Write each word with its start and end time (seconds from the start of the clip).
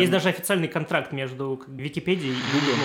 Есть 0.00 0.12
даже 0.12 0.28
официальный 0.28 0.68
контракт 0.68 1.12
между 1.12 1.62
Википедией 1.68 2.32
и 2.34 2.36
Google. 2.52 2.76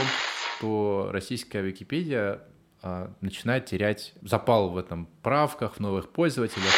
Что 0.58 1.10
российская 1.12 1.62
Википедия 1.62 2.42
а, 2.82 3.12
начинает 3.22 3.66
терять 3.66 4.14
запал 4.22 4.70
в 4.70 4.78
этом 4.78 5.08
правках, 5.24 5.76
в 5.76 5.80
новых 5.80 6.10
пользователях. 6.10 6.72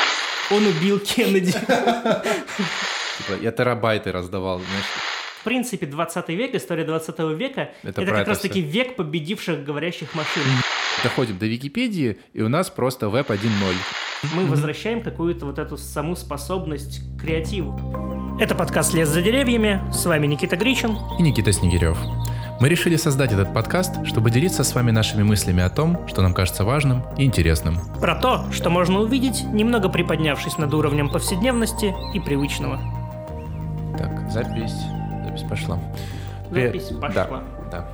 Он 0.49 0.65
убил 0.65 0.99
Кеннеди. 0.99 1.51
Типа, 1.51 3.41
я 3.41 3.51
терабайты 3.51 4.11
раздавал, 4.11 4.59
знаешь. 4.59 4.85
В 5.41 5.43
принципе, 5.43 5.85
20 5.85 6.29
век, 6.29 6.55
история 6.55 6.83
20 6.85 7.19
века, 7.37 7.71
Это 7.83 8.01
это, 8.01 8.05
как 8.05 8.15
это 8.21 8.29
раз 8.29 8.39
таки 8.39 8.61
всё. 8.61 8.71
век 8.71 8.95
победивших 8.95 9.63
говорящих 9.63 10.13
машин. 10.13 10.43
Доходим 11.03 11.37
до 11.37 11.45
Википедии, 11.45 12.17
и 12.33 12.41
у 12.41 12.49
нас 12.49 12.69
просто 12.69 13.09
веб 13.09 13.29
1.0. 13.29 13.75
Мы 14.23 14.47
возвращаем 14.47 15.03
какую-то 15.03 15.45
вот 15.45 15.59
эту 15.59 15.77
саму 15.77 16.15
способность 16.15 17.01
к 17.17 17.21
креативу. 17.21 18.37
Это 18.39 18.55
подкаст 18.55 18.93
«Лес 18.93 19.09
за 19.09 19.21
деревьями». 19.21 19.81
С 19.91 20.05
вами 20.05 20.25
Никита 20.25 20.57
Гричин. 20.57 20.97
и 21.19 21.21
Никита 21.21 21.51
Снегирев. 21.51 21.97
Мы 22.59 22.69
решили 22.69 22.95
создать 22.95 23.31
этот 23.31 23.53
подкаст, 23.53 24.05
чтобы 24.07 24.31
делиться 24.31 24.63
с 24.63 24.73
вами 24.73 24.89
нашими 24.89 25.21
мыслями 25.21 25.61
о 25.61 25.69
том, 25.69 26.07
что 26.07 26.23
нам 26.23 26.33
кажется 26.33 26.63
важным 26.63 27.03
и 27.17 27.25
интересным. 27.25 27.77
Про 28.01 28.15
то, 28.15 28.51
что 28.51 28.71
можно 28.71 28.99
увидеть, 29.01 29.43
немного 29.43 29.89
приподнявшись 29.89 30.57
над 30.57 30.73
уровнем 30.73 31.09
повседневности 31.09 31.93
и 32.15 32.19
привычного. 32.19 32.79
Так, 33.99 34.31
запись. 34.31 34.73
Запись 35.25 35.43
пошла. 35.47 35.79
Привет. 36.49 36.73
Запись 36.73 36.97
пошла. 36.97 37.43
Да, 37.69 37.71
да. 37.71 37.89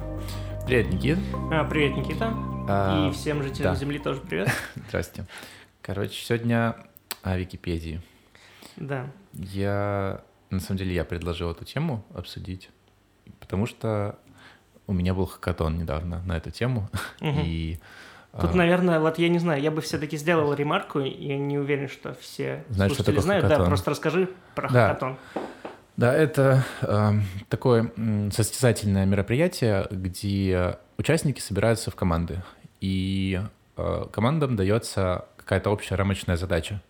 Привет, 0.65 0.93
Никит. 0.93 1.19
А, 1.51 1.65
привет, 1.65 1.97
Никита. 1.97 2.33
А, 2.69 3.09
и 3.09 3.11
всем 3.11 3.43
жителям 3.43 3.73
да. 3.73 3.79
Земли 3.79 3.99
тоже 3.99 4.21
привет. 4.21 4.49
Здрасте. 4.87 5.25
Короче, 5.83 6.13
сегодня 6.23 6.75
о 7.23 7.37
Википедии. 7.37 8.01
Да. 8.77 9.07
Я, 9.33 10.21
на 10.49 10.59
самом 10.61 10.77
деле, 10.77 10.95
я 10.95 11.03
предложил 11.03 11.51
эту 11.51 11.65
тему 11.65 12.05
обсудить, 12.15 12.69
потому 13.41 13.65
что 13.65 14.17
у 14.87 14.93
меня 14.93 15.13
был 15.13 15.25
хакатон 15.25 15.77
недавно 15.77 16.21
на 16.25 16.37
эту 16.37 16.51
тему, 16.51 16.89
Мгм. 17.19 17.41
и 17.43 17.79
Тут, 18.31 18.51
а, 18.51 18.55
наверное, 18.55 18.99
вот 18.99 19.19
я 19.19 19.27
не 19.29 19.37
знаю, 19.39 19.61
я 19.61 19.69
бы 19.71 19.81
все-таки 19.81 20.17
сделал 20.17 20.53
ремарку, 20.53 20.99
я 21.01 21.37
не 21.37 21.57
уверен, 21.59 21.87
что 21.89 22.15
все 22.15 22.63
Знаешь, 22.69 22.93
что 22.93 23.03
слушатели 23.03 23.15
такое 23.17 23.21
знают. 23.23 23.43
Да, 23.43 23.49
хакатон? 23.49 23.67
просто 23.67 23.89
расскажи 23.91 24.29
про 24.55 24.69
Да. 24.69 24.87
хакатон. 24.87 25.17
Да, 25.97 26.13
это 26.15 26.63
э, 26.81 27.11
такое 27.49 27.91
состязательное 28.31 29.05
мероприятие, 29.05 29.85
где 29.91 30.79
участники 30.97 31.39
собираются 31.41 31.91
в 31.91 31.95
команды, 31.95 32.41
и 32.81 33.39
э, 33.77 34.05
командам 34.11 34.55
дается 34.55 35.25
какая-то 35.43 35.69
общая 35.69 35.95
рамочная 35.95 36.37
задача, 36.37 36.81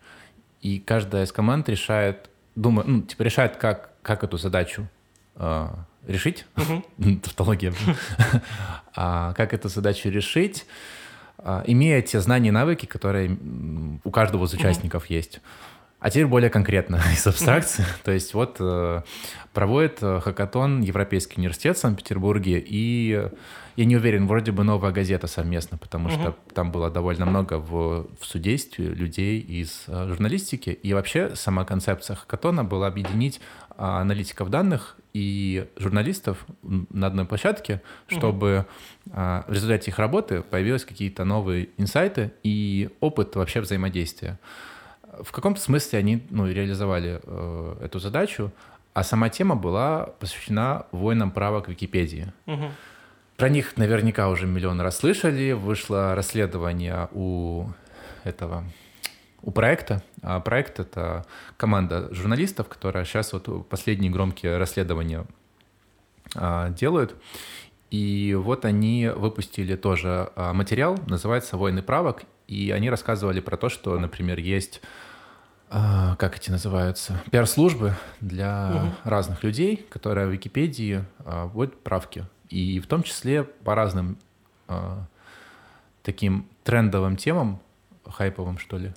и 0.61 0.79
каждая 0.79 1.25
из 1.25 1.31
команд 1.31 1.67
решает, 1.69 2.29
думаю, 2.55 2.87
ну, 2.87 3.01
типа 3.01 3.23
решает, 3.23 3.57
как, 3.57 3.91
как 4.01 4.23
эту 4.23 4.37
задачу 4.37 4.87
э, 5.35 5.67
решить, 6.07 6.45
тавтология, 7.23 7.73
А, 8.95 9.33
как 9.33 9.53
эту 9.53 9.69
задачу 9.69 10.09
решить, 10.09 10.67
а, 11.39 11.63
имея 11.65 12.01
те 12.03 12.19
знания 12.19 12.49
и 12.49 12.51
навыки, 12.51 12.85
которые 12.85 13.37
у 14.03 14.11
каждого 14.11 14.45
из 14.45 14.53
участников 14.53 15.07
есть. 15.07 15.41
А 15.99 16.09
теперь 16.09 16.27
более 16.27 16.49
конкретно 16.49 17.01
из 17.13 17.25
абстракции. 17.25 17.85
То 18.03 18.11
есть 18.11 18.33
вот 18.33 18.57
э, 18.59 19.01
проводит 19.53 19.99
э, 20.01 20.19
хакатон 20.19 20.81
Европейский 20.81 21.39
университет 21.39 21.77
в 21.77 21.79
Санкт-Петербурге, 21.79 22.63
и 22.63 23.29
я 23.75 23.85
не 23.85 23.95
уверен, 23.95 24.27
вроде 24.27 24.51
бы 24.51 24.63
новая 24.63 24.91
газета 24.91 25.27
совместно, 25.27 25.77
потому 25.77 26.09
что 26.09 26.19
Мгм. 26.19 26.35
там 26.53 26.71
было 26.71 26.89
довольно 26.89 27.25
много 27.25 27.57
в, 27.57 28.07
в 28.19 28.25
судействе 28.25 28.85
людей 28.85 29.39
из 29.39 29.85
э, 29.87 30.07
журналистики, 30.07 30.69
и 30.69 30.93
вообще 30.93 31.35
сама 31.35 31.65
концепция 31.65 32.15
хакатона 32.15 32.63
была 32.63 32.87
объединить 32.87 33.41
а, 33.75 34.01
аналитиков 34.01 34.49
данных 34.49 34.97
и 35.13 35.67
журналистов 35.77 36.45
на 36.61 37.07
одной 37.07 37.25
площадке, 37.25 37.81
чтобы 38.07 38.65
а, 39.11 39.45
в 39.47 39.53
результате 39.53 39.89
их 39.91 39.97
работы 39.97 40.41
появились 40.41 40.85
какие-то 40.85 41.25
новые 41.25 41.69
инсайты 41.77 42.31
и 42.43 42.89
опыт 42.99 43.35
вообще 43.35 43.61
взаимодействия. 43.61 44.39
В 45.21 45.31
каком-то 45.31 45.59
смысле 45.59 45.99
они 45.99 46.23
ну, 46.29 46.47
реализовали 46.47 47.19
э, 47.21 47.75
эту 47.83 47.99
задачу, 47.99 48.51
а 48.93 49.03
сама 49.03 49.29
тема 49.29 49.55
была 49.55 50.07
посвящена 50.19 50.85
войнам 50.91 51.31
права 51.31 51.61
к 51.61 51.69
Википедии. 51.69 52.31
Мгм. 52.45 52.71
Про 53.43 53.49
них 53.49 53.75
наверняка 53.75 54.29
уже 54.29 54.47
миллион 54.47 54.79
раз 54.79 54.99
слышали. 54.99 55.51
Вышло 55.51 56.15
расследование 56.15 57.09
у 57.11 57.65
этого 58.23 58.63
у 59.41 59.51
проекта. 59.51 60.01
А 60.21 60.39
проект— 60.39 60.79
это 60.79 61.25
команда 61.57 62.07
журналистов, 62.13 62.69
которая 62.69 63.03
сейчас 63.03 63.33
вот 63.33 63.67
последние 63.67 64.13
громкие 64.13 64.55
расследования 64.55 65.25
а, 66.35 66.69
делают. 66.69 67.17
И 67.91 68.33
вот 68.33 68.63
они 68.63 69.11
выпустили 69.13 69.75
тоже 69.75 70.31
а, 70.37 70.53
материал, 70.53 70.97
называется 71.07 71.57
«Войны 71.57 71.81
правок», 71.81 72.23
и 72.47 72.71
они 72.71 72.89
рассказывали 72.89 73.41
про 73.41 73.57
то, 73.57 73.67
что, 73.67 73.99
например, 73.99 74.39
есть, 74.39 74.81
а, 75.69 76.15
как 76.15 76.37
эти 76.37 76.49
называются, 76.49 77.21
пиар-службы 77.29 77.93
для 78.21 78.69
Мгм. 78.69 78.93
разных 79.03 79.43
людей, 79.43 79.85
которые 79.89 80.27
в 80.27 80.29
Википедии 80.29 81.03
а, 81.25 81.47
вводят 81.47 81.83
правки. 81.83 82.25
И 82.53 82.79
в 82.79 82.85
том 82.85 83.01
числе 83.01 83.43
по 83.43 83.73
разным 83.73 84.19
а, 84.67 85.07
таким 86.03 86.47
трендовым 86.63 87.17
темам, 87.17 87.59
хайповым, 88.05 88.59
что 88.59 88.77
ли, 88.77 88.93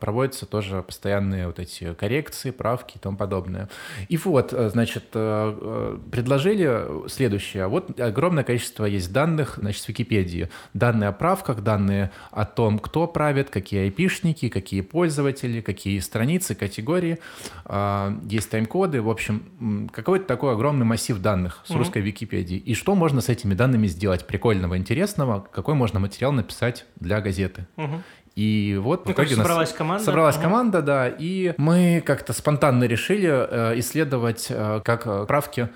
проводятся 0.00 0.46
тоже 0.46 0.82
постоянные 0.82 1.46
вот 1.46 1.58
эти 1.58 1.94
коррекции, 1.94 2.50
правки 2.50 2.96
и 2.96 2.98
тому 2.98 3.16
подобное. 3.16 3.68
И 4.08 4.16
вот, 4.16 4.52
э, 4.52 4.70
значит, 4.70 5.04
э, 5.14 5.58
э, 5.60 5.98
предложили 6.10 7.08
следующее. 7.08 7.66
Вот 7.66 7.98
огромное 8.00 8.44
количество 8.44 8.84
есть 8.84 9.12
данных, 9.12 9.58
значит, 9.58 9.82
с 9.82 9.88
Википедии. 9.88 10.48
Данные 10.74 11.08
о 11.08 11.12
правках, 11.12 11.62
данные 11.62 12.10
о 12.30 12.44
том, 12.44 12.78
кто 12.78 13.06
правит, 13.06 13.50
какие 13.50 13.82
айпишники, 13.82 14.48
какие 14.48 14.80
пользователи, 14.80 15.60
какие 15.60 15.98
страницы, 16.00 16.54
категории. 16.54 17.18
А, 17.64 18.16
Есть 18.24 18.50
тайм-коды. 18.50 19.02
В 19.02 19.10
общем, 19.10 19.88
какой-то 19.92 20.26
такой 20.26 20.52
огромный 20.52 20.86
массив 20.86 21.18
данных 21.18 21.62
с 21.64 21.70
русской 21.70 22.02
Википедии. 22.02 22.56
И 22.56 22.74
что 22.74 22.94
можно 22.94 23.20
с 23.20 23.28
этими 23.28 23.54
данными 23.54 23.86
сделать 23.86 24.26
прикольного, 24.26 24.76
интересного? 24.76 25.46
Какой 25.52 25.74
можно 25.74 26.00
материал 26.00 26.32
написать 26.32 26.86
для 26.96 27.20
газеты? 27.20 27.66
Мгм. 27.76 28.02
И 28.38 28.78
вот 28.80 29.02
в 29.04 29.06
Ну, 29.08 29.14
короче, 29.14 29.34
итоге 29.34 29.34
у 29.34 29.38
нас 29.38 29.46
собралась 29.48 29.72
команда. 29.72 30.04
собралась 30.04 30.36
Ага. 30.36 30.44
команда, 30.44 30.82
да, 30.82 31.08
и 31.08 31.54
мы 31.56 32.00
как-то 32.06 32.32
спонтанно 32.32 32.84
решили 32.84 33.28
э, 33.28 33.78
исследовать, 33.80 34.46
э, 34.48 34.80
как 34.84 35.06
э, 35.08 35.24
правки 35.26 35.68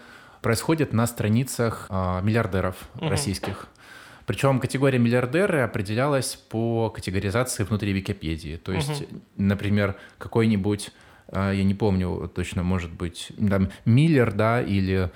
происходят 0.43 0.93
на 0.93 1.07
страницах 1.09 1.87
э, 1.91 2.21
миллиардеров 2.23 2.77
Мгм. 2.95 3.09
российских. 3.11 3.67
Причем 4.27 4.61
категория 4.61 5.01
миллиардеры 5.01 5.63
определялась 5.63 6.37
по 6.37 6.89
категоризации 6.91 7.65
внутри 7.65 7.93
Википедии. 7.93 8.57
То 8.57 8.71
есть, 8.73 9.09
например, 9.37 9.97
какой-нибудь, 10.19 10.91
э, 11.33 11.53
я 11.57 11.65
не 11.65 11.75
помню 11.75 12.31
точно, 12.33 12.63
может 12.63 12.93
быть, 12.93 13.33
там 13.51 13.71
Миллер, 13.85 14.31
да, 14.33 14.63
или 14.63 15.11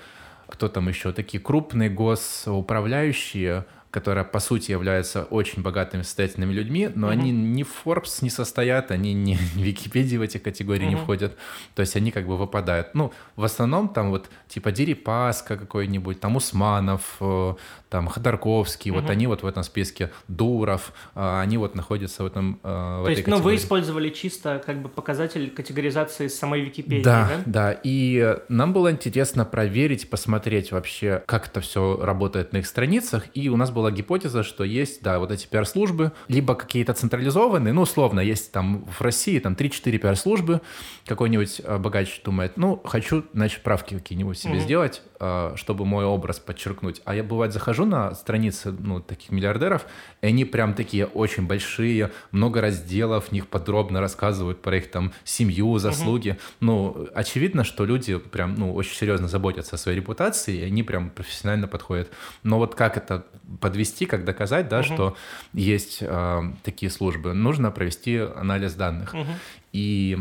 кто 0.49 0.67
там 0.67 0.89
еще, 0.89 1.13
такие 1.13 1.39
крупные 1.41 1.89
госуправляющие, 1.89 3.65
которые, 3.97 4.23
по 4.23 4.39
сути, 4.39 4.71
являются 4.71 5.23
очень 5.23 5.63
богатыми, 5.63 6.03
состоятельными 6.03 6.53
людьми, 6.53 6.89
но 6.95 7.07
Мгм. 7.07 7.19
они 7.19 7.31
ни 7.31 7.63
в 7.63 7.69
Forbes 7.85 8.19
не 8.21 8.29
состоят, 8.29 8.91
они 8.91 9.13
не 9.27 9.35
в 9.35 9.55
Википедии 9.57 10.17
в 10.17 10.21
эти 10.21 10.37
категории 10.37 10.85
не 10.85 10.95
Мгм. 10.95 11.03
входят. 11.03 11.37
То 11.75 11.81
есть 11.81 11.95
они 11.95 12.11
как 12.11 12.27
бы 12.27 12.37
выпадают. 12.37 12.87
Ну, 12.93 13.11
в 13.35 13.43
основном 13.43 13.89
там 13.89 14.09
вот 14.11 14.29
типа 14.47 14.71
Дерипаска 14.71 15.57
какой-нибудь, 15.57 16.19
там 16.19 16.35
Усманов, 16.35 17.01
э, 17.21 17.53
там 17.89 18.07
Ходорковский, 18.07 18.91
вот 18.91 19.03
Мгм. 19.03 19.11
они 19.11 19.27
вот 19.27 19.43
в 19.43 19.47
этом 19.47 19.63
списке, 19.63 20.11
Дуров, 20.27 20.91
э, 21.15 21.39
они 21.41 21.57
вот 21.57 21.75
находятся 21.75 22.23
в 22.23 22.25
этом 22.25 22.59
э, 22.63 22.67
в 22.67 23.03
То 23.05 23.11
этой 23.11 23.17
есть, 23.17 23.27
ну, 23.27 23.35
вы 23.35 23.39
категории. 23.41 23.57
использовали 23.57 24.09
чисто 24.09 24.61
как 24.65 24.81
бы 24.81 24.89
показатель 24.89 25.49
категоризации 25.49 26.27
самой 26.27 26.61
Википедии, 26.61 27.03
Да, 27.03 27.29
да? 27.45 27.71
да. 27.73 27.79
И 27.83 28.37
нам 28.49 28.73
было 28.73 28.91
интересно 28.91 29.45
проверить, 29.45 30.09
посмотреть 30.09 30.71
вообще, 30.71 31.23
как 31.25 31.47
это 31.47 31.61
все 31.61 31.97
работает 32.01 32.53
на 32.53 32.57
их 32.57 32.67
страницах. 32.67 33.25
И 33.33 33.49
у 33.49 33.55
нас 33.57 33.71
была 33.71 33.91
гипотеза, 33.91 34.43
что 34.43 34.63
есть, 34.63 35.01
да, 35.01 35.19
вот 35.19 35.31
эти 35.31 35.47
пиар-службы, 35.47 36.11
либо 36.27 36.55
какие-то 36.55 36.93
централизованные, 36.93 37.73
ну, 37.73 37.81
условно, 37.83 38.19
есть 38.19 38.51
там 38.51 38.85
в 38.85 39.01
России 39.01 39.39
там 39.39 39.53
3-4 39.53 39.97
пиар-службы, 39.97 40.61
какой-нибудь 41.05 41.61
э, 41.63 41.77
богач 41.77 42.21
думает, 42.23 42.53
ну, 42.57 42.81
хочу, 42.83 43.23
значит, 43.33 43.63
правки 43.63 43.93
какие-нибудь 43.95 44.37
себе 44.37 44.53
Мгм. 44.55 44.61
сделать, 44.61 45.01
э, 45.19 45.53
чтобы 45.55 45.85
мой 45.85 46.05
образ 46.05 46.39
подчеркнуть. 46.39 47.01
А 47.05 47.15
я, 47.15 47.23
бывает, 47.23 47.53
захожу 47.53 47.76
на 47.85 48.13
страницы, 48.15 48.71
ну, 48.71 48.99
таких 48.99 49.31
миллиардеров, 49.31 49.85
и 50.21 50.27
они 50.27 50.45
прям 50.45 50.73
такие 50.73 51.05
очень 51.05 51.47
большие, 51.47 52.11
много 52.31 52.61
разделов, 52.61 53.27
в 53.27 53.31
них 53.31 53.47
подробно 53.47 53.99
рассказывают 54.01 54.61
про 54.61 54.77
их 54.77 54.89
там 54.91 55.11
семью, 55.23 55.77
заслуги. 55.77 56.37
Ну, 56.59 57.07
очевидно, 57.13 57.63
что 57.63 57.85
люди 57.85 58.17
прям, 58.17 58.55
ну, 58.55 58.73
очень 58.73 58.95
серьезно 58.95 59.27
заботятся 59.27 59.75
о 59.75 59.77
своей 59.77 59.97
репутации, 59.97 60.57
и 60.57 60.63
они 60.63 60.83
прям 60.83 61.09
профессионально 61.09 61.67
подходят. 61.67 62.09
Но 62.43 62.57
вот 62.57 62.75
как 62.75 62.97
это 62.97 63.25
подвести, 63.61 64.05
как 64.05 64.25
доказать, 64.25 64.67
да, 64.69 64.79
Мгм. 64.79 64.85
что 64.85 65.17
есть 65.53 65.99
э, 66.01 66.41
такие 66.63 66.91
службы? 66.91 67.33
Нужно 67.33 67.71
провести 67.71 68.17
анализ 68.17 68.73
данных. 68.73 69.13
Мгм. 69.13 69.33
И 69.73 70.17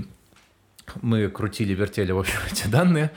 мы 1.03 1.29
крутили, 1.29 1.75
вертели, 1.75 2.13
в 2.13 2.19
общем, 2.19 2.39
эти 2.51 2.67
данные. 2.69 3.11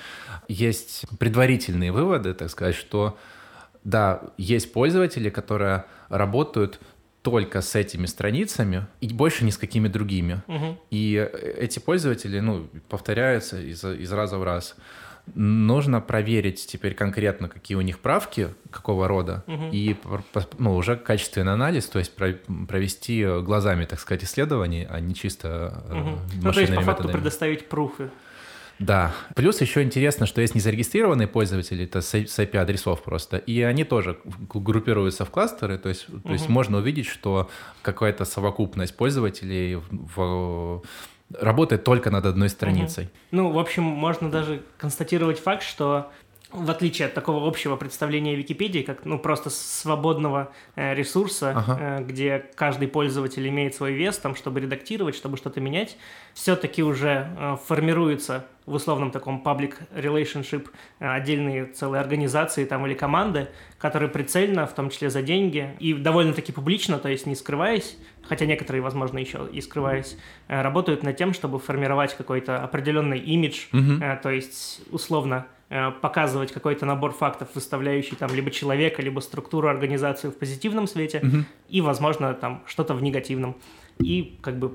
Есть 0.48 1.06
предварительные 1.20 1.92
выводы, 1.92 2.34
так 2.34 2.50
сказать, 2.50 2.76
что 2.76 3.18
да, 3.84 4.22
есть 4.38 4.74
пользователи, 4.74 5.30
которые 5.30 5.86
работают 6.10 6.80
только 7.22 7.62
с 7.62 7.76
этими 7.76 8.06
страницами 8.06 8.88
и 9.02 9.10
больше 9.10 9.44
ни 9.46 9.50
с 9.50 9.58
какими 9.58 9.88
другими. 9.88 10.42
Мгм. 10.48 10.78
И 10.90 11.16
эти 11.58 11.80
пользователи, 11.80 12.40
ну, 12.40 12.68
повторяются 12.88 13.60
из, 13.62 13.84
из 13.84 14.12
раза 14.14 14.38
в 14.38 14.44
раз. 14.44 14.76
Нужно 15.36 16.02
проверить 16.02 16.66
теперь 16.66 16.96
конкретно, 16.96 17.50
какие 17.50 17.78
у 17.78 17.82
них 17.82 18.00
правки, 18.00 18.48
какого 18.72 19.08
рода, 19.08 19.44
Мгм. 19.48 19.70
и 19.72 19.96
ну, 20.58 20.76
уже 20.76 20.96
качественный 20.96 21.54
анализ, 21.54 21.86
то 21.86 22.00
есть 22.00 22.16
про- 22.16 22.40
провести 22.68 23.24
глазами, 23.42 23.86
так 23.86 24.00
сказать, 24.00 24.24
исследование, 24.24 24.88
а 24.90 25.00
не 25.00 25.14
чисто 25.14 25.84
э, 25.90 25.94
Мгм. 25.94 26.20
Ну, 26.42 26.52
то 26.54 26.60
есть, 26.62 26.74
по 26.74 26.82
факту, 26.82 27.04
методами. 27.04 27.12
предоставить 27.22 27.70
пруфы. 27.70 28.10
Да. 28.80 29.12
Плюс 29.36 29.60
еще 29.62 29.84
интересно, 29.84 30.26
что 30.26 30.40
есть 30.42 30.56
незарегистрированные 30.56 31.28
пользователи, 31.28 31.84
это 31.84 32.02
с 32.02 32.14
IP-адресов 32.16 33.04
просто, 33.04 33.38
и 33.38 33.62
они 33.62 33.84
тоже 33.84 34.18
группируются 34.54 35.26
в 35.26 35.30
кластеры, 35.30 35.78
то 35.78 35.90
есть, 35.90 36.08
то 36.24 36.32
есть 36.32 36.48
можно 36.50 36.78
увидеть, 36.78 37.06
что 37.08 37.50
какая-то 37.82 38.24
совокупность 38.26 38.96
пользователей 38.96 39.76
в- 39.76 39.86
в- 40.16 40.84
работает 41.40 41.84
только 41.84 42.10
над 42.10 42.26
одной 42.26 42.50
страницей. 42.50 43.10
Ну, 43.32 43.52
в 43.52 43.60
общем, 43.60 43.84
можно 43.84 44.32
даже 44.32 44.64
констатировать 44.78 45.40
факт, 45.40 45.64
что 45.64 46.10
в 46.52 46.72
отличие 46.72 47.08
от 47.08 47.14
такого 47.14 47.48
общего 47.48 47.76
представления 47.76 48.36
Википедии, 48.36 48.82
как 48.82 49.06
ну 49.06 49.20
просто 49.20 49.50
свободного 49.52 50.52
э, 50.76 50.96
ресурса, 50.96 51.52
Ага. 51.56 51.78
э, 51.80 52.04
где 52.04 52.46
каждый 52.56 52.88
пользователь 52.88 53.48
имеет 53.48 53.76
свой 53.76 53.94
вес, 53.94 54.18
там, 54.18 54.36
чтобы 54.36 54.60
редактировать, 54.60 55.16
чтобы 55.16 55.38
что-то 55.38 55.62
менять, 55.62 55.96
все-таки 56.34 56.82
уже 56.82 57.30
э, 57.38 57.58
формируется 57.68 58.46
в 58.66 58.74
условном 58.74 59.12
таком 59.12 59.44
public 59.46 59.76
relationship 59.96 60.70
э, 61.00 61.08
отдельные 61.08 61.66
целые 61.66 62.02
организации 62.02 62.66
там 62.66 62.86
или 62.88 62.96
команды, 62.96 63.50
которые 63.78 64.10
прицельно, 64.10 64.66
в 64.66 64.74
том 64.74 64.90
числе 64.90 65.12
за 65.12 65.22
деньги, 65.22 65.76
и 65.80 65.94
довольно-таки 65.94 66.52
публично, 66.52 66.98
то 66.98 67.10
есть 67.10 67.28
не 67.28 67.36
скрываясь, 67.36 67.96
хотя 68.30 68.46
некоторые, 68.46 68.82
возможно, 68.82 69.18
еще 69.20 69.50
и 69.52 69.60
скрываясь, 69.60 70.16
э, 70.48 70.62
работают 70.62 71.04
над 71.04 71.18
тем, 71.18 71.34
чтобы 71.34 71.60
формировать 71.60 72.16
какой-то 72.16 72.64
определенный 72.64 73.20
имидж. 73.20 73.66
Э, 73.74 74.18
то 74.24 74.30
есть, 74.30 74.82
условно, 74.92 75.46
э, 75.72 75.92
показывать 76.02 76.52
какой-то 76.52 76.86
набор 76.86 77.12
фактов, 77.12 77.50
выставляющий 77.56 78.16
там 78.16 78.34
либо 78.34 78.50
человека, 78.52 79.02
либо 79.02 79.20
структуру 79.20 79.68
организации 79.68 80.30
в 80.30 80.38
позитивном 80.38 80.88
свете, 80.88 81.20
Мгм. 81.24 81.46
и, 81.68 81.82
возможно, 81.82 82.34
там 82.34 82.64
что-то 82.66 82.94
в 82.94 83.04
негативном. 83.04 83.56
И 84.00 84.38
как 84.42 84.58
бы 84.58 84.72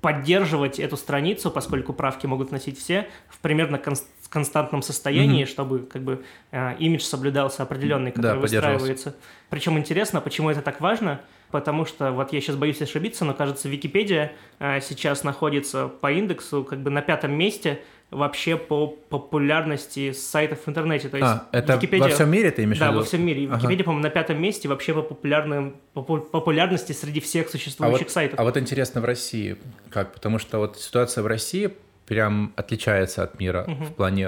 поддерживать 0.00 0.78
эту 0.78 0.96
страницу, 0.96 1.50
поскольку 1.50 1.92
правки 1.92 2.26
могут 2.26 2.52
носить 2.52 2.78
все, 2.78 3.08
в 3.28 3.38
примерно 3.40 3.76
конс- 3.76 4.04
константном 4.28 4.82
состоянии, 4.82 5.44
чтобы 5.44 5.80
как 5.80 6.02
бы 6.02 6.22
э, 6.52 6.76
имидж 6.78 7.00
соблюдался 7.02 7.62
определенный, 7.64 8.12
Да, 8.12 8.16
который 8.16 8.40
поддерживался. 8.42 8.72
выстраивается. 8.86 9.16
Причем 9.50 9.78
интересно, 9.78 10.20
почему 10.20 10.50
это 10.50 10.60
так 10.62 10.80
важно, 10.80 11.20
потому 11.50 11.84
что 11.86 12.12
вот 12.12 12.32
я 12.32 12.40
сейчас 12.40 12.56
боюсь 12.56 12.80
ошибиться, 12.82 13.24
но 13.24 13.34
кажется, 13.34 13.68
Википедия 13.68 14.32
э, 14.58 14.80
сейчас 14.80 15.24
находится 15.24 15.88
по 15.88 16.10
индексу 16.12 16.64
как 16.64 16.80
бы 16.80 16.90
на 16.90 17.02
пятом 17.02 17.32
месте 17.32 17.80
вообще 18.10 18.56
по 18.56 18.86
популярности 18.88 20.12
сайтов 20.12 20.60
в 20.64 20.68
интернете. 20.68 21.08
То 21.08 21.18
есть 21.18 21.28
А, 21.28 21.46
это 21.52 21.74
Википедия- 21.74 22.04
во 22.04 22.08
всем 22.08 22.30
мире 22.30 22.50
ты 22.50 22.64
имеешь 22.64 22.78
в 22.78 22.80
да, 22.80 22.88
виду? 22.88 22.98
во 23.00 23.04
всем 23.04 23.22
мире. 23.24 23.46
Ага. 23.46 23.56
Википедия, 23.56 23.84
по-моему, 23.84 24.02
на 24.02 24.10
пятом 24.10 24.40
месте 24.40 24.68
вообще 24.68 24.94
по 24.94 25.02
популярным, 25.02 25.76
попу- 25.94 26.20
популярности 26.20 26.92
среди 26.92 27.20
всех 27.20 27.48
А 27.48 27.50
существующих 27.50 28.06
вот, 28.06 28.10
сайтов. 28.10 28.38
а 28.40 28.44
вот 28.44 28.56
интересно 28.56 29.00
в 29.00 29.04
России 29.04 29.56
как? 29.90 30.14
Потому 30.14 30.38
что 30.38 30.58
вот 30.58 30.78
ситуация 30.78 31.22
в 31.22 31.26
России 31.26 31.70
прям 32.06 32.54
отличается 32.56 33.22
от 33.22 33.38
мира 33.38 33.64
Мгм. 33.68 33.84
в 33.84 33.94
плане... 33.94 34.22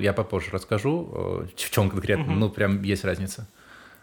Я 0.00 0.12
попозже 0.12 0.50
расскажу, 0.52 1.08
э, 1.12 1.46
в 1.56 1.70
чем 1.70 1.90
конкретно, 1.90 2.24
Мгм. 2.26 2.38
ну 2.38 2.48
прям 2.48 2.82
есть 2.82 3.04
разница. 3.04 3.48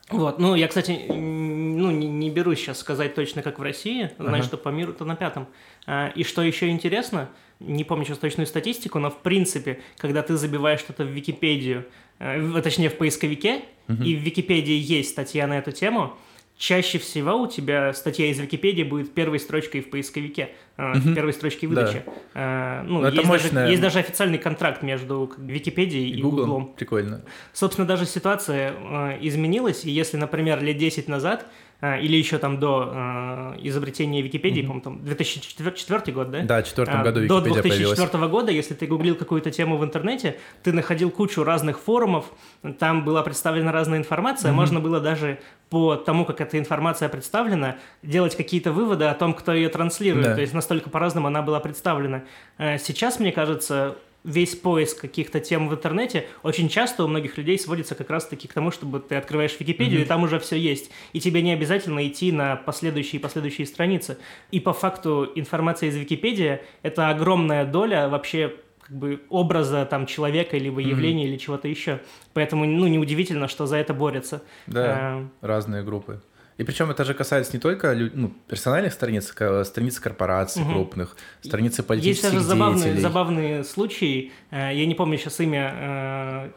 Вот, 0.09 0.39
ну, 0.39 0.55
я, 0.55 0.67
кстати, 0.69 1.01
ну, 1.09 1.91
не, 1.91 2.07
не 2.07 2.29
берусь 2.29 2.59
сейчас 2.59 2.79
сказать 2.79 3.13
точно, 3.13 3.41
как 3.41 3.59
в 3.59 3.61
России, 3.61 4.09
знаю, 4.17 4.35
Ага. 4.35 4.43
что 4.43 4.57
по 4.57 4.69
миру-то 4.69 5.03
на 5.03 5.15
пятом. 5.15 5.47
А, 5.85 6.11
И 6.15 6.23
что 6.23 6.41
еще 6.41 6.69
интересно, 6.69 7.29
не 7.59 7.83
помню 7.83 8.05
сейчас 8.05 8.17
точную 8.19 8.47
статистику, 8.47 8.99
но 8.99 9.09
в 9.11 9.17
принципе, 9.17 9.81
когда 9.97 10.21
ты 10.21 10.37
забиваешь 10.37 10.79
что-то 10.79 11.03
в 11.03 11.07
Википедию, 11.09 11.85
в- 12.19 12.61
точнее 12.61 12.89
в 12.89 12.97
поисковике, 12.97 13.61
и 13.89 14.15
в 14.15 14.19
Википедии 14.19 14.73
есть 14.77 15.09
статья 15.09 15.45
на 15.47 15.57
эту 15.57 15.71
тему, 15.71 16.13
чаще 16.57 16.97
всего 16.97 17.33
у 17.41 17.47
тебя 17.47 17.93
статья 17.93 18.25
из 18.27 18.39
Википедии 18.39 18.83
будет 18.83 19.13
первой 19.13 19.39
строчкой 19.39 19.81
в 19.81 19.89
поисковике, 19.89 20.49
Мгм. 20.77 21.15
первой 21.15 21.33
строчкой 21.33 21.69
Да. 21.69 21.75
выдачи. 21.81 22.03
Э, 22.33 22.81
Ну, 22.83 23.01
Ну, 23.01 23.07
это 23.07 23.17
есть, 23.17 23.29
даже, 23.53 23.69
есть 23.71 23.81
даже 23.81 23.99
официальный 23.99 24.37
контракт 24.37 24.81
между 24.83 25.31
Википедией 25.37 26.09
и, 26.09 26.17
И 26.17 26.21
Google, 26.21 26.45
Гуглом. 26.45 26.73
прикольно. 26.75 27.21
Собственно, 27.53 27.87
даже 27.87 28.05
ситуация 28.05 28.73
э, 28.73 29.17
изменилась, 29.21 29.85
и 29.85 29.91
если, 29.91 30.17
например, 30.17 30.61
лет 30.63 30.77
10 30.77 31.07
назад 31.07 31.45
или 31.79 32.17
еще 32.17 32.39
там 32.39 32.59
до 32.59 32.91
э, 32.91 33.59
изобретения 33.61 34.23
Википедии, 34.23 34.61
по-моему, 34.61 34.81
там 34.81 35.05
2004 35.05 36.11
год, 36.11 36.31
да? 36.31 36.41
Да, 36.41 36.63
в 36.63 36.67
четвертом 36.67 37.01
А, 37.01 37.03
году 37.03 37.27
До 37.27 37.37
Википедия 37.39 37.61
2004 37.61 38.07
появилась. 38.09 38.31
года, 38.31 38.51
если 38.51 38.73
ты 38.73 38.87
гуглил 38.87 39.15
какую-то 39.15 39.51
тему 39.51 39.77
в 39.77 39.83
интернете, 39.83 40.39
ты 40.63 40.73
находил 40.73 41.11
кучу 41.11 41.43
разных 41.43 41.79
форумов, 41.79 42.31
там 42.79 43.05
была 43.05 43.21
представлена 43.21 43.71
разная 43.71 43.99
информация, 43.99 44.51
можно 44.51 44.79
было 44.79 44.99
даже 44.99 45.39
по 45.69 45.95
тому, 45.95 46.25
как 46.25 46.41
эта 46.41 46.57
информация 46.57 47.09
представлена, 47.09 47.75
делать 48.01 48.35
какие-то 48.35 48.71
выводы 48.71 49.05
о 49.05 49.13
том, 49.13 49.35
кто 49.35 49.53
ее 49.53 49.69
транслирует. 49.69 50.25
Да. 50.25 50.35
То 50.35 50.41
есть 50.41 50.53
настолько 50.53 50.89
по-разному 50.89 51.27
она 51.27 51.43
была 51.43 51.59
представлена. 51.59 52.23
Сейчас, 52.57 53.19
мне 53.19 53.31
кажется, 53.31 53.97
весь 54.27 54.55
поиск 54.55 54.99
каких-то 55.01 55.39
тем 55.39 55.69
в 55.69 55.73
интернете 55.73 56.27
очень 56.43 56.67
часто 56.69 57.05
у 57.05 57.07
многих 57.07 57.37
людей 57.37 57.57
сводится 57.57 57.95
как 57.95 58.09
раз-таки 58.09 58.47
к 58.47 58.53
тому, 58.53 58.71
чтобы 58.71 58.99
ты 58.99 59.15
открываешь 59.15 59.55
Википедию, 59.57 60.01
и 60.01 60.05
там 60.05 60.23
уже 60.23 60.37
все 60.39 60.57
есть. 60.57 60.91
И 61.13 61.19
тебе 61.19 61.41
не 61.41 61.53
обязательно 61.53 62.05
идти 62.05 62.31
на 62.31 62.57
последующие 62.57 63.19
и 63.19 63.21
последующие 63.21 63.65
страницы. 63.65 64.17
И 64.51 64.59
по 64.59 64.73
факту 64.73 65.31
информация 65.35 65.89
из 65.89 65.95
Википедии— 65.95 66.59
это 66.83 67.09
огромная 67.09 67.65
доля 67.65 68.09
вообще 68.09 68.53
как 68.81 68.95
бы 68.95 69.21
образа 69.29 69.85
там 69.85 70.05
человека, 70.05 70.57
либо 70.57 70.81
явления, 70.81 71.25
или 71.27 71.37
чего-то 71.37 71.67
еще. 71.67 71.99
Поэтому, 72.33 72.65
ну, 72.65 72.87
неудивительно, 72.87 73.47
что 73.47 73.65
за 73.65 73.77
это 73.77 73.93
борются. 73.93 74.43
Да, 74.67 75.19
Э, 75.19 75.27
разные 75.41 75.83
группы. 75.83 76.21
И 76.57 76.63
причем 76.63 76.89
это 76.89 77.03
же 77.05 77.13
касается 77.13 77.53
не 77.53 77.59
только 77.59 77.93
ну, 78.13 78.33
персональных 78.47 78.91
страниц, 78.93 79.27
страниц 79.63 79.99
корпораций 79.99 80.63
Мгм. 80.63 80.73
крупных, 80.73 81.15
страницы 81.41 81.81
Есть 81.81 81.87
политических 81.87 82.31
даже 82.33 82.43
забавные, 82.43 82.83
деятелей. 82.83 83.01
забавные 83.01 83.63
случаи. 83.63 84.31
Э, 84.51 84.71
Я 84.73 84.85
не 84.87 84.95
помню 84.95 85.17
сейчас 85.19 85.39
имя, 85.39 86.51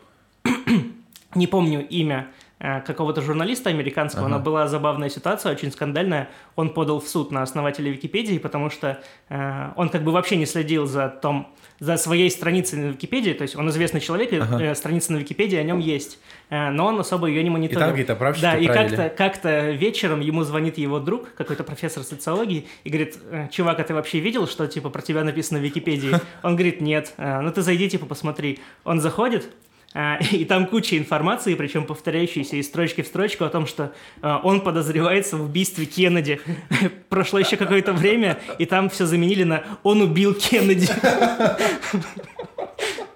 э, 0.44 0.50
не 1.35 1.47
помню 1.47 1.87
имя 1.87 2.29
какого-то 2.61 3.23
журналиста 3.23 3.71
американского, 3.71 4.26
Ага. 4.26 4.37
но 4.37 4.43
была 4.43 4.69
забавная 4.69 5.09
ситуация, 5.09 5.52
очень 5.52 5.73
скандальная. 5.73 6.29
Он 6.57 6.69
подал 6.71 7.00
в 7.00 7.09
суд 7.09 7.33
на 7.33 7.43
основателя 7.43 7.90
Википедии, 7.90 8.38
потому 8.38 8.69
что 8.71 9.00
э, 9.31 9.69
он 9.76 9.88
как 9.88 10.02
бы 10.05 10.12
вообще 10.12 10.37
не 10.37 10.45
следил 10.47 10.87
за 10.87 11.09
том, 11.09 11.55
за 11.79 11.97
своей 11.97 12.31
страницей 12.31 12.79
на 12.79 12.90
Википедии, 12.90 13.33
то 13.33 13.43
есть 13.43 13.57
он 13.57 13.69
известный 13.71 14.00
человек, 14.00 14.33
и 14.35 14.37
Ага. 14.37 14.62
э, 14.62 14.75
страница 14.75 15.12
на 15.14 15.17
Википедии 15.19 15.57
о 15.57 15.62
нем 15.62 15.79
есть, 15.79 16.19
Э, 16.50 16.69
но 16.71 16.87
он 16.87 16.99
особо 17.00 17.29
ее 17.29 17.43
не 17.43 17.49
И 17.49 17.50
мониторил. 17.52 17.81
там 17.81 17.90
какие-то 17.90 18.17
правщики 18.17 18.43
Да, 18.43 18.57
и 18.57 18.67
как-то 18.67 19.09
как-то 19.09 19.71
вечером 19.71 20.21
ему 20.21 20.43
звонит 20.43 20.76
его 20.79 20.99
друг, 20.99 21.33
какой-то 21.35 21.62
профессор 21.64 22.02
социологии, 22.02 22.67
и 22.85 22.90
говорит, 22.90 23.19
«Э, 23.31 23.49
чувак, 23.50 23.79
а 23.81 23.85
ты 23.85 23.95
вообще 23.95 24.19
видел, 24.21 24.47
что 24.49 24.67
типа 24.67 24.90
про 24.90 25.00
тебя 25.00 25.25
написано 25.25 25.61
в 25.61 25.62
Википедии? 25.62 26.11
Он 26.43 26.57
говорит, 26.57 26.81
нет. 26.81 27.14
«Э, 27.17 27.40
Ну 27.40 27.50
ты 27.52 27.62
зайди, 27.62 27.88
типа, 27.88 28.05
посмотри. 28.07 28.59
Он 28.85 29.00
заходит, 29.00 29.45
э, 29.45 29.49
и 30.30 30.44
там 30.44 30.66
куча 30.66 30.97
информации, 30.97 31.54
причем 31.54 31.85
повторяющейся 31.85 32.56
из 32.56 32.66
строчки 32.66 33.02
в 33.02 33.06
строчку 33.06 33.44
о 33.44 33.49
том, 33.49 33.66
что 33.66 33.92
э, 34.23 34.37
он 34.42 34.61
подозревается 34.61 35.37
в 35.37 35.42
убийстве 35.42 35.85
Кеннеди. 35.87 36.40
Прошло 37.09 37.38
еще 37.40 37.56
какое-то 37.56 37.92
время, 37.92 38.38
и 38.59 38.66
там 38.66 38.88
все 38.88 39.06
заменили 39.06 39.42
на 39.44 39.64
«он 39.82 40.00
убил 40.00 40.35
Кеннеди». 40.35 40.88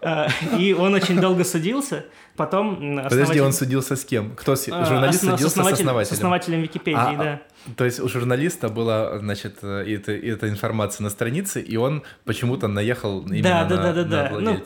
Э, 0.00 0.26
И 0.58 0.72
он 0.74 0.94
очень 0.94 1.20
долго 1.20 1.44
судился. 1.44 2.06
Потом 2.36 2.74
м, 2.82 2.96
Подожди, 3.04 3.22
основатель- 3.22 3.42
он 3.42 3.52
судился 3.52 3.94
с 3.96 4.04
кем? 4.04 4.34
Кто 4.34 4.56
с... 4.56 4.68
а, 4.68 4.84
журналист 4.84 5.22
основ- 5.22 5.36
судился 5.38 5.48
с 5.48 5.58
основателем- 5.58 5.72
основателем? 5.86 6.04
С 6.06 6.12
основателем 6.12 6.62
Википедии, 6.62 6.98
А, 6.98 7.16
да. 7.16 7.40
То 7.76 7.84
есть 7.84 8.00
у 8.00 8.08
журналиста 8.08 8.68
была, 8.68 9.18
значит, 9.20 9.58
э, 9.62 9.84
эта, 9.86 10.12
эта 10.12 10.48
информация 10.48 11.04
на 11.04 11.10
странице, 11.10 11.60
и 11.62 11.76
он 11.76 12.02
почему-то 12.24 12.66
наехал 12.66 13.20
именно 13.22 13.42
Да, 13.42 13.64
да, 13.64 13.76
на, 13.76 13.82
да, 13.82 13.92
да, 13.92 14.02
на 14.02 14.28
да. 14.30 14.40
Ну. 14.40 14.64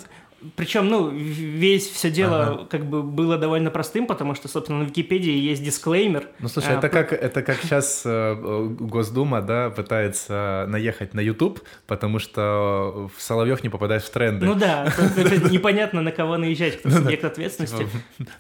Причем, 0.57 0.89
ну, 0.89 1.09
весь 1.11 1.89
все 1.89 2.11
дело 2.11 2.43
Ага. 2.43 2.65
как 2.71 2.87
бы 2.87 3.03
было 3.03 3.37
довольно 3.39 3.71
простым, 3.71 4.07
потому 4.07 4.35
что, 4.35 4.47
собственно, 4.49 4.81
на 4.81 4.85
Википедии 4.85 5.33
есть 5.33 5.63
дисклеймер. 5.65 6.29
Ну, 6.41 6.49
слушай, 6.49 6.75
А, 6.75 6.79
это 6.79 6.89
про- 6.89 7.03
как, 7.05 7.13
это 7.13 7.43
как 7.43 7.57
сейчас 7.63 8.05
Госдума, 8.05 9.43
да, 9.43 9.71
пытается 9.71 10.67
наехать 10.69 11.15
на 11.15 11.21
YouTube, 11.21 11.61
потому 11.87 12.19
что 12.19 13.11
в 13.17 13.21
Соловьев 13.23 13.63
не 13.63 13.69
попадает 13.69 14.03
в 14.03 14.11
тренды. 14.11 14.47
Ну 14.47 14.55
да, 14.55 14.85
непонятно, 15.51 16.03
на 16.03 16.13
кого 16.13 16.37
наезжать, 16.37 16.79
кто 16.79 16.91
субъект 16.91 17.25
ответственности. 17.25 17.79
Типа, 17.79 17.91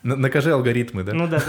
на- 0.03 0.17
накажи 0.17 0.53
алгоритмы, 0.53 1.03
да? 1.05 1.13
Ну 1.15 1.27
да. 1.27 1.43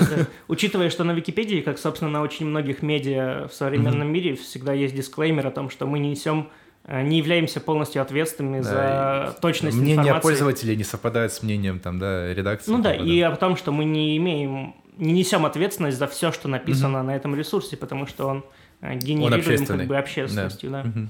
Учитывая, 0.47 0.89
что 0.89 1.03
на 1.03 1.11
Википедии, 1.11 1.61
как, 1.61 1.77
собственно, 1.77 2.11
на 2.11 2.21
очень 2.21 2.45
многих 2.45 2.81
медиа 2.81 3.47
в 3.47 3.53
современном 3.53 4.11
мире, 4.11 4.35
всегда 4.35 4.73
есть 4.73 4.95
дисклеймер 4.95 5.45
о 5.47 5.51
том, 5.51 5.69
что 5.69 5.85
мы 5.85 5.99
не 5.99 6.09
несем 6.09 6.49
э, 6.49 6.68
не 6.87 7.17
являемся 7.17 7.59
полностью 7.59 8.01
ответственными 8.01 8.61
Да, 8.61 9.27
за 9.31 9.41
точность 9.41 9.77
Мнение 9.77 9.97
информации. 9.97 10.23
пользователей 10.23 10.75
не 10.75 10.83
совпадает 10.83 11.31
с 11.33 11.43
мнением 11.43 11.79
там, 11.79 11.99
да, 11.99 12.33
редакции. 12.33 12.71
Ну 12.71 12.81
да, 12.81 12.95
и 12.95 13.21
о 13.21 13.35
том, 13.35 13.55
что 13.57 13.71
мы 13.71 13.85
не 13.85 14.17
имеем, 14.17 14.75
не 14.97 15.13
несем 15.13 15.45
ответственность 15.45 15.97
за 15.97 16.07
все, 16.07 16.31
что 16.31 16.47
написано 16.47 17.03
на 17.03 17.15
этом 17.15 17.35
ресурсе, 17.35 17.77
потому 17.77 18.07
что 18.07 18.27
он 18.27 18.45
э, 18.81 18.95
генерируем 18.95 19.39
общественный. 19.39 19.79
как 19.79 19.87
бы 19.87 19.97
общественностью, 19.97 20.71
да. 20.71 20.83
Мгм. 20.83 21.09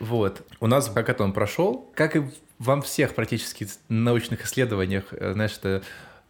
Вот. 0.00 0.42
У 0.60 0.66
нас 0.66 0.88
хакатон 0.88 1.32
прошел, 1.32 1.90
как 1.94 2.16
и 2.16 2.22
во 2.58 2.80
всех 2.80 3.14
практически 3.14 3.68
научных 3.88 4.44
исследованиях, 4.44 5.04
э, 5.12 5.32
знаешь, 5.34 5.56
это, 5.60 5.82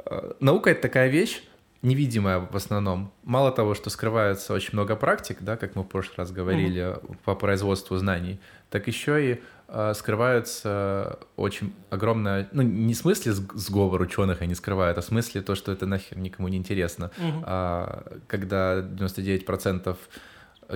э, 0.04 0.32
наука— 0.40 0.70
это 0.72 0.82
такая 0.82 1.08
вещь, 1.08 1.42
невидимая 1.84 2.40
в 2.40 2.56
основном. 2.56 3.12
Мало 3.22 3.52
того, 3.52 3.74
что 3.74 3.90
скрывается 3.90 4.52
очень 4.54 4.70
много 4.72 4.96
практик, 4.96 5.38
да, 5.40 5.56
как 5.56 5.76
мы 5.76 5.82
в 5.82 5.86
прошлый 5.86 6.16
раз 6.18 6.32
говорили, 6.32 6.96
по 7.24 7.34
производству 7.34 7.96
знаний, 7.96 8.40
так 8.70 8.86
еще 8.88 9.32
и 9.32 9.42
э, 9.68 9.92
скрывается 9.94 11.18
очень 11.36 11.72
огромное, 11.90 12.48
ну, 12.52 12.62
не 12.62 12.94
в 12.94 12.96
смысле 12.96 13.32
сг- 13.32 13.54
сговор 13.54 14.00
ученых 14.00 14.42
они 14.42 14.54
скрывают, 14.54 14.98
а 14.98 15.00
в 15.00 15.04
смысле 15.04 15.42
то, 15.42 15.54
что 15.54 15.72
это 15.72 15.86
нахер 15.86 16.18
никому 16.18 16.48
не 16.48 16.56
интересно. 16.56 17.10
Мгм. 17.18 17.42
А, 17.46 18.18
когда 18.26 18.80
99% 18.80 19.96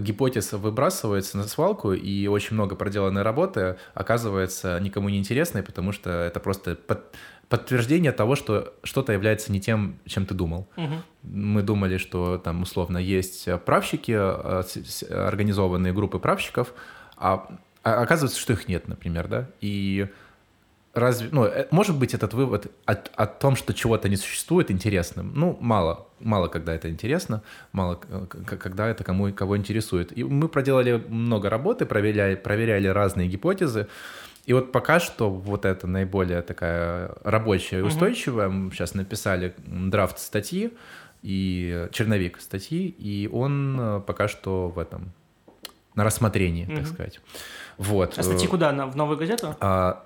гипотез 0.00 0.52
выбрасывается 0.52 1.36
на 1.36 1.44
свалку, 1.44 1.92
и 1.92 2.26
очень 2.26 2.54
много 2.54 2.76
проделанной 2.76 3.22
работы 3.22 3.76
оказывается 3.94 4.78
никому 4.80 5.08
не 5.08 5.18
интересной, 5.18 5.62
потому 5.62 5.92
что 5.92 6.10
это 6.10 6.40
просто 6.40 6.74
под- 6.74 7.14
подтверждение 7.48 8.12
того, 8.12 8.34
что 8.36 8.74
что-то 8.82 9.12
является 9.12 9.50
не 9.52 9.60
тем, 9.60 9.98
чем 10.06 10.26
ты 10.26 10.34
думал. 10.34 10.68
Мгм. 10.76 11.02
Мы 11.22 11.62
думали, 11.62 11.96
что 11.96 12.38
там 12.38 12.62
условно 12.62 12.98
есть 12.98 13.48
правщики, 13.64 14.12
с- 14.12 15.02
организованные 15.10 15.92
группы 15.92 16.18
правщиков, 16.18 16.72
а 17.16 17.48
а 17.84 18.02
оказывается, 18.02 18.38
что 18.38 18.52
их 18.52 18.68
нет, 18.68 18.86
например, 18.88 19.28
да, 19.28 19.48
и 19.62 20.08
разве, 20.94 21.28
ну, 21.32 21.44
э, 21.44 21.66
может 21.70 21.96
быть 21.96 22.14
этот 22.14 22.34
вывод 22.34 22.70
о, 22.86 22.92
о 22.92 23.26
том, 23.26 23.56
что 23.56 23.74
чего-то 23.74 24.08
не 24.08 24.16
существует, 24.16 24.70
интересным? 24.70 25.32
Ну, 25.34 25.56
мало, 25.60 26.06
мало 26.20 26.48
когда 26.48 26.74
это 26.74 26.88
интересно, 26.88 27.42
мало 27.72 28.00
э, 28.08 28.26
когда 28.28 28.88
это 28.88 29.04
кому 29.04 29.32
кого 29.32 29.56
интересует. 29.56 30.16
И 30.16 30.24
мы 30.24 30.48
проделали 30.48 31.02
много 31.08 31.50
работы, 31.50 31.86
проверяли, 31.86 32.34
проверяли 32.34 32.88
разные 32.88 33.28
гипотезы, 33.28 33.86
и 34.46 34.54
вот 34.54 34.72
пока 34.72 34.98
что 34.98 35.30
вот 35.30 35.66
это 35.66 35.86
наиболее 35.86 36.40
такая 36.40 37.10
рабочая 37.22 37.80
и 37.80 37.82
устойчивая. 37.82 38.48
Мы 38.48 38.70
сейчас 38.72 38.94
написали 38.94 39.54
драфт 39.66 40.18
статьи 40.18 40.72
и 41.22 41.86
черновик 41.92 42.40
статьи, 42.40 42.88
и 42.88 43.28
он 43.30 43.76
э, 43.78 44.00
пока 44.06 44.26
что 44.26 44.68
в 44.68 44.78
этом 44.78 45.12
на 45.94 46.04
рассмотрении, 46.04 46.64
так 46.64 46.78
Мгм. 46.78 46.86
сказать. 46.86 47.20
Вот. 47.76 48.18
А 48.18 48.22
статьи 48.22 48.48
куда? 48.48 48.72
В 48.86 48.96
новую 48.96 49.18
газету? 49.18 49.56
а, 49.60 50.04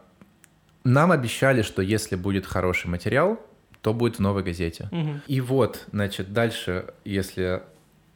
Нам 0.84 1.12
обещали, 1.12 1.62
что 1.62 1.82
если 1.82 2.16
будет 2.16 2.46
хороший 2.46 2.88
материал, 2.88 3.38
то 3.80 3.92
будет 3.94 4.16
в 4.16 4.20
новой 4.20 4.42
газете. 4.42 4.88
Мгм. 4.92 5.22
И 5.26 5.40
вот, 5.40 5.86
значит, 5.92 6.32
дальше, 6.32 6.86
если 7.04 7.62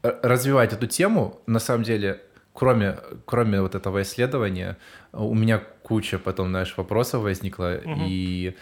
р- 0.02 0.18
развивать 0.22 0.72
эту 0.72 0.86
тему, 0.86 1.40
на 1.46 1.58
самом 1.58 1.82
деле, 1.84 2.20
кроме, 2.52 2.98
кроме 3.24 3.60
вот 3.60 3.74
этого 3.74 4.02
исследования, 4.02 4.76
у 5.12 5.34
меня 5.34 5.58
куча 5.82 6.18
потом, 6.18 6.48
знаешь, 6.48 6.74
вопросов 6.76 7.22
возникла, 7.22 7.80
Мгм. 7.84 8.04
и 8.08 8.56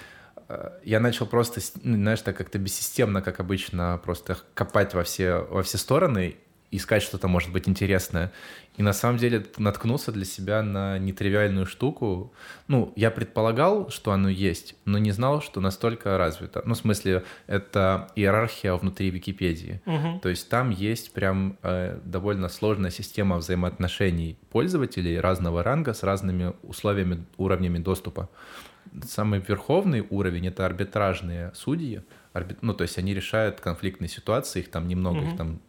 э, 0.48 0.70
я 0.84 1.00
начал 1.00 1.26
просто, 1.26 1.60
ну, 1.82 1.96
знаешь, 1.96 2.20
так 2.22 2.36
как-то 2.36 2.58
бессистемно, 2.58 3.22
как 3.22 3.40
обычно, 3.40 3.98
просто 4.02 4.36
копать 4.54 4.94
во 4.94 5.02
все, 5.02 5.46
во 5.50 5.62
все 5.62 5.78
стороны, 5.78 6.36
искать 6.70 7.02
что-то, 7.02 7.28
может 7.28 7.52
быть, 7.52 7.68
интересное. 7.68 8.32
И 8.76 8.82
на 8.82 8.92
самом 8.92 9.18
деле 9.18 9.46
наткнулся 9.58 10.10
для 10.10 10.24
себя 10.24 10.62
на 10.62 10.98
нетривиальную 10.98 11.66
штуку. 11.66 12.32
Ну, 12.66 12.92
я 12.96 13.12
предполагал, 13.12 13.90
что 13.90 14.10
оно 14.10 14.28
есть, 14.28 14.74
но 14.84 14.98
не 14.98 15.12
знал, 15.12 15.40
что 15.40 15.60
настолько 15.60 16.18
развито. 16.18 16.62
Ну, 16.66 16.74
в 16.74 16.78
смысле, 16.78 17.22
это 17.46 18.08
иерархия 18.16 18.74
внутри 18.74 19.10
Википедии. 19.10 19.80
Мгм. 19.86 20.18
То 20.20 20.28
есть 20.28 20.48
там 20.48 20.70
есть 20.70 21.12
прям 21.12 21.56
э, 21.62 22.00
довольно 22.04 22.48
сложная 22.48 22.90
система 22.90 23.36
взаимоотношений 23.36 24.36
пользователей 24.50 25.20
разного 25.20 25.62
ранга 25.62 25.94
с 25.94 26.02
разными 26.02 26.54
условиями, 26.64 27.24
уровнями 27.36 27.78
доступа. 27.78 28.28
Самый 29.08 29.40
верховный 29.40 30.04
уровень— 30.10 30.46
это 30.48 30.66
арбитражные 30.66 31.52
судьи. 31.54 32.02
Арбит- 32.32 32.58
Ну, 32.62 32.74
то 32.74 32.82
есть 32.82 32.98
они 32.98 33.14
решают 33.14 33.60
конфликтные 33.60 34.08
ситуации, 34.08 34.60
их 34.60 34.70
там 34.70 34.88
немного, 34.88 35.18
Мгм. 35.20 35.28
их 35.30 35.36
там, 35.36 35.60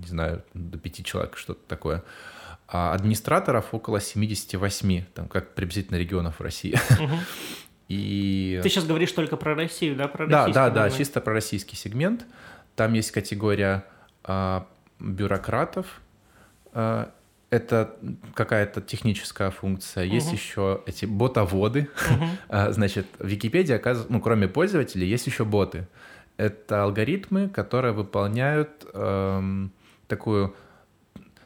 не 0.00 0.06
знаю, 0.06 0.42
до 0.54 0.78
пяти 0.78 1.04
человек, 1.04 1.36
что-то 1.36 1.60
такое. 1.66 2.02
А 2.66 2.92
администраторов 2.92 3.72
около 3.72 4.00
78, 4.00 5.04
там, 5.14 5.28
как 5.28 5.54
приблизительно 5.54 5.96
регионов 5.96 6.38
в 6.38 6.42
России. 6.42 6.78
Мгм. 7.00 7.18
И... 7.88 8.60
Ты 8.62 8.68
сейчас 8.68 8.84
говоришь 8.84 9.12
только 9.12 9.36
про 9.38 9.54
Россию, 9.54 9.96
да? 9.96 10.08
Про 10.08 10.26
Да, 10.26 10.48
да, 10.48 10.68
да, 10.68 10.90
чисто 10.90 11.20
про 11.22 11.32
российский 11.32 11.74
сегмент. 11.74 12.26
Там 12.76 12.92
есть 12.92 13.10
категория 13.10 13.84
а, 14.24 14.66
бюрократов. 15.00 16.00
А, 16.74 17.10
это 17.50 17.96
какая-то 18.34 18.82
техническая 18.82 19.50
функция. 19.50 20.04
Есть 20.04 20.26
Мгм. 20.26 20.36
еще 20.36 20.82
эти 20.84 21.06
ботоводы. 21.06 21.88
Мгм. 22.10 22.28
А, 22.50 22.72
Значит, 22.72 23.06
в 23.18 23.26
Википедии, 23.26 23.74
оказывается, 23.74 24.12
ну, 24.12 24.20
кроме 24.20 24.48
пользователей, 24.48 25.08
есть 25.08 25.26
еще 25.26 25.46
боты. 25.46 25.86
Это 26.36 26.82
алгоритмы, 26.84 27.48
которые 27.48 27.92
выполняют 27.92 28.86
эм, 28.92 29.72
такую, 30.08 30.54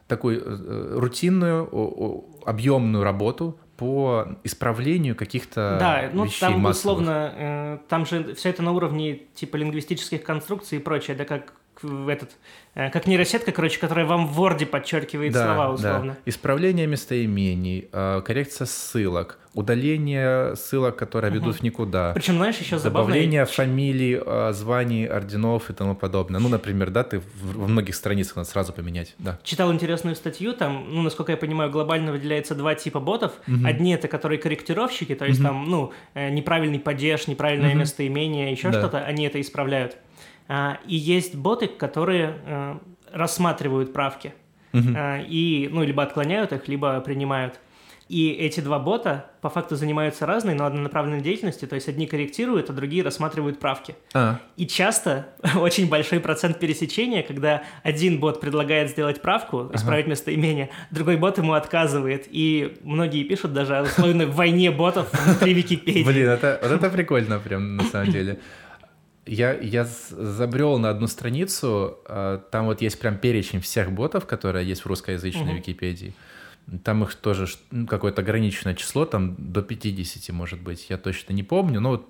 такую 0.09 0.40
э, 0.45 0.99
рутинную, 0.99 1.69
о- 1.71 1.88
о- 1.88 2.42
объемную 2.47 3.04
работу 3.04 3.59
по 3.76 4.26
исправлению 4.45 5.16
каких-то 5.16 5.76
Да, 5.81 6.11
ну 6.12 6.25
вещей 6.25 6.40
там 6.40 6.61
массовых. 6.61 6.99
условно, 7.00 7.33
э, 7.37 7.78
там 7.88 8.07
же 8.07 8.35
все 8.35 8.50
это 8.50 8.62
на 8.62 8.73
уровне 8.73 9.23
типа 9.35 9.57
лингвистических 9.57 10.23
конструкций 10.23 10.78
и 10.78 10.81
прочее, 10.81 11.16
да 11.16 11.25
как 11.25 11.54
этот, 11.82 12.30
э, 12.74 12.90
как 12.90 13.06
нейросетка, 13.06 13.52
короче, 13.52 13.78
которая 13.78 14.06
вам 14.06 14.26
в 14.26 14.40
Word 14.40 14.64
подчеркивает 14.66 15.34
слова 15.34 15.70
условно. 15.72 16.16
Исправление 16.26 16.86
местоимений, 16.86 17.88
э, 17.92 18.22
коррекция 18.24 18.66
ссылок, 18.66 19.38
удаление 19.54 20.56
ссылок, 20.56 20.96
которые 20.96 21.32
ведут 21.32 21.56
в 21.56 21.62
никуда, 21.62 22.12
Причем, 22.14 22.36
знаешь, 22.36 22.56
еще 22.58 22.78
забавно... 22.78 23.08
добавление 23.08 23.44
фамилий, 23.44 24.20
э, 24.24 24.52
званий, 24.52 25.06
орденов 25.06 25.68
и 25.70 25.72
тому 25.72 25.94
подобное. 25.94 26.40
Ну, 26.40 26.48
например, 26.48 26.90
да, 26.90 27.02
ты 27.04 27.22
во 27.42 27.66
многих 27.68 27.94
страницах 27.94 28.36
надо 28.36 28.48
сразу 28.48 28.72
поменять, 28.72 29.14
да. 29.18 29.38
Читал 29.42 29.72
интересную 29.72 30.16
статью, 30.16 30.52
там, 30.54 30.86
ну, 30.88 31.02
насколько 31.02 31.32
я 31.32 31.36
понимаю, 31.38 31.70
глобально 31.70 32.12
выделяется 32.12 32.54
два 32.54 32.74
типа 32.74 33.00
ботов. 33.00 33.32
Одни 33.64 33.94
это 33.94 34.08
которые 34.08 34.38
корректировщики, 34.38 35.14
то 35.14 35.26
есть 35.26 35.42
там, 35.42 35.64
ну, 35.68 35.92
неправильный 36.14 36.78
падеж, 36.78 37.26
неправильное 37.26 37.74
местоимение, 37.74 38.52
еще 38.52 38.70
Да. 38.70 38.78
что-то, 38.78 38.98
они 38.98 39.26
это 39.26 39.40
исправляют. 39.40 39.96
А, 40.54 40.78
и 40.87 40.94
есть 40.94 41.35
боты, 41.35 41.66
которые 41.66 42.35
э, 42.44 42.78
рассматривают 43.11 43.94
правки. 43.94 44.35
А, 44.75 45.18
и, 45.26 45.71
ну, 45.73 45.82
либо 45.82 46.02
отклоняют 46.02 46.52
их, 46.52 46.68
либо 46.68 47.00
принимают. 47.00 47.59
И 48.09 48.30
эти 48.32 48.61
два 48.61 48.78
бота 48.78 49.30
по 49.40 49.49
факту 49.49 49.76
занимаются 49.76 50.26
разной, 50.26 50.52
но 50.54 50.66
однонаправленной 50.66 51.23
деятельностью, 51.23 51.66
то 51.66 51.76
есть 51.76 51.88
одни 51.88 52.06
корректируют, 52.06 52.68
а 52.68 52.75
другие 52.75 53.02
рассматривают 53.02 53.61
правки. 53.61 53.94
А, 54.12 54.40
И 54.59 54.66
часто 54.66 55.28
очень 55.56 55.88
большой 55.88 56.21
процент 56.21 56.59
пересечения, 56.59 57.23
когда 57.23 57.62
один 57.82 58.21
бот 58.21 58.38
предлагает 58.38 58.90
сделать 58.90 59.23
правку, 59.23 59.71
исправить 59.73 60.06
местоимение, 60.06 60.68
другой 60.90 61.16
бот 61.16 61.38
ему 61.38 61.54
отказывает. 61.54 62.26
И 62.30 62.76
многие 62.82 63.25
пишут 63.25 63.54
даже 63.54 63.78
о 63.78 63.82
условной 63.85 64.26
войне 64.26 64.71
ботов 64.71 65.09
внутри 65.25 65.54
Википедии. 65.54 66.04
Блин, 66.04 66.28
это, 66.28 66.59
вот 66.62 66.73
это 66.73 66.90
прикольно 66.90 67.38
прям 67.38 67.76
на 67.76 67.85
самом 67.85 68.11
деле. 68.11 68.38
Я, 69.24 69.52
я 69.52 69.84
забрел 69.84 70.78
на 70.78 70.90
одну 70.90 71.06
страницу, 71.06 71.98
а, 72.06 72.38
там 72.50 72.66
вот 72.66 72.82
есть 72.82 72.98
прям 72.98 73.18
перечень 73.18 73.60
всех 73.60 73.92
ботов, 73.92 74.26
которые 74.26 74.66
есть 74.66 74.82
в 74.82 74.86
русскоязычной 74.86 75.44
Мгм. 75.44 75.56
Википедии. 75.56 76.12
Там 76.84 77.02
их 77.04 77.14
тоже 77.14 77.46
ну, 77.70 77.86
какое-то 77.86 78.22
ограниченное 78.22 78.74
число, 78.74 79.04
там 79.04 79.34
до 79.38 79.62
50, 79.62 80.34
может 80.34 80.60
быть, 80.60 80.86
я 80.88 80.96
точно 80.96 81.32
не 81.32 81.42
помню, 81.42 81.80
но 81.80 81.90
вот 81.90 82.08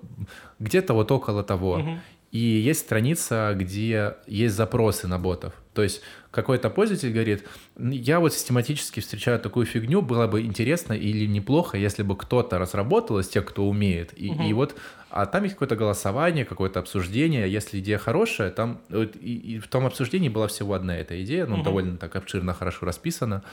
где-то 0.59 0.93
вот 0.93 1.11
около 1.11 1.43
того. 1.43 1.77
Мгм. 1.77 2.01
И 2.31 2.39
есть 2.39 2.79
страница, 2.79 3.53
где 3.55 4.15
есть 4.25 4.55
запросы 4.55 5.07
на 5.07 5.19
ботов. 5.19 5.53
То 5.75 5.83
есть 5.83 6.01
какой-то 6.33 6.69
пользователь 6.71 7.11
говорит, 7.13 7.47
я 7.77 8.19
вот 8.19 8.33
систематически 8.33 8.99
встречаю 8.99 9.39
такую 9.39 9.65
фигню, 9.67 10.01
было 10.01 10.27
бы 10.27 10.41
интересно 10.41 10.93
или 10.93 11.25
неплохо, 11.27 11.77
если 11.77 12.01
бы 12.03 12.17
кто-то 12.17 12.57
разработал 12.57 13.19
из 13.19 13.27
тех, 13.27 13.45
кто 13.45 13.69
умеет. 13.69 14.11
И, 14.17 14.27
и 14.49 14.53
вот, 14.53 14.75
а 15.11 15.25
там 15.27 15.43
есть 15.43 15.53
какое-то 15.55 15.75
голосование, 15.75 16.43
какое-то 16.43 16.79
обсуждение. 16.79 17.51
Если 17.51 17.79
идея 17.79 17.99
хорошая, 17.99 18.49
там 18.49 18.81
и, 18.89 19.55
и 19.55 19.59
в 19.59 19.67
том 19.67 19.85
обсуждении 19.85 20.29
была 20.29 20.47
всего 20.47 20.73
одна 20.73 20.97
эта 20.97 21.23
идея, 21.23 21.45
ну 21.45 21.55
Мгм. 21.57 21.63
довольно 21.63 21.97
так 21.97 22.15
обширно, 22.15 22.53
хорошо 22.53 22.85
расписана, 22.87 23.43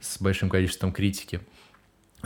с 0.00 0.20
большим 0.20 0.50
количеством 0.50 0.92
критики 0.92 1.40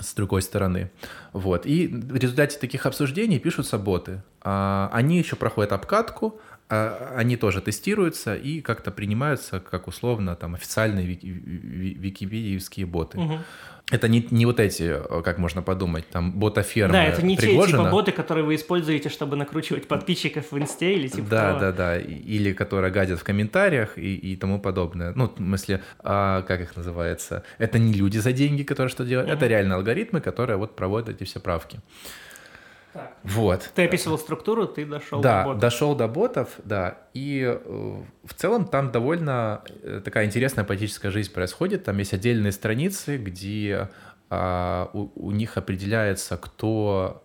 с 0.01 0.15
другой 0.15 0.41
стороны. 0.43 0.91
Вот. 1.35 1.67
И 1.67 1.87
в 1.87 2.17
результате 2.17 2.59
таких 2.59 2.87
обсуждений 2.87 3.39
пишутся 3.39 3.79
боты. 3.79 4.23
а, 4.45 4.91
они 4.93 5.19
еще 5.19 5.37
проходят 5.37 5.71
обкатку, 5.73 6.41
они 6.69 7.37
тоже 7.37 7.61
тестируются 7.61 8.35
и 8.35 8.61
как-то 8.61 8.91
принимаются 8.91 9.61
как 9.61 9.89
условно 9.89 10.37
там 10.37 10.55
официальные 10.55 11.07
вики, 11.07 11.27
википедиевские 11.27 12.87
боты. 12.87 13.19
Угу. 13.19 13.39
Это 13.91 14.09
не, 14.09 14.27
не 14.31 14.47
вот 14.47 14.59
эти, 14.59 14.97
как 15.23 15.37
можно 15.37 15.61
подумать, 15.61 16.09
там 16.09 16.33
ботафермы 16.33 16.93
Да, 16.95 17.05
это 17.05 17.23
не 17.23 17.37
Пригожина. 17.37 17.67
те 17.67 17.85
типа 17.85 17.91
боты, 17.91 18.13
которые 18.13 18.45
вы 18.45 18.55
используете, 18.55 19.11
чтобы 19.11 19.37
накручивать 19.37 19.87
подписчиков 19.87 20.51
в 20.51 20.59
инсте 20.59 20.95
или 20.95 21.09
типа 21.09 21.29
Да, 21.29 21.49
того. 21.49 21.61
да, 21.61 21.73
да, 21.73 21.99
или 21.99 22.55
которые 22.55 22.91
гадят 22.91 23.21
в 23.21 23.25
комментариях 23.25 23.99
и, 23.99 24.15
и 24.15 24.37
тому 24.37 24.59
подобное. 24.59 25.13
Ну, 25.15 25.27
в 25.29 25.37
смысле, 25.37 25.83
а, 25.99 26.41
как 26.43 26.63
их 26.63 26.75
называется? 26.75 27.43
Это 27.59 27.79
не 27.79 27.93
люди 27.93 28.17
за 28.17 28.33
деньги, 28.33 28.63
которые 28.63 28.91
что 28.91 29.05
делают, 29.05 29.29
угу. 29.29 29.37
это 29.37 29.47
реально 29.47 29.75
алгоритмы, 29.75 30.23
которые 30.23 30.57
вот 30.57 30.75
проводят 30.75 31.11
эти 31.11 31.25
все 31.25 31.41
правки. 31.41 31.81
Так. 32.93 33.17
Вот. 33.25 33.71
Ты 33.75 33.85
описывал 33.85 34.19
структуру, 34.19 34.67
ты 34.67 34.85
дошел 34.85 35.21
да, 35.21 35.41
до 35.41 35.47
ботов. 35.47 35.61
дошел 35.61 35.95
до 35.95 36.09
ботов, 36.09 36.49
да. 36.65 36.99
И 37.15 37.43
э, 37.43 38.03
в 38.25 38.35
целом 38.35 38.67
там 38.67 38.93
довольно 38.93 39.63
э, 39.83 40.03
такая 40.05 40.27
интересная 40.27 40.65
политическая 40.65 41.11
жизнь 41.11 41.33
происходит. 41.33 41.85
Там 41.85 41.97
есть 41.99 42.13
отдельные 42.13 42.53
страницы, 42.53 43.17
где 43.17 43.89
э, 44.31 44.87
у, 44.93 45.09
у 45.15 45.31
них 45.31 45.57
определяется, 45.57 46.37
кто 46.37 47.23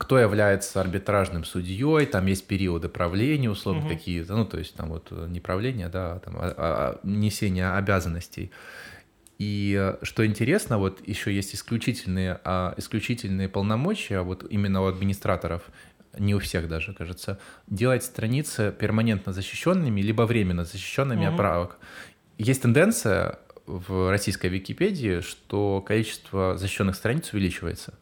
кто 0.00 0.18
является 0.18 0.80
арбитражным 0.80 1.44
судьей, 1.44 2.06
там 2.06 2.26
есть 2.26 2.46
периоды 2.46 2.88
правления, 2.88 3.50
условно 3.50 3.82
угу. 3.82 3.90
какие-то, 3.90 4.34
ну, 4.34 4.44
то 4.44 4.58
есть 4.58 4.74
там 4.74 4.88
вот 4.88 5.10
не 5.10 5.38
правление, 5.38 5.88
да, 5.88 6.14
а 6.14 6.18
там 6.18 6.36
а, 6.36 6.54
а, 6.56 7.00
несение 7.04 7.70
обязанностей. 7.70 8.50
И 9.38 9.76
э, 9.78 10.04
что 10.04 10.24
интересно, 10.24 10.78
вот 10.78 11.06
еще 11.06 11.34
есть 11.34 11.54
исключительные, 11.54 12.40
а, 12.44 12.74
исключительные 12.76 13.48
полномочия 13.48 14.20
вот 14.20 14.46
именно 14.48 14.82
у 14.82 14.86
администраторов, 14.86 15.62
не 16.18 16.34
у 16.34 16.38
всех 16.38 16.68
даже, 16.68 16.94
кажется, 16.94 17.40
делать 17.66 18.04
страницы 18.04 18.72
перманентно 18.78 19.32
защищенными, 19.32 20.00
либо 20.00 20.22
временно 20.22 20.64
защищенными 20.64 21.26
угу. 21.26 21.30
от 21.30 21.36
Есть 22.38 22.62
тенденция 22.62 23.40
в 23.66 24.10
российской 24.10 24.48
Википедии, 24.48 25.20
что 25.20 25.80
количество 25.80 26.56
защищенных 26.56 26.94
страниц 26.94 27.32
увеличивается. 27.32 27.94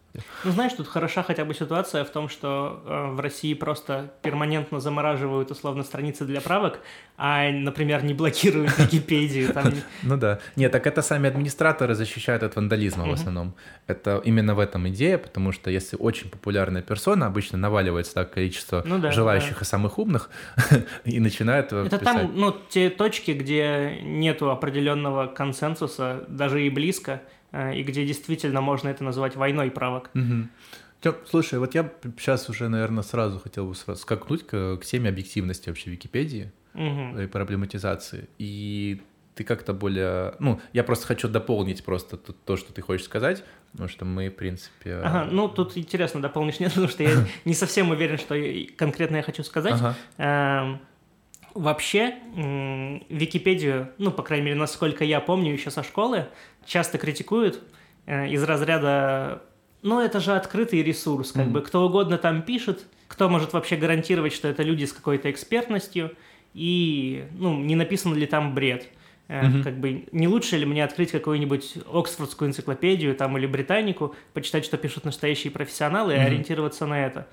Ну, 0.45 0.51
знаешь, 0.51 0.73
тут 0.75 0.89
хороша 0.89 1.23
хотя 1.23 1.45
бы 1.45 1.55
ситуация 1.55 2.05
в 2.05 2.11
том, 2.11 2.29
что 2.29 2.83
э, 2.85 3.15
в 3.15 3.21
России 3.21 3.55
просто 3.55 4.13
перманентно 4.23 4.79
замораживают 4.79 5.51
условно 5.51 5.83
страницы 5.85 6.25
для 6.25 6.41
правок, 6.41 6.81
а, 7.17 7.51
например, 7.51 8.05
не 8.05 8.13
блокируют 8.13 8.79
Википедию. 8.79 9.53
Там... 9.53 9.73
Ну 10.03 10.17
да. 10.17 10.39
Нет, 10.57 10.73
так 10.73 10.87
это 10.87 11.03
сами 11.03 11.29
администраторы 11.29 11.95
защищают 11.95 12.43
от 12.43 12.57
вандализма 12.57 13.07
в 13.07 13.13
основном. 13.13 13.55
Это 13.87 14.21
именно 14.25 14.55
в 14.55 14.59
этом 14.59 14.89
идея, 14.89 15.19
потому 15.19 15.53
что 15.53 15.71
если 15.71 15.97
очень 15.97 16.29
популярная 16.29 16.83
персона, 16.83 17.27
обычно 17.27 17.57
наваливается 17.59 18.15
так 18.15 18.33
количество 18.33 18.83
ну, 18.85 19.11
желающих 19.11 19.63
и 19.63 19.65
самых 19.65 19.99
умных, 19.99 20.31
и 21.05 21.21
начинают 21.21 21.73
Это 21.73 21.85
писать. 21.85 22.03
там, 22.03 22.33
ну, 22.35 22.55
те 22.69 22.91
точки, 22.91 23.31
где 23.31 23.99
нету 24.03 24.51
определенного 24.51 25.27
консенсуса, 25.27 26.25
даже 26.29 26.67
и 26.67 26.71
близко, 26.71 27.13
Э, 27.13 27.32
и 27.53 27.83
где 27.83 28.07
действительно 28.07 28.61
можно 28.61 28.89
это 28.89 29.05
назвать 29.05 29.37
войной 29.37 29.71
правок. 29.71 30.11
Угу. 30.15 31.15
Слушай, 31.29 31.59
вот 31.59 31.75
я 31.75 31.91
сейчас 32.17 32.49
уже, 32.49 32.69
наверное, 32.69 33.03
сразу 33.03 33.39
хотел 33.39 33.67
бы 33.67 33.75
сразу 33.75 34.01
скакнуть 34.01 34.47
к, 34.47 34.77
к 34.77 34.85
теме 34.85 35.09
объективности 35.09 35.69
вообще 35.69 35.91
Википедии 35.91 36.53
угу. 36.75 37.21
и 37.21 37.27
проблематизации. 37.27 38.29
И 38.39 39.03
ты 39.35 39.45
как-то 39.45 39.73
более... 39.73 40.35
Ну, 40.39 40.61
я 40.73 40.85
просто 40.85 41.07
хочу 41.07 41.29
дополнить 41.29 41.85
просто 41.85 42.17
то, 42.17 42.33
то, 42.33 42.57
что 42.57 42.73
ты 42.73 42.83
хочешь 42.83 43.07
сказать, 43.07 43.45
потому 43.73 43.89
что 43.89 44.05
мы, 44.05 44.29
в 44.29 44.37
принципе... 44.37 44.97
Ага, 44.97 45.29
ну, 45.31 45.49
тут 45.49 45.77
интересно, 45.77 46.21
дополнишь 46.21 46.61
нет, 46.61 46.71
потому 46.75 46.89
что 46.89 47.03
я 47.03 47.27
не 47.45 47.55
совсем 47.55 47.91
уверен, 47.91 48.19
что 48.19 48.37
конкретно 48.77 49.17
я 49.17 49.23
хочу 49.23 49.43
сказать. 49.43 49.75
Ага. 49.75 49.97
Эм, 50.19 50.81
Вообще, 51.55 52.15
Википедию, 53.11 53.93
ну, 53.99 54.11
по 54.11 54.23
крайней 54.23 54.47
мере, 54.47 54.57
насколько 54.57 55.05
я 55.05 55.21
помню 55.21 55.53
еще 55.53 55.71
со 55.71 55.83
школы, 55.83 56.29
часто 56.67 56.99
критикуют 56.99 57.63
э, 58.07 58.29
из 58.29 58.43
разряда 58.43 59.43
ну, 59.83 60.01
это 60.01 60.21
же 60.21 60.35
открытый 60.35 60.83
ресурс, 60.83 61.33
как 61.33 61.47
mm-hmm. 61.47 61.51
бы 61.51 61.61
кто 61.61 61.85
угодно 61.85 62.17
там 62.17 62.43
пишет, 62.43 62.87
кто 63.09 63.29
может 63.29 63.53
вообще 63.53 63.77
гарантировать, 63.77 64.33
что 64.33 64.49
это 64.49 64.63
люди 64.63 64.85
с 64.85 64.93
какой-то 64.93 65.31
экспертностью, 65.31 66.13
и, 66.55 67.27
ну, 67.37 67.59
не 67.59 67.75
написан 67.75 68.15
ли 68.15 68.27
там 68.27 68.55
бред. 68.55 68.89
Mm-hmm. 69.29 69.63
Как 69.63 69.79
бы 69.79 70.05
не 70.13 70.29
лучше 70.29 70.57
ли 70.57 70.67
мне 70.67 70.85
открыть 70.85 71.11
какую-нибудь 71.11 71.79
Оксфордскую 71.93 72.49
энциклопедию 72.49 73.15
там 73.17 73.37
или 73.39 73.47
Британику, 73.47 74.15
почитать, 74.35 74.65
что 74.65 74.77
пишут 74.77 75.05
настоящие 75.05 75.51
профессионалы, 75.51 76.13
mm-hmm. 76.13 76.17
и 76.17 76.21
ориентироваться 76.21 76.87
на 76.87 77.07
это. 77.07 77.27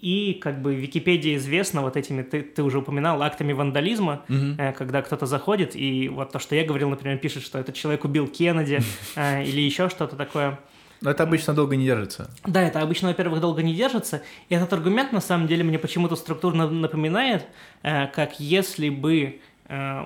И 0.00 0.34
как 0.34 0.62
бы 0.62 0.74
Википедия 0.74 1.36
известна 1.36 1.82
вот 1.82 1.96
этими, 1.96 2.22
ты, 2.22 2.42
ты 2.42 2.62
уже 2.62 2.78
упоминал, 2.78 3.22
актами 3.22 3.52
вандализма, 3.52 4.24
угу. 4.28 4.54
э, 4.58 4.72
когда 4.72 5.02
кто-то 5.02 5.26
заходит, 5.26 5.74
и 5.74 6.08
вот 6.08 6.32
то, 6.32 6.38
что 6.38 6.54
я 6.54 6.64
говорил, 6.64 6.88
например, 6.88 7.18
пишет, 7.18 7.42
что 7.42 7.58
этот 7.58 7.74
человек 7.74 8.04
убил 8.04 8.26
Кеннеди 8.28 8.80
э, 9.16 9.44
или 9.44 9.60
еще 9.60 9.88
что-то 9.88 10.16
такое. 10.16 10.58
Но 11.00 11.10
это 11.10 11.22
обычно 11.22 11.54
долго 11.54 11.76
не 11.76 11.84
держится. 11.84 12.30
Да, 12.44 12.60
это 12.60 12.80
обычно, 12.80 13.08
во-первых, 13.08 13.40
долго 13.40 13.62
не 13.62 13.74
держится. 13.74 14.22
И 14.48 14.54
этот 14.54 14.72
аргумент, 14.72 15.12
на 15.12 15.20
самом 15.20 15.46
деле, 15.46 15.62
мне 15.62 15.78
почему-то 15.78 16.16
структурно 16.16 16.68
напоминает, 16.68 17.46
э, 17.82 18.06
как 18.08 18.40
если 18.40 18.88
бы 18.88 19.40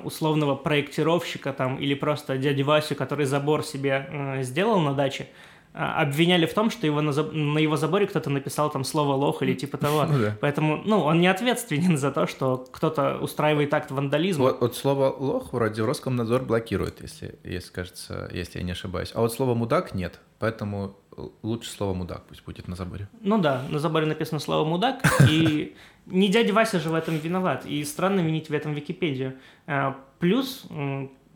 условного 0.02 0.56
проектировщика 0.56 1.52
там 1.52 1.76
или 1.76 1.94
просто 1.94 2.36
дяди 2.36 2.62
Васю, 2.62 2.96
который 2.96 3.26
забор 3.26 3.62
себе 3.62 4.40
сделал 4.42 4.80
на 4.80 4.92
даче, 4.92 5.28
обвиняли 5.72 6.46
в 6.46 6.52
том, 6.52 6.70
что 6.70 6.86
его 6.86 7.00
на, 7.00 7.12
на 7.12 7.58
его 7.58 7.76
заборе 7.76 8.06
кто-то 8.06 8.28
написал 8.30 8.70
там 8.70 8.84
слово 8.84 9.14
лох 9.14 9.42
или 9.42 9.54
типа 9.54 9.78
того. 9.78 10.04
Ну, 10.04 10.18
да. 10.18 10.36
Поэтому, 10.40 10.82
ну, 10.84 11.00
он 11.00 11.20
не 11.20 11.28
ответственен 11.28 11.96
за 11.96 12.10
то, 12.12 12.26
что 12.26 12.66
кто-то 12.70 13.18
устраивает 13.18 13.72
акт 13.72 13.90
вандализма. 13.90 14.44
Вот, 14.44 14.60
вот 14.60 14.76
слово 14.76 15.14
лох 15.18 15.52
вроде 15.52 15.82
Роскомнадзор 15.82 16.42
блокирует, 16.42 17.00
если, 17.00 17.38
если 17.42 17.72
кажется, 17.72 18.30
если 18.32 18.58
я 18.58 18.64
не 18.64 18.72
ошибаюсь. 18.72 19.12
А 19.14 19.20
вот 19.20 19.32
слово 19.32 19.54
мудак 19.54 19.94
нет. 19.94 20.20
Поэтому 20.38 20.96
лучше 21.42 21.70
слово 21.70 21.94
мудак 21.94 22.24
пусть 22.28 22.44
будет 22.44 22.68
на 22.68 22.76
заборе. 22.76 23.08
Ну 23.20 23.38
да, 23.38 23.62
на 23.70 23.78
заборе 23.78 24.06
написано 24.06 24.40
слово 24.40 24.68
мудак, 24.68 25.02
и 25.30 25.74
не 26.06 26.28
дядя 26.28 26.52
Вася 26.52 26.80
же 26.80 26.90
в 26.90 26.94
этом 26.94 27.16
виноват. 27.16 27.64
И 27.64 27.82
странно 27.84 28.20
винить 28.20 28.50
в 28.50 28.52
этом 28.52 28.74
Википедию. 28.74 29.34
А, 29.66 29.96
плюс 30.18 30.66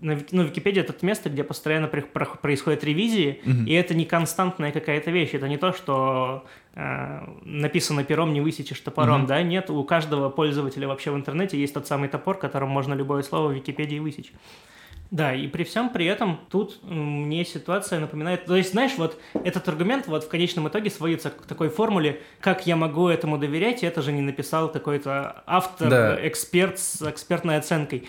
ну, 0.00 0.42
Википедия 0.42 0.82
это 0.82 0.94
место, 1.04 1.30
где 1.30 1.42
постоянно 1.42 1.88
происходят 1.88 2.84
ревизии, 2.84 3.40
угу. 3.44 3.64
и 3.66 3.72
это 3.72 3.94
не 3.94 4.04
константная 4.04 4.72
какая-то 4.72 5.10
вещь. 5.10 5.30
Это 5.32 5.48
не 5.48 5.56
то, 5.56 5.72
что 5.72 6.44
э, 6.74 7.20
написано 7.44 8.04
пером, 8.04 8.32
не 8.32 8.40
высечешь 8.40 8.80
топором, 8.80 9.22
угу. 9.22 9.28
да? 9.28 9.42
Нет, 9.42 9.70
у 9.70 9.82
каждого 9.84 10.28
пользователя 10.28 10.86
вообще 10.88 11.10
в 11.10 11.16
интернете 11.16 11.58
есть 11.58 11.74
тот 11.74 11.86
самый 11.86 12.08
топор, 12.08 12.38
которым 12.38 12.68
можно 12.68 12.94
любое 12.94 13.22
слово 13.22 13.48
в 13.48 13.52
Википедии 13.54 13.98
высечь. 13.98 14.32
Да, 15.10 15.32
и 15.34 15.46
при 15.46 15.62
всем 15.62 15.90
при 15.90 16.06
этом 16.06 16.40
тут 16.50 16.80
мне 16.82 17.44
ситуация 17.44 18.00
напоминает... 18.00 18.44
То 18.44 18.56
есть, 18.56 18.72
знаешь, 18.72 18.92
вот 18.96 19.20
этот 19.44 19.68
аргумент 19.68 20.08
вот 20.08 20.24
в 20.24 20.28
конечном 20.28 20.68
итоге 20.68 20.90
сводится 20.90 21.30
к 21.30 21.46
такой 21.46 21.68
формуле, 21.68 22.20
как 22.40 22.66
я 22.66 22.74
могу 22.74 23.08
этому 23.08 23.38
доверять, 23.38 23.84
это 23.84 24.02
же 24.02 24.10
не 24.10 24.20
написал 24.20 24.70
какой-то 24.70 25.44
автор, 25.46 25.88
да. 25.88 26.28
эксперт 26.28 26.78
с 26.80 27.08
экспертной 27.08 27.56
оценкой. 27.56 28.08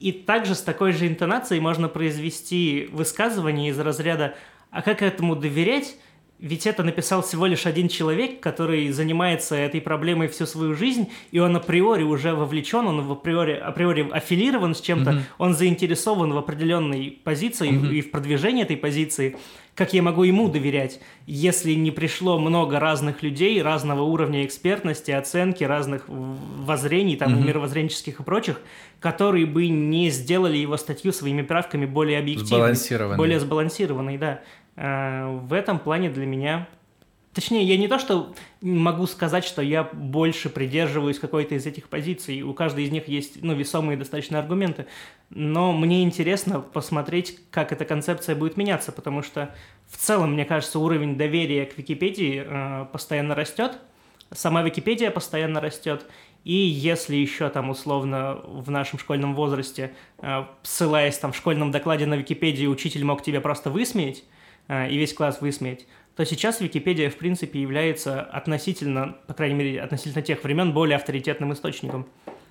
И 0.00 0.12
также 0.12 0.54
с 0.54 0.60
такой 0.60 0.92
же 0.92 1.06
интонацией 1.06 1.60
можно 1.60 1.88
произвести 1.88 2.88
высказывание 2.92 3.70
из 3.70 3.78
разряда 3.78 4.34
«А 4.70 4.82
как 4.82 5.02
этому 5.02 5.36
доверять?» 5.36 5.96
Ведь 6.40 6.66
это 6.66 6.82
написал 6.82 7.22
всего 7.22 7.46
лишь 7.46 7.64
один 7.64 7.88
человек, 7.88 8.40
который 8.40 8.90
занимается 8.90 9.54
этой 9.54 9.80
проблемой 9.80 10.28
всю 10.28 10.46
свою 10.46 10.74
жизнь, 10.74 11.08
и 11.30 11.38
он 11.38 11.54
априори 11.56 12.02
уже 12.02 12.34
вовлечен, 12.34 12.86
он 12.86 13.10
априори, 13.10 13.52
априори 13.52 14.06
аффилирован 14.10 14.74
с 14.74 14.80
чем-то, 14.80 15.10
mm-hmm. 15.10 15.22
он 15.38 15.54
заинтересован 15.54 16.32
в 16.32 16.36
определенной 16.36 17.18
позиции 17.22 17.70
mm-hmm. 17.70 17.94
и 17.94 18.00
в 18.00 18.10
продвижении 18.10 18.64
этой 18.64 18.76
позиции 18.76 19.36
как 19.74 19.92
я 19.92 20.02
могу 20.02 20.22
ему 20.22 20.48
доверять, 20.48 21.00
если 21.26 21.72
не 21.72 21.90
пришло 21.90 22.38
много 22.38 22.78
разных 22.78 23.22
людей, 23.22 23.60
разного 23.60 24.02
уровня 24.02 24.44
экспертности, 24.44 25.10
оценки, 25.10 25.64
разных 25.64 26.04
воззрений, 26.06 27.16
там, 27.16 27.34
mm-hmm. 27.34 27.46
мировоззренческих 27.46 28.20
и 28.20 28.22
прочих, 28.22 28.60
которые 29.00 29.46
бы 29.46 29.68
не 29.68 30.10
сделали 30.10 30.56
его 30.56 30.76
статью 30.76 31.12
своими 31.12 31.42
правками 31.42 31.86
более 31.86 32.18
объективной. 32.18 32.58
Сбалансированной. 32.58 33.16
Более 33.16 33.40
сбалансированной, 33.40 34.18
да. 34.18 34.40
А, 34.76 35.28
в 35.38 35.52
этом 35.52 35.78
плане 35.78 36.10
для 36.10 36.26
меня 36.26 36.68
Точнее, 37.34 37.64
я 37.64 37.76
не 37.76 37.88
то, 37.88 37.98
что 37.98 38.32
могу 38.60 39.08
сказать, 39.08 39.44
что 39.44 39.60
я 39.60 39.82
больше 39.82 40.48
придерживаюсь 40.48 41.18
какой-то 41.18 41.56
из 41.56 41.66
этих 41.66 41.88
позиций. 41.88 42.42
У 42.42 42.54
каждой 42.54 42.84
из 42.84 42.92
них 42.92 43.08
есть 43.08 43.42
ну, 43.42 43.54
весомые 43.54 43.96
достаточно 43.96 44.38
аргументы. 44.38 44.86
Но 45.30 45.72
мне 45.72 46.04
интересно 46.04 46.60
посмотреть, 46.60 47.40
как 47.50 47.72
эта 47.72 47.84
концепция 47.84 48.36
будет 48.36 48.56
меняться, 48.56 48.92
потому 48.92 49.22
что 49.22 49.52
в 49.88 49.96
целом, 49.96 50.34
мне 50.34 50.44
кажется, 50.44 50.78
уровень 50.78 51.16
доверия 51.16 51.66
к 51.66 51.76
Википедии 51.76 52.44
э, 52.46 52.86
постоянно 52.92 53.34
растет. 53.34 53.78
Сама 54.30 54.62
Википедия 54.62 55.10
постоянно 55.10 55.60
растет. 55.60 56.06
И 56.44 56.54
если 56.54 57.16
еще 57.16 57.48
там 57.48 57.70
условно 57.70 58.42
в 58.44 58.70
нашем 58.70 59.00
школьном 59.00 59.34
возрасте, 59.34 59.92
э, 60.18 60.44
ссылаясь 60.62 61.18
там 61.18 61.32
в 61.32 61.36
школьном 61.36 61.72
докладе 61.72 62.06
на 62.06 62.14
Википедию, 62.14 62.70
учитель 62.70 63.04
мог 63.04 63.22
тебя 63.22 63.40
просто 63.40 63.70
высмеять, 63.70 64.22
э, 64.68 64.88
и 64.88 64.96
весь 64.96 65.14
класс 65.14 65.40
высмеять, 65.40 65.86
то 66.16 66.24
сейчас 66.24 66.60
Википедия, 66.60 67.10
в 67.10 67.16
принципе, 67.16 67.60
является 67.60 68.22
относительно, 68.22 69.16
по 69.26 69.34
крайней 69.34 69.56
мере, 69.56 69.80
относительно 69.80 70.22
тех 70.22 70.42
времен, 70.44 70.72
более 70.72 70.96
авторитетным 70.96 71.52
источником. 71.52 72.06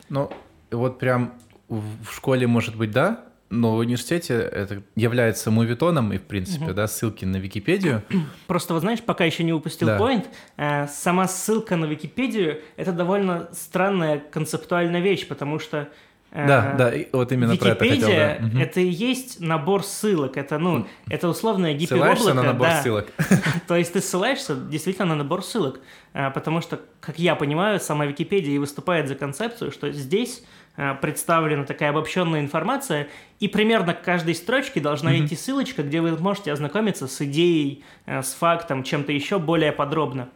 Ну, 0.09 0.29
вот 0.71 0.99
прям 0.99 1.33
в 1.69 2.11
школе, 2.11 2.45
может 2.45 2.75
быть, 2.75 2.91
да, 2.91 3.23
но 3.49 3.75
в 3.75 3.79
университете 3.79 4.33
это 4.33 4.81
является 4.95 5.51
мувитоном 5.51 6.11
и, 6.11 6.17
в 6.17 6.23
принципе, 6.23 6.65
угу. 6.65 6.73
да, 6.73 6.87
ссылки 6.87 7.23
на 7.23 7.37
Википедию. 7.37 8.03
Просто, 8.47 8.73
вот 8.73 8.81
знаешь, 8.81 9.01
пока 9.01 9.25
еще 9.25 9.43
не 9.43 9.53
упустил 9.53 9.87
да. 9.87 9.97
point, 9.97 10.25
э, 10.57 10.87
сама 10.87 11.27
ссылка 11.27 11.75
на 11.75 11.85
Википедию— 11.85 12.61
это 12.77 12.91
довольно 12.91 13.49
странная 13.53 14.19
концептуальная 14.19 15.01
вещь, 15.01 15.27
потому 15.27 15.59
что 15.59 15.89
да, 16.33 16.73
да, 16.77 16.93
вот 17.11 17.31
именно 17.31 17.51
Википедия 17.51 17.75
про 17.75 17.85
это 17.85 17.95
хотел, 17.95 18.53
да. 18.53 18.61
это 18.61 18.79
и 18.79 18.87
есть 18.87 19.39
набор 19.39 19.83
ссылок, 19.83 20.35
это, 20.37 20.57
ну, 20.57 20.87
это 21.07 21.27
условное 21.27 21.73
гипер 21.73 21.97
на 22.33 22.43
набор 22.43 22.67
да. 22.67 22.81
ссылок. 22.81 23.07
То 23.67 23.75
есть 23.75 23.93
ты 23.93 24.01
ссылаешься 24.01 24.55
действительно 24.55 25.09
на 25.09 25.15
набор 25.15 25.43
ссылок, 25.43 25.79
э, 26.13 26.31
потому 26.31 26.61
что, 26.61 26.81
как 26.99 27.19
я 27.19 27.35
понимаю, 27.35 27.79
сама 27.79 28.05
Википедия 28.05 28.55
и 28.55 28.57
выступает 28.57 29.07
за 29.07 29.15
концепцию, 29.15 29.71
что 29.71 29.91
здесь 29.91 30.43
Э, 30.75 30.95
представлена 30.99 31.65
такая 31.65 31.91
обобщенная 31.91 32.39
информация, 32.39 33.07
и 33.39 33.47
примерно 33.47 33.93
к 33.93 34.01
каждой 34.01 34.33
строчке 34.33 34.79
должна 34.79 35.15
идти 35.19 35.35
ссылочка, 35.35 35.83
где 35.83 36.01
вы 36.01 36.17
можете 36.17 36.51
ознакомиться 36.51 37.07
с 37.07 37.21
идеей, 37.21 37.83
э, 38.07 38.23
с 38.23 38.33
фактом, 38.33 38.81
чем-то 38.81 39.11
еще 39.11 39.37
более 39.37 39.71
подробно. 39.71 40.29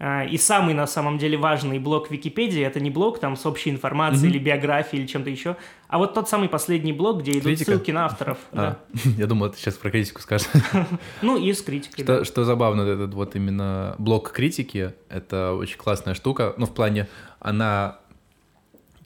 Э, 0.00 0.26
и 0.26 0.38
самый 0.38 0.72
на 0.74 0.86
самом 0.86 1.18
деле 1.18 1.36
важный 1.36 1.78
блок 1.78 2.10
Википедии 2.10 2.62
это 2.62 2.80
не 2.80 2.90
блок 2.90 3.20
там 3.20 3.36
с 3.36 3.44
общей 3.44 3.68
информацией 3.68 4.28
mm-hmm. 4.28 4.36
или 4.36 4.38
биографией 4.38 5.02
или 5.02 5.06
чем-то 5.06 5.28
еще, 5.28 5.56
а 5.88 5.98
вот 5.98 6.14
тот 6.14 6.28
самый 6.28 6.48
последний 6.48 6.94
блок, 6.94 7.20
где 7.20 7.32
идут 7.32 7.44
Критика? 7.44 7.72
ссылки 7.72 7.90
на 7.90 8.06
авторов. 8.06 8.38
А, 8.52 8.78
да. 8.92 9.00
Я 9.18 9.26
думал, 9.26 9.50
ты 9.50 9.58
сейчас 9.58 9.74
про 9.74 9.90
критику 9.90 10.22
скажешь. 10.22 10.48
Ну 11.22 11.36
и 11.36 11.52
с 11.52 11.60
критикой. 11.60 12.04
Что, 12.04 12.24
что 12.24 12.44
забавно, 12.44 12.82
этот 12.82 13.12
вот 13.12 13.36
именно 13.36 13.94
блок 13.98 14.32
критики, 14.32 14.94
это 15.10 15.52
очень 15.52 15.76
классная 15.76 16.14
штука. 16.14 16.54
Ну, 16.56 16.64
в 16.64 16.72
плане, 16.72 17.06
она 17.38 17.98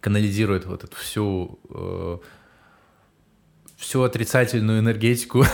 канализирует 0.00 0.66
вот 0.66 0.84
эту 0.84 0.96
всю 0.96 1.58
э, 1.70 2.18
всю 3.76 4.02
отрицательную 4.02 4.78
энергетику 4.78 5.44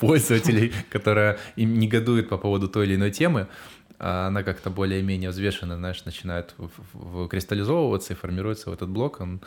пользователей, 0.00 0.72
которая 0.90 1.38
им 1.56 1.78
негодует 1.78 2.28
по 2.28 2.38
поводу 2.38 2.68
той 2.68 2.86
или 2.86 2.94
иной 2.94 3.10
темы, 3.10 3.40
а 3.40 3.77
она 3.98 4.42
как-то 4.42 4.70
более-менее 4.70 5.30
взвешенно, 5.30 5.76
знаешь, 5.76 6.04
начинает 6.04 6.54
в, 6.56 6.70
в, 6.92 7.28
кристаллизовываться 7.28 8.12
и 8.12 8.16
формируется 8.16 8.70
в 8.70 8.72
этот 8.72 8.88
блок. 8.88 9.20
Он, 9.20 9.40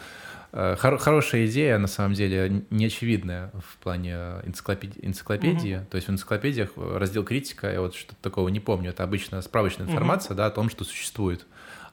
э, 0.51 0.75
хор, 0.77 0.97
хорошая 0.97 1.45
идея, 1.45 1.77
на 1.77 1.87
самом 1.87 2.13
деле, 2.13 2.63
неочевидная 2.69 3.51
в 3.53 3.77
плане 3.77 4.15
энциклопедии. 4.43 4.99
энциклопедии. 5.01 5.77
Mm-hmm. 5.77 5.85
То 5.85 5.95
есть 5.95 6.07
в 6.09 6.11
энциклопедиях 6.11 6.71
раздел 6.75 7.23
критика, 7.23 7.71
я 7.71 7.81
вот 7.81 7.95
что-то 7.95 8.15
такого 8.21 8.49
не 8.49 8.59
помню. 8.59 8.89
Это 8.89 9.03
обычно 9.03 9.41
справочная 9.41 9.87
информация 9.87 10.33
mm-hmm. 10.33 10.37
да, 10.37 10.45
о 10.47 10.51
том, 10.51 10.69
что 10.69 10.83
существует. 10.83 11.45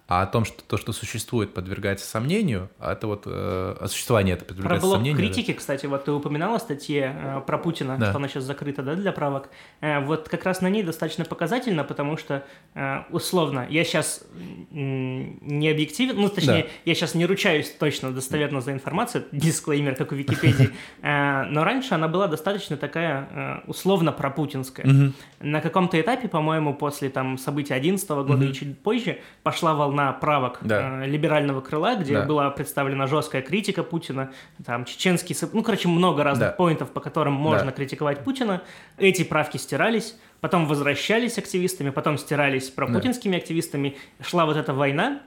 А 0.09 0.23
о 0.23 0.27
том, 0.27 0.47
что 0.47 0.63
то, 0.63 0.79
что 0.79 0.95
существует, 0.95 1.53
подвергается 1.53 2.07
сомнению, 2.07 2.71
а 2.79 2.95
это 2.95 3.07
вот 3.07 3.25
э, 3.27 3.77
существование 3.89 4.37
это 4.37 4.47
подвергается 4.47 4.81
про 4.81 4.87
блок 4.87 4.97
сомнению. 4.97 5.19
критики, 5.19 5.53
да. 5.53 5.59
кстати, 5.59 5.85
вот 5.85 6.07
ты 6.07 6.13
упоминала 6.13 6.57
статье 6.57 7.15
э, 7.15 7.43
про 7.47 7.59
Путина, 7.59 7.99
да. 7.99 8.07
что 8.07 8.17
она 8.17 8.27
сейчас 8.27 8.45
закрыта, 8.45 8.83
да, 8.83 8.95
для 8.95 9.13
правок. 9.13 9.51
Э, 9.83 10.01
вот 10.01 10.31
как 10.31 10.45
раз 10.45 10.63
на 10.63 10.71
ней 10.71 10.83
достаточно 10.83 11.27
показательно, 11.27 11.85
потому 11.85 12.17
что, 12.17 12.43
э, 12.75 13.01
условно, 13.11 13.67
я 13.69 13.85
сейчас 13.85 14.25
не 14.71 15.69
объективен, 15.69 16.17
ну, 16.17 16.31
точнее, 16.31 16.63
да. 16.63 16.69
я 16.87 16.95
сейчас 16.95 17.15
не 17.15 17.27
ручаюсь 17.27 17.71
точно 17.71 18.11
достоверно 18.11 18.63
за 18.63 18.73
информацию, 18.73 19.27
дисклеймер, 19.33 19.95
как 19.95 20.13
у 20.13 20.15
Википедии, 20.15 20.71
э, 21.03 21.43
но 21.51 21.65
раньше 21.65 21.93
она 21.93 22.09
была 22.09 22.29
достаточно 22.29 22.79
такая 22.79 23.29
э, 23.31 23.69
условно 23.69 24.13
пропутинская. 24.13 25.13
На 25.41 25.61
каком-то 25.61 26.01
этапе, 26.01 26.29
по-моему, 26.29 26.73
после 26.73 27.11
там 27.11 27.37
событий 27.37 27.75
11 27.75 28.09
года 28.09 28.43
и 28.47 28.55
чуть 28.55 28.79
позже, 28.79 29.19
пошла 29.43 29.75
волна 29.75 29.98
на 29.99 30.13
правок 30.13 30.59
да. 30.61 31.03
э, 31.03 31.07
либерального 31.07 31.61
крыла, 31.61 31.97
где 31.97 32.15
да. 32.15 32.25
была 32.25 32.51
представлена 32.51 33.07
жесткая 33.09 33.43
критика 33.43 33.83
Путина, 33.83 34.33
там 34.65 34.85
чеченский, 34.85 35.37
ну, 35.53 35.63
короче, 35.65 35.89
много 35.89 36.23
разных 36.23 36.51
да. 36.51 36.53
поинтов, 36.53 36.91
по 36.91 37.01
которым 37.01 37.33
можно 37.33 37.67
да. 37.67 37.73
критиковать 37.73 38.23
Путина. 38.23 38.63
Эти 38.97 39.25
правки 39.25 39.57
стирались, 39.57 40.17
потом 40.41 40.67
возвращались 40.67 41.37
активистами, 41.39 41.91
потом 41.91 42.17
стирались 42.17 42.71
пропутинскими 42.71 43.33
да. 43.33 43.39
активистами, 43.39 43.97
шла 44.21 44.47
вот 44.47 44.57
эта 44.57 44.73
война, 44.73 45.21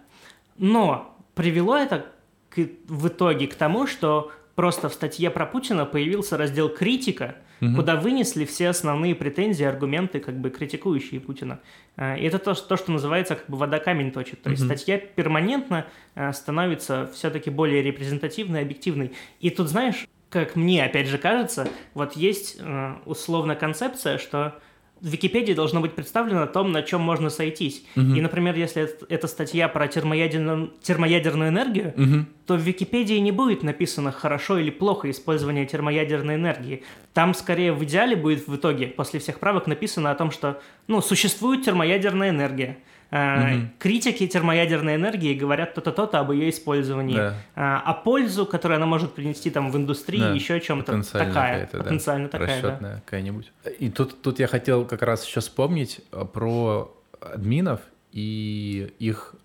но 0.57 1.17
привело 1.35 1.75
это 1.75 2.05
к, 2.49 2.67
в 2.87 3.07
итоге 3.09 3.47
к 3.47 3.55
тому, 3.55 3.87
что 3.87 4.31
просто 4.55 4.87
в 4.87 4.93
статье 4.93 5.29
про 5.29 5.45
Путина 5.45 5.85
появился 5.85 6.37
раздел 6.37 6.69
«Критика», 6.69 7.35
угу. 7.61 7.75
куда 7.75 7.95
вынесли 7.95 8.45
все 8.45 8.69
основные 8.69 9.15
претензии, 9.15 9.63
аргументы, 9.63 10.19
как 10.19 10.39
бы 10.39 10.49
критикующие 10.49 11.21
Путина. 11.21 11.59
А, 11.95 12.15
и 12.15 12.23
это 12.23 12.39
то, 12.39 12.53
то 12.53 12.75
что 12.75 12.91
называется 12.91 13.35
как 13.35 13.47
бы 13.47 13.57
вода 13.57 13.79
камень 13.79 14.11
точит. 14.11 14.41
То 14.41 14.49
есть 14.49 14.63
угу. 14.63 14.67
статья 14.69 14.97
перманентно 14.97 15.85
а, 16.15 16.33
становится 16.33 17.09
все-таки 17.13 17.49
более 17.49 17.81
репрезентативной, 17.81 18.61
объективной. 18.61 19.11
И 19.39 19.49
тут, 19.49 19.69
знаешь, 19.69 20.07
как 20.29 20.55
мне 20.55 20.83
опять 20.83 21.07
же 21.07 21.17
кажется, 21.17 21.67
вот 21.93 22.15
есть 22.15 22.57
а, 22.59 23.01
условно 23.05 23.55
концепция, 23.55 24.17
что 24.17 24.59
в 25.01 25.07
Википедии 25.07 25.53
должно 25.53 25.81
быть 25.81 25.93
представлено 25.93 26.43
о 26.43 26.47
том, 26.47 26.71
на 26.71 26.83
чем 26.83 27.01
можно 27.01 27.29
сойтись. 27.29 27.83
Угу. 27.95 28.13
И, 28.13 28.21
например, 28.21 28.55
если 28.55 28.83
это, 28.83 29.05
это 29.09 29.27
статья 29.27 29.67
про 29.67 29.87
термоядерную, 29.87 30.71
термоядерную 30.81 31.49
энергию, 31.49 31.93
угу. 31.97 32.25
то 32.45 32.53
в 32.55 32.61
Википедии 32.61 33.15
не 33.15 33.31
будет 33.31 33.63
написано 33.63 34.11
хорошо 34.11 34.59
или 34.59 34.69
плохо 34.69 35.09
использование 35.09 35.65
термоядерной 35.65 36.35
энергии. 36.35 36.83
Там 37.13 37.33
скорее 37.33 37.73
в 37.73 37.83
идеале 37.83 38.15
будет 38.15 38.47
в 38.47 38.55
итоге 38.55 38.87
после 38.87 39.19
всех 39.19 39.39
правок 39.39 39.65
написано 39.65 40.11
о 40.11 40.15
том, 40.15 40.29
что 40.29 40.61
ну, 40.87 41.01
существует 41.01 41.65
термоядерная 41.65 42.29
энергия. 42.29 42.77
Угу. 43.11 43.71
Критики 43.77 44.25
термоядерной 44.25 44.95
энергии 44.95 45.33
говорят 45.33 45.73
то-то, 45.73 45.91
то-то 45.91 46.19
об 46.19 46.31
ее 46.31 46.49
использовании. 46.49 47.17
Да. 47.17 47.35
А, 47.55 47.83
а 47.85 47.93
пользу, 47.93 48.45
которую 48.45 48.77
она 48.77 48.85
может 48.85 49.13
принести 49.13 49.49
там 49.49 49.69
в 49.69 49.75
индустрии, 49.75 50.19
да. 50.19 50.31
еще 50.31 50.55
о 50.55 50.59
чем-то 50.61 51.03
такая. 51.11 51.67
Потенциально 51.67 52.29
да. 52.29 52.39
такая, 52.39 52.61
Расчетная 52.61 52.95
да. 52.95 53.01
какая-нибудь. 53.01 53.51
И 53.79 53.89
тут, 53.89 54.21
тут 54.21 54.39
я 54.39 54.47
хотел 54.47 54.85
как 54.85 55.01
раз 55.01 55.25
еще 55.25 55.41
вспомнить 55.41 55.99
э, 56.13 56.23
про 56.23 56.97
админов 57.19 57.81
и 58.13 58.93
их, 58.99 59.35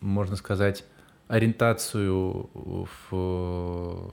можно 0.00 0.36
сказать, 0.36 0.84
ориентацию 1.28 2.48
в 3.10 4.10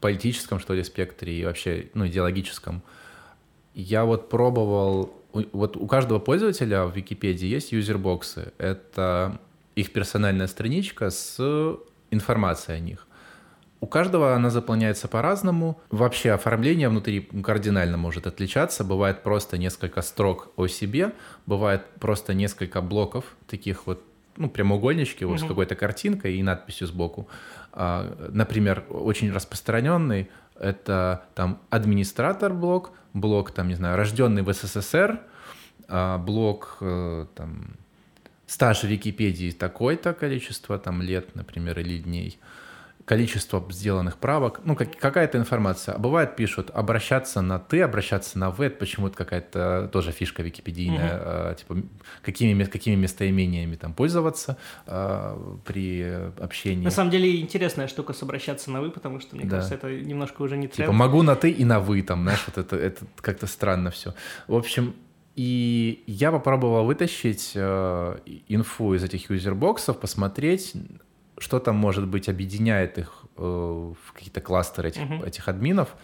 политическом, 0.00 0.58
что 0.58 0.72
ли, 0.72 0.82
спектре 0.84 1.38
и 1.38 1.44
вообще, 1.44 1.90
ну, 1.92 2.06
идеологическом. 2.06 2.82
Я 3.74 4.04
вот 4.06 4.30
пробовал 4.30 5.21
вот 5.32 5.76
у 5.76 5.86
каждого 5.86 6.18
пользователя 6.18 6.84
в 6.84 6.96
Википедии 6.96 7.46
есть 7.46 7.72
юзербоксы. 7.72 8.52
Это 8.58 9.40
их 9.74 9.92
персональная 9.92 10.46
страничка 10.46 11.10
с 11.10 11.76
информацией 12.10 12.76
о 12.76 12.80
них. 12.80 13.06
У 13.80 13.86
каждого 13.86 14.34
она 14.36 14.48
заполняется 14.50 15.08
по-разному. 15.08 15.80
Вообще 15.90 16.30
оформление 16.30 16.88
внутри 16.88 17.22
кардинально 17.42 17.96
может 17.96 18.28
отличаться. 18.28 18.84
Бывает 18.84 19.24
просто 19.24 19.58
несколько 19.58 20.02
строк 20.02 20.52
о 20.56 20.68
себе, 20.68 21.12
бывает 21.46 21.84
просто 21.98 22.32
несколько 22.32 22.80
блоков, 22.80 23.24
таких 23.48 23.86
вот 23.86 24.04
ну, 24.36 24.48
прямоугольнички 24.48 25.24
вот, 25.24 25.40
с 25.40 25.42
какой-то 25.42 25.74
картинкой 25.74 26.36
и 26.36 26.42
надписью 26.44 26.86
сбоку. 26.86 27.28
А, 27.72 28.30
например, 28.32 28.84
очень 28.88 29.32
распространенный 29.32 30.30
это 30.62 31.24
там 31.34 31.60
администратор 31.70 32.54
блок, 32.54 32.92
блок 33.12 33.50
там, 33.50 33.68
не 33.68 33.74
знаю, 33.74 33.96
рожденный 33.96 34.42
в 34.42 34.52
СССР, 34.52 35.20
а 35.88 36.18
блок 36.18 36.78
э, 36.80 37.26
там 37.34 37.76
стаж 38.46 38.84
Википедии 38.84 39.50
такое-то 39.50 40.14
количество 40.14 40.78
там 40.78 41.02
лет, 41.02 41.34
например, 41.34 41.78
или 41.80 41.98
дней 41.98 42.38
количество 43.04 43.64
сделанных 43.70 44.18
правок, 44.18 44.60
ну, 44.64 44.76
как, 44.76 44.96
какая-то 44.96 45.38
информация. 45.38 45.94
А 45.94 45.98
бывает, 45.98 46.36
пишут 46.36 46.70
обращаться 46.72 47.40
на 47.40 47.58
ты, 47.58 47.82
обращаться 47.82 48.38
на 48.38 48.50
вы, 48.50 48.66
это 48.66 48.76
почему-то 48.78 49.16
какая-то 49.16 49.90
тоже 49.92 50.12
фишка 50.12 50.42
википедийная, 50.42 51.16
угу. 51.16 51.24
э, 51.24 51.54
типа 51.58 51.76
какими, 52.22 52.64
какими 52.64 52.94
местоимениями 52.94 53.76
там 53.76 53.92
пользоваться 53.92 54.56
э, 54.86 55.56
при 55.64 56.02
общении. 56.40 56.84
На 56.84 56.90
самом 56.90 57.10
деле 57.10 57.40
интересная 57.40 57.88
штука 57.88 58.12
с 58.12 58.22
обращаться 58.22 58.70
на 58.70 58.80
вы, 58.80 58.90
потому 58.90 59.20
что, 59.20 59.34
мне 59.36 59.44
да. 59.44 59.56
кажется, 59.56 59.74
это 59.74 59.88
немножко 59.88 60.42
уже 60.42 60.56
не 60.56 60.68
тренд. 60.68 60.88
Типа 60.88 60.92
могу 60.92 61.22
на 61.22 61.34
ты 61.34 61.50
и 61.50 61.64
на 61.64 61.80
вы, 61.80 62.02
там, 62.02 62.22
знаешь, 62.22 62.44
вот 62.46 62.58
это, 62.58 62.76
это 62.76 63.04
как-то 63.20 63.46
странно 63.46 63.90
все. 63.90 64.14
В 64.46 64.54
общем, 64.54 64.94
и 65.34 66.04
я 66.06 66.30
попробовал 66.30 66.84
вытащить 66.84 67.52
э, 67.54 68.16
инфу 68.48 68.94
из 68.94 69.02
этих 69.02 69.30
юзербоксов, 69.30 69.98
посмотреть, 69.98 70.74
что 71.42 71.58
там, 71.58 71.76
может 71.76 72.06
быть, 72.06 72.28
объединяет 72.28 72.98
их 72.98 73.24
э, 73.36 73.42
в 73.42 74.12
какие-то 74.12 74.40
кластеры 74.40 74.88
этих, 74.88 75.02
uh-huh. 75.02 75.26
этих 75.26 75.48
админов. 75.48 75.96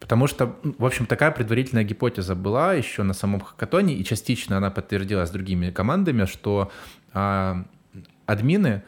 Потому 0.00 0.26
что, 0.26 0.56
в 0.62 0.84
общем, 0.84 1.06
такая 1.06 1.30
предварительная 1.30 1.84
гипотеза 1.84 2.34
была 2.34 2.74
еще 2.74 3.02
на 3.02 3.14
самом 3.14 3.40
хакатоне, 3.40 3.94
и 3.94 4.04
частично 4.04 4.56
она 4.56 4.70
подтвердилась 4.70 5.30
другими 5.30 5.70
командами, 5.70 6.24
что 6.24 6.70
э, 7.12 7.54
админы 8.26 8.82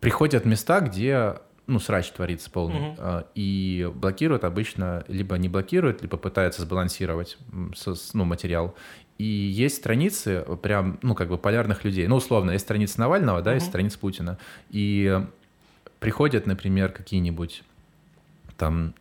приходят 0.00 0.44
в 0.44 0.46
места, 0.46 0.80
где 0.80 1.36
ну, 1.66 1.78
срач 1.80 2.10
творится 2.10 2.50
полный. 2.50 2.94
Uh-huh. 2.94 3.26
И 3.34 3.90
блокируют 3.94 4.44
обычно, 4.44 5.04
либо 5.08 5.36
не 5.38 5.48
блокируют, 5.48 6.02
либо 6.02 6.16
пытаются 6.18 6.62
сбалансировать 6.62 7.38
ну, 8.12 8.24
материал. 8.24 8.76
И 9.18 9.24
есть 9.24 9.76
страницы 9.76 10.44
прям, 10.62 10.98
ну, 11.02 11.14
как 11.14 11.28
бы 11.28 11.38
полярных 11.38 11.84
людей. 11.84 12.06
Ну, 12.06 12.16
условно, 12.16 12.50
есть 12.50 12.64
страница 12.64 13.00
Навального, 13.00 13.42
да, 13.42 13.52
uh-huh. 13.52 13.56
есть 13.56 13.66
страница 13.66 13.98
Путина. 13.98 14.38
И 14.70 15.20
приходят, 16.00 16.46
например, 16.46 16.90
какие-нибудь 16.90 17.62
там 18.56 18.94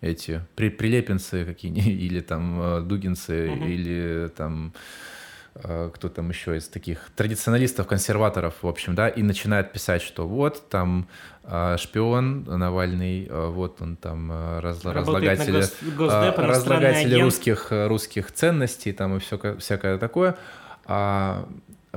эти 0.00 0.42
при, 0.56 0.68
прилепинцы 0.68 1.44
какие-нибудь, 1.44 1.86
или 1.86 2.20
там 2.20 2.60
э, 2.60 2.80
дугинцы, 2.82 3.48
uh-huh. 3.48 3.68
или 3.68 4.28
там 4.28 4.72
Э, 4.72 5.19
кто 5.54 6.08
там 6.08 6.28
еще 6.28 6.56
из 6.56 6.68
таких 6.68 7.10
традиционалистов, 7.16 7.86
консерваторов, 7.86 8.54
в 8.62 8.68
общем, 8.68 8.94
да, 8.94 9.08
и 9.08 9.22
начинает 9.22 9.72
писать, 9.72 10.00
что 10.00 10.26
вот 10.26 10.68
там 10.68 11.08
э, 11.44 11.76
шпион 11.78 12.44
Навальный, 12.44 13.26
э, 13.26 13.46
вот 13.48 13.82
он 13.82 13.96
там 13.96 14.30
раз, 14.60 14.84
разлагатель, 14.84 15.64
гос, 15.96 16.12
разлагатель 16.36 17.20
русских, 17.20 17.68
русских 17.70 18.32
ценностей 18.32 18.92
там 18.92 19.16
и 19.16 19.18
все, 19.18 19.56
всякое 19.58 19.98
такое. 19.98 20.36
А 20.86 21.48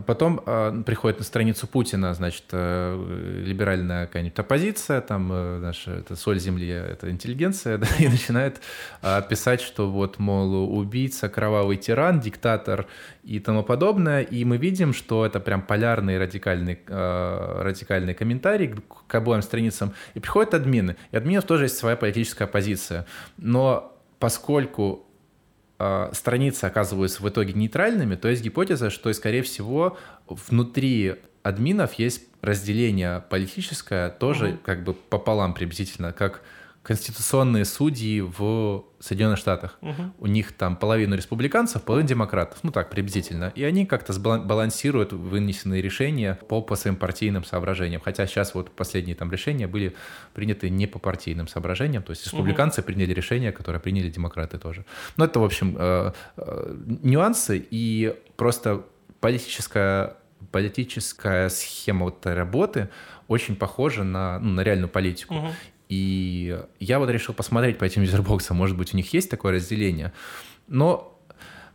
потом 0.01 0.41
э, 0.45 0.83
приходит 0.85 1.19
на 1.19 1.25
страницу 1.25 1.67
Путина, 1.67 2.13
значит, 2.13 2.45
э, 2.51 3.43
либеральная 3.45 4.07
какая-нибудь 4.07 4.39
оппозиция, 4.39 5.01
там 5.01 5.31
э, 5.31 5.59
наша 5.59 5.91
это 5.91 6.15
соль 6.15 6.39
земли, 6.39 6.67
это 6.67 7.11
интеллигенция, 7.11 7.77
да, 7.79 7.87
и 7.99 8.07
начинает 8.07 8.61
э, 9.01 9.21
писать, 9.29 9.61
что 9.61 9.91
вот, 9.91 10.17
мол, 10.17 10.77
убийца, 10.77 11.29
кровавый 11.29 11.77
тиран, 11.77 12.19
диктатор 12.19 12.87
и 13.23 13.39
тому 13.39 13.63
подобное. 13.63 14.21
И 14.21 14.43
мы 14.45 14.57
видим, 14.57 14.93
что 14.93 15.25
это 15.25 15.39
прям 15.39 15.61
полярный 15.61 16.17
радикальный, 16.17 16.79
э, 16.87 17.61
радикальный 17.61 18.15
комментарий 18.15 18.75
к 19.07 19.13
обоим 19.13 19.43
страницам. 19.43 19.93
И 20.15 20.19
приходят 20.19 20.55
админы. 20.55 20.95
И 21.11 21.17
админов 21.17 21.45
тоже 21.45 21.65
есть 21.65 21.77
своя 21.77 21.95
политическая 21.95 22.47
позиция. 22.47 23.05
Но 23.37 23.95
поскольку 24.17 25.05
страницы 26.13 26.65
оказываются 26.65 27.21
в 27.23 27.29
итоге 27.29 27.53
нейтральными, 27.53 28.15
то 28.15 28.27
есть 28.27 28.43
гипотеза, 28.43 28.89
что, 28.89 29.11
скорее 29.13 29.41
всего, 29.43 29.97
внутри 30.27 31.15
админов 31.43 31.93
есть 31.93 32.23
разделение 32.41 33.23
политическое 33.29 34.09
тоже 34.09 34.49
угу. 34.49 34.57
как 34.63 34.83
бы 34.83 34.93
пополам 34.93 35.53
приблизительно, 35.53 36.13
как 36.13 36.41
конституционные 36.83 37.63
судьи 37.63 38.19
в 38.19 38.83
Соединенных 38.99 39.39
Штатах. 39.39 39.77
Угу. 39.81 40.11
У 40.19 40.27
них 40.27 40.51
там 40.51 40.75
половину 40.75 41.15
республиканцев, 41.15 41.81
половину 41.81 42.09
демократов. 42.09 42.59
Ну 42.63 42.71
так, 42.71 42.89
приблизительно. 42.89 43.53
И 43.55 43.63
они 43.63 43.85
как-то 43.85 44.13
балансируют 44.19 45.13
вынесенные 45.13 45.81
решения 45.81 46.37
по, 46.49 46.61
по 46.61 46.75
своим 46.75 46.97
партийным 46.97 47.45
соображениям. 47.45 48.01
Хотя 48.03 48.27
сейчас 48.27 48.53
вот 48.53 48.69
последние 48.71 49.15
там 49.15 49.31
решения 49.31 49.65
были 49.65 49.95
приняты 50.33 50.69
не 50.69 50.85
по 50.85 50.99
партийным 50.99 51.47
соображениям. 51.47 52.03
То 52.03 52.11
есть 52.11 52.25
республиканцы 52.25 52.81
угу. 52.81 52.87
приняли 52.87 53.13
решения, 53.13 53.53
которые 53.53 53.79
приняли 53.79 54.09
демократы 54.09 54.57
тоже. 54.57 54.85
Ну 55.15 55.23
это, 55.23 55.39
в 55.39 55.45
общем, 55.45 55.77
э, 55.79 56.11
э, 56.35 56.75
нюансы. 57.01 57.65
И 57.71 58.13
просто 58.35 58.83
политическая 59.21 60.17
политическая 60.51 61.49
схема 61.49 62.05
вот 62.05 62.19
этой 62.19 62.33
работы 62.33 62.89
очень 63.27 63.55
похожа 63.55 64.03
на, 64.03 64.39
ну, 64.39 64.51
на 64.51 64.61
реальную 64.61 64.89
политику. 64.89 65.35
Угу. 65.35 65.47
И 65.89 66.59
я 66.79 66.99
вот 66.99 67.09
решил 67.09 67.33
посмотреть 67.33 67.77
по 67.77 67.83
этим 67.83 68.01
юзербоксам, 68.01 68.57
может 68.57 68.77
быть, 68.77 68.93
у 68.93 68.97
них 68.97 69.13
есть 69.13 69.29
такое 69.29 69.53
разделение. 69.53 70.11
Но 70.67 71.13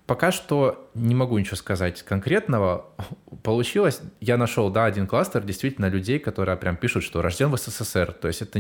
пока 0.09 0.33
что 0.33 0.91
не 0.95 1.15
могу 1.15 1.39
ничего 1.39 1.57
сказать 1.57 2.03
конкретного. 2.03 2.87
Получилось, 3.43 4.01
я 4.21 4.37
нашел, 4.39 4.71
да, 4.71 4.87
один 4.87 5.07
кластер 5.07 5.43
действительно 5.43 5.87
людей, 5.87 6.19
которые 6.19 6.57
прям 6.57 6.77
пишут, 6.77 7.05
что 7.05 7.21
рожден 7.23 7.51
в 7.51 7.59
СССР. 7.59 8.13
То 8.13 8.27
есть 8.27 8.41
это, 8.41 8.59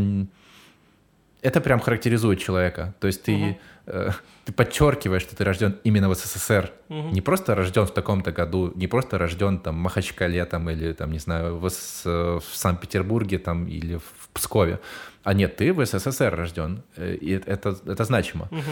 это 1.41 1.61
прям 1.63 1.81
характеризует 1.81 2.39
человека. 2.39 2.95
То 3.01 3.07
есть 3.07 3.23
ты, 3.23 3.35
угу. 3.35 3.59
э, 3.87 4.11
ты 4.45 4.53
подчеркиваешь, 4.53 5.23
что 5.23 5.35
ты 5.35 5.43
рожден 5.43 5.79
именно 5.85 6.11
в 6.11 6.15
СССР. 6.15 6.71
Угу. 6.91 7.09
Не 7.13 7.23
просто 7.23 7.55
рожден 7.55 7.87
в 7.87 7.93
таком-то 7.93 8.31
году, 8.31 8.71
не 8.77 8.87
просто 8.87 9.17
рожден 9.17 9.59
там 9.59 9.77
в 9.77 9.79
Махачкале 9.79 10.45
там, 10.45 10.69
или 10.69 10.93
там, 10.93 11.11
не 11.13 11.19
знаю, 11.19 11.57
в, 11.57 11.71
в 11.71 12.43
Санкт-Петербурге 12.53 13.39
там, 13.39 13.67
или 13.67 13.97
в 13.97 14.29
Пскове 14.35 14.81
а 15.25 15.35
нет, 15.35 15.57
ты 15.57 15.73
в 15.73 15.85
СССР 15.85 16.35
рожден, 16.35 16.83
э, 16.97 17.15
и 17.15 17.33
это, 17.33 17.77
это 17.87 18.05
значимо. 18.05 18.49
Угу. 18.51 18.71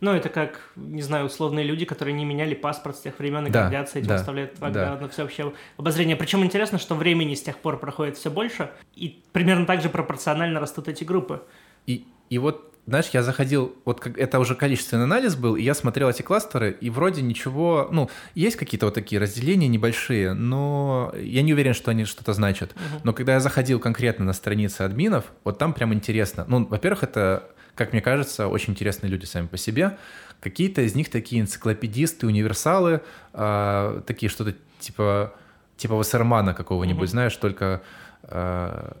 Ну, 0.00 0.12
это 0.12 0.30
как, 0.30 0.60
не 0.76 1.02
знаю, 1.02 1.26
условные 1.26 1.64
люди, 1.64 1.84
которые 1.84 2.14
не 2.14 2.24
меняли 2.24 2.54
паспорт 2.54 2.96
с 2.96 3.00
тех 3.00 3.18
времен 3.18 3.46
и 3.46 3.50
да, 3.50 3.64
гордятся 3.64 3.98
этим, 3.98 4.08
да, 4.08 4.14
оставляют 4.14 4.54
да. 4.58 4.96
на 4.98 5.08
всеобщее 5.08 5.52
обозрение. 5.76 6.16
Причем 6.16 6.42
интересно, 6.42 6.78
что 6.78 6.94
времени 6.94 7.34
с 7.34 7.42
тех 7.42 7.58
пор 7.58 7.78
проходит 7.78 8.16
все 8.16 8.30
больше, 8.30 8.70
и 8.94 9.22
примерно 9.32 9.66
так 9.66 9.82
же 9.82 9.90
пропорционально 9.90 10.58
растут 10.58 10.88
эти 10.88 11.04
группы. 11.04 11.42
И, 11.86 12.06
и 12.30 12.38
вот 12.38 12.69
знаешь, 12.86 13.10
я 13.12 13.22
заходил, 13.22 13.74
вот 13.84 14.00
как 14.00 14.18
это 14.18 14.38
уже 14.40 14.54
количественный 14.54 15.04
анализ 15.04 15.36
был, 15.36 15.56
и 15.56 15.62
я 15.62 15.74
смотрел 15.74 16.08
эти 16.08 16.22
кластеры, 16.22 16.76
и 16.80 16.90
вроде 16.90 17.22
ничего, 17.22 17.88
ну, 17.90 18.10
есть 18.34 18.56
какие-то 18.56 18.86
вот 18.86 18.94
такие 18.94 19.20
разделения 19.20 19.68
небольшие, 19.68 20.32
но 20.32 21.12
я 21.16 21.42
не 21.42 21.52
уверен, 21.52 21.74
что 21.74 21.90
они 21.90 22.04
что-то 22.04 22.32
значат. 22.32 22.72
Uh-huh. 22.72 23.00
Но 23.04 23.12
когда 23.12 23.34
я 23.34 23.40
заходил 23.40 23.78
конкретно 23.78 24.24
на 24.24 24.32
страницы 24.32 24.82
админов, 24.82 25.26
вот 25.44 25.58
там 25.58 25.72
прям 25.72 25.94
интересно. 25.94 26.44
Ну, 26.48 26.66
во-первых, 26.66 27.04
это, 27.04 27.50
как 27.74 27.92
мне 27.92 28.02
кажется, 28.02 28.48
очень 28.48 28.72
интересные 28.72 29.10
люди 29.10 29.24
сами 29.24 29.46
по 29.46 29.56
себе. 29.56 29.96
Какие-то 30.40 30.82
из 30.82 30.94
них 30.94 31.10
такие 31.10 31.42
энциклопедисты, 31.42 32.26
универсалы, 32.26 33.02
э, 33.34 34.02
такие 34.06 34.30
что-то 34.30 34.56
типа, 34.80 35.34
типа 35.76 35.94
Вассермана 35.94 36.54
какого-нибудь, 36.54 37.08
uh-huh. 37.08 37.12
знаешь, 37.12 37.36
только... 37.36 37.82
Э, 38.24 38.92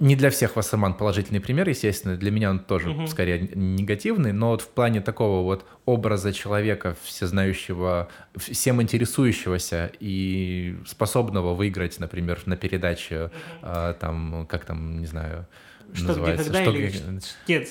не 0.00 0.16
для 0.16 0.30
всех 0.30 0.56
Вассерман 0.56 0.94
положительный 0.94 1.40
пример, 1.40 1.68
естественно, 1.68 2.16
для 2.16 2.30
меня 2.30 2.50
он 2.50 2.58
тоже 2.58 2.90
угу. 2.90 3.06
скорее 3.06 3.50
негативный, 3.54 4.32
но 4.32 4.48
вот 4.48 4.62
в 4.62 4.68
плане 4.68 5.02
такого 5.02 5.44
вот 5.44 5.66
образа 5.84 6.32
человека, 6.32 6.96
всезнающего, 7.04 8.08
всем 8.36 8.80
интересующегося 8.80 9.92
и 10.00 10.78
способного 10.86 11.54
выиграть, 11.54 12.00
например, 12.00 12.40
на 12.46 12.56
передаче, 12.56 13.24
угу. 13.24 13.32
а, 13.62 13.92
там, 13.92 14.46
как 14.48 14.64
там, 14.64 15.00
не 15.00 15.06
знаю, 15.06 15.46
что 15.94 16.08
называется. 16.08 16.50
Где, 16.50 16.58
когда 16.58 16.70
что, 16.70 16.78
или... 16.78 17.20
Нет. 17.48 17.68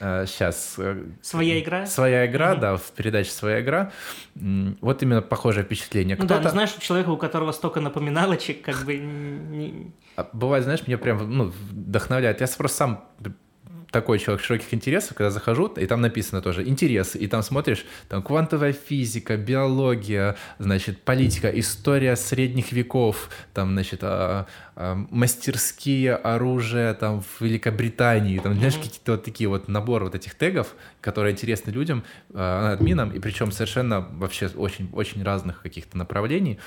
А, 0.00 0.26
сейчас. 0.26 0.74
Э, 0.78 1.04
своя 1.22 1.60
игра? 1.60 1.86
Своя 1.86 2.26
игра, 2.26 2.52
угу. 2.52 2.60
да, 2.60 2.76
в 2.76 2.90
передаче 2.92 3.30
«Своя 3.30 3.60
игра». 3.60 3.92
Вот 4.34 5.02
именно 5.02 5.20
похожее 5.20 5.64
впечатление. 5.64 6.16
Ну 6.18 6.26
да, 6.26 6.42
знаешь, 6.48 6.72
человека, 6.72 7.10
у 7.10 7.16
которого 7.16 7.52
столько 7.52 7.80
напоминалочек, 7.80 8.62
как 8.62 8.84
бы... 8.84 9.92
А 10.16 10.28
бывает, 10.32 10.64
знаешь, 10.64 10.86
меня 10.86 10.98
прям 10.98 11.30
ну, 11.30 11.44
вдохновляет. 11.70 12.40
Я 12.40 12.46
просто 12.56 12.76
сам 12.76 13.04
такой 13.90 14.18
человек 14.18 14.44
широких 14.44 14.72
интересов, 14.72 15.16
когда 15.16 15.30
захожу, 15.30 15.66
и 15.66 15.86
там 15.86 16.00
написано 16.00 16.42
тоже 16.42 16.66
интересы, 16.66 17.18
и 17.18 17.26
там 17.26 17.42
смотришь, 17.42 17.84
там 18.08 18.22
квантовая 18.22 18.72
физика, 18.72 19.36
биология, 19.36 20.36
значит, 20.58 21.02
политика, 21.02 21.48
история 21.48 22.16
средних 22.16 22.72
веков, 22.72 23.30
там, 23.52 23.72
значит, 23.72 24.00
а, 24.02 24.46
а, 24.76 24.94
мастерские 25.10 26.14
оружия 26.14 26.94
там 26.94 27.22
в 27.22 27.40
Великобритании, 27.40 28.38
там, 28.38 28.54
знаешь, 28.54 28.76
какие-то 28.76 29.12
вот 29.12 29.24
такие 29.24 29.48
вот 29.48 29.68
набор 29.68 30.04
вот 30.04 30.14
этих 30.14 30.34
тегов, 30.34 30.74
которые 31.00 31.32
интересны 31.32 31.70
людям, 31.70 32.04
а, 32.32 32.72
админам, 32.72 33.10
и 33.10 33.18
причем 33.18 33.52
совершенно 33.52 34.00
вообще 34.00 34.48
очень, 34.48 34.88
очень 34.92 35.22
разных 35.22 35.62
каких-то 35.62 35.98
направлений. 35.98 36.58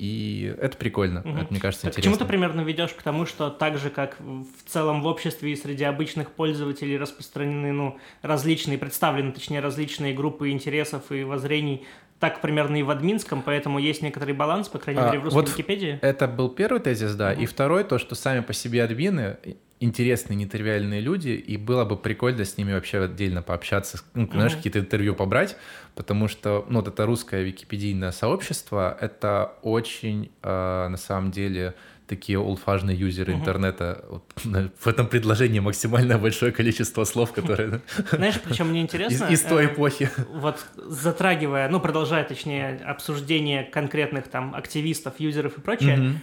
И 0.00 0.54
это 0.58 0.78
прикольно, 0.78 1.20
угу. 1.20 1.36
это, 1.36 1.48
мне 1.50 1.60
кажется, 1.60 1.84
так 1.84 1.92
интересно. 1.92 2.00
К 2.00 2.04
чему 2.04 2.16
ты 2.16 2.24
примерно 2.24 2.62
ведешь 2.62 2.92
к 2.92 3.02
тому, 3.02 3.26
что 3.26 3.50
так 3.50 3.76
же, 3.76 3.90
как 3.90 4.16
в 4.18 4.66
целом 4.66 5.02
в 5.02 5.06
обществе 5.06 5.52
и 5.52 5.56
среди 5.56 5.84
обычных 5.84 6.30
пользователей 6.30 6.96
распространены, 6.96 7.70
ну, 7.72 7.98
различные, 8.22 8.78
представлены, 8.78 9.32
точнее, 9.32 9.60
различные 9.60 10.14
группы 10.14 10.48
интересов 10.52 11.12
и 11.12 11.22
воззрений, 11.22 11.86
так 12.18 12.40
примерно 12.40 12.76
и 12.76 12.82
в 12.82 12.88
админском, 12.88 13.42
поэтому 13.42 13.78
есть 13.78 14.00
некоторый 14.00 14.32
баланс, 14.32 14.70
по 14.70 14.78
крайней 14.78 15.02
мере, 15.02 15.18
в 15.18 15.24
русской 15.24 15.34
вот 15.34 15.50
Википедии. 15.50 15.98
Это 16.00 16.26
был 16.26 16.48
первый 16.48 16.80
тезис, 16.80 17.14
да, 17.14 17.32
угу. 17.32 17.42
и 17.42 17.44
второй, 17.44 17.84
то, 17.84 17.98
что 17.98 18.14
сами 18.14 18.40
по 18.40 18.54
себе 18.54 18.82
админы 18.82 19.36
интересные, 19.80 20.36
нетривиальные 20.36 21.00
люди, 21.00 21.30
и 21.30 21.56
было 21.56 21.84
бы 21.84 21.96
прикольно 21.96 22.44
с 22.44 22.58
ними 22.58 22.72
вообще 22.72 23.02
отдельно 23.02 23.42
пообщаться, 23.42 23.98
ну, 24.14 24.24
mm-hmm. 24.24 24.32
знаешь, 24.32 24.54
какие-то 24.54 24.78
интервью 24.78 25.14
побрать, 25.14 25.56
потому 25.94 26.28
что, 26.28 26.66
ну, 26.68 26.80
вот 26.80 26.88
это 26.88 27.06
русское 27.06 27.42
википедийное 27.42 28.12
сообщество, 28.12 28.96
это 29.00 29.54
очень, 29.62 30.30
э, 30.42 30.88
на 30.88 30.96
самом 30.98 31.30
деле, 31.30 31.74
такие 32.10 32.40
олдфажные 32.40 32.98
юзеры 32.98 33.32
uh-huh. 33.32 33.36
интернета. 33.36 34.04
Вот, 34.10 34.24
в 34.80 34.86
этом 34.88 35.06
предложении 35.06 35.60
максимально 35.60 36.18
большое 36.26 36.50
количество 36.50 37.04
слов, 37.04 37.32
которые... 37.32 37.82
Знаешь, 38.10 38.40
причем 38.40 38.70
мне 38.70 38.82
интересно... 38.82 39.26
Из, 39.26 39.40
из 39.40 39.42
той 39.42 39.66
э, 39.66 39.66
эпохи. 39.66 40.10
Вот 40.34 40.58
затрагивая, 40.74 41.68
ну, 41.68 41.78
продолжая, 41.78 42.24
точнее, 42.24 42.80
обсуждение 42.84 43.62
конкретных 43.62 44.26
там 44.26 44.56
активистов, 44.56 45.20
юзеров 45.20 45.58
и 45.58 45.60
прочее, 45.60 46.20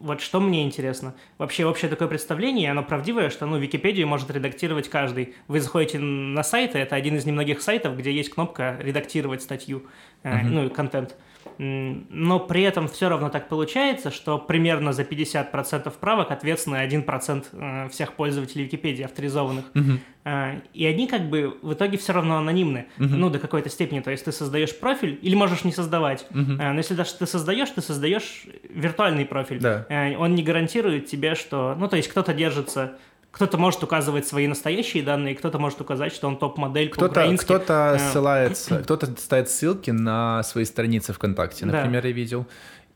вот 0.00 0.22
что 0.22 0.40
мне 0.40 0.64
интересно. 0.64 1.14
Вообще, 1.36 1.66
общее 1.66 1.90
такое 1.90 2.08
представление, 2.08 2.70
оно 2.70 2.82
правдивое, 2.82 3.28
что, 3.28 3.44
ну, 3.44 3.58
Википедию 3.58 4.08
может 4.08 4.30
редактировать 4.30 4.88
каждый. 4.88 5.34
Вы 5.46 5.60
заходите 5.60 5.98
на 5.98 6.42
сайты, 6.42 6.78
это 6.78 6.96
один 6.96 7.16
из 7.16 7.26
немногих 7.26 7.60
сайтов, 7.60 7.98
где 7.98 8.10
есть 8.10 8.30
кнопка 8.30 8.78
«редактировать 8.80 9.42
статью», 9.42 9.84
uh-huh. 10.24 10.42
ну, 10.42 10.70
контент. 10.70 11.16
Но 11.58 12.40
при 12.40 12.62
этом 12.62 12.88
все 12.88 13.08
равно 13.08 13.28
так 13.28 13.48
получается, 13.48 14.10
что 14.10 14.38
примерно 14.38 14.92
за 14.92 15.02
50% 15.02 15.92
правок 16.00 16.30
ответственны 16.30 16.76
1% 16.76 17.44
э, 17.52 17.88
всех 17.90 18.14
пользователей 18.14 18.64
Википедии 18.64 19.02
авторизованных. 19.02 19.66
Угу. 19.74 19.98
И 20.74 20.86
они 20.86 21.06
как 21.06 21.30
бы 21.30 21.58
в 21.62 21.72
итоге 21.72 21.96
все 21.96 22.12
равно 22.12 22.36
анонимны, 22.36 22.86
угу. 22.98 23.08
ну, 23.08 23.30
до 23.30 23.38
какой-то 23.38 23.68
степени. 23.68 24.00
То 24.00 24.10
есть 24.10 24.24
ты 24.24 24.32
создаешь 24.32 24.78
профиль 24.78 25.18
или 25.22 25.34
можешь 25.34 25.64
не 25.64 25.72
создавать. 25.72 26.26
Угу. 26.30 26.52
Но 26.58 26.76
если 26.76 26.94
даже 26.94 27.14
ты 27.14 27.26
создаешь, 27.26 27.70
ты 27.70 27.80
создаешь 27.80 28.46
виртуальный 28.68 29.24
профиль. 29.24 29.60
Да. 29.60 29.86
Он 30.18 30.34
не 30.34 30.42
гарантирует 30.42 31.06
тебе, 31.06 31.34
что... 31.34 31.74
Ну, 31.78 31.88
то 31.88 31.96
есть 31.96 32.08
кто-то 32.08 32.34
держится 32.34 32.98
кто-то 33.30 33.58
может 33.58 33.82
указывать 33.82 34.26
свои 34.26 34.46
настоящие 34.46 35.02
данные, 35.02 35.34
кто-то 35.34 35.58
может 35.58 35.80
указать, 35.80 36.12
что 36.12 36.26
он 36.26 36.36
топ-модель 36.36 36.90
кто-то, 36.90 37.36
кто-то 37.36 37.96
э, 37.96 38.10
ссылается, 38.10 38.78
кто-то 38.82 39.06
ставит 39.18 39.50
ссылки 39.50 39.90
на 39.90 40.42
свои 40.42 40.64
страницы 40.64 41.12
ВКонтакте, 41.12 41.66
например, 41.66 42.02
да. 42.02 42.08
я 42.08 42.14
видел. 42.14 42.46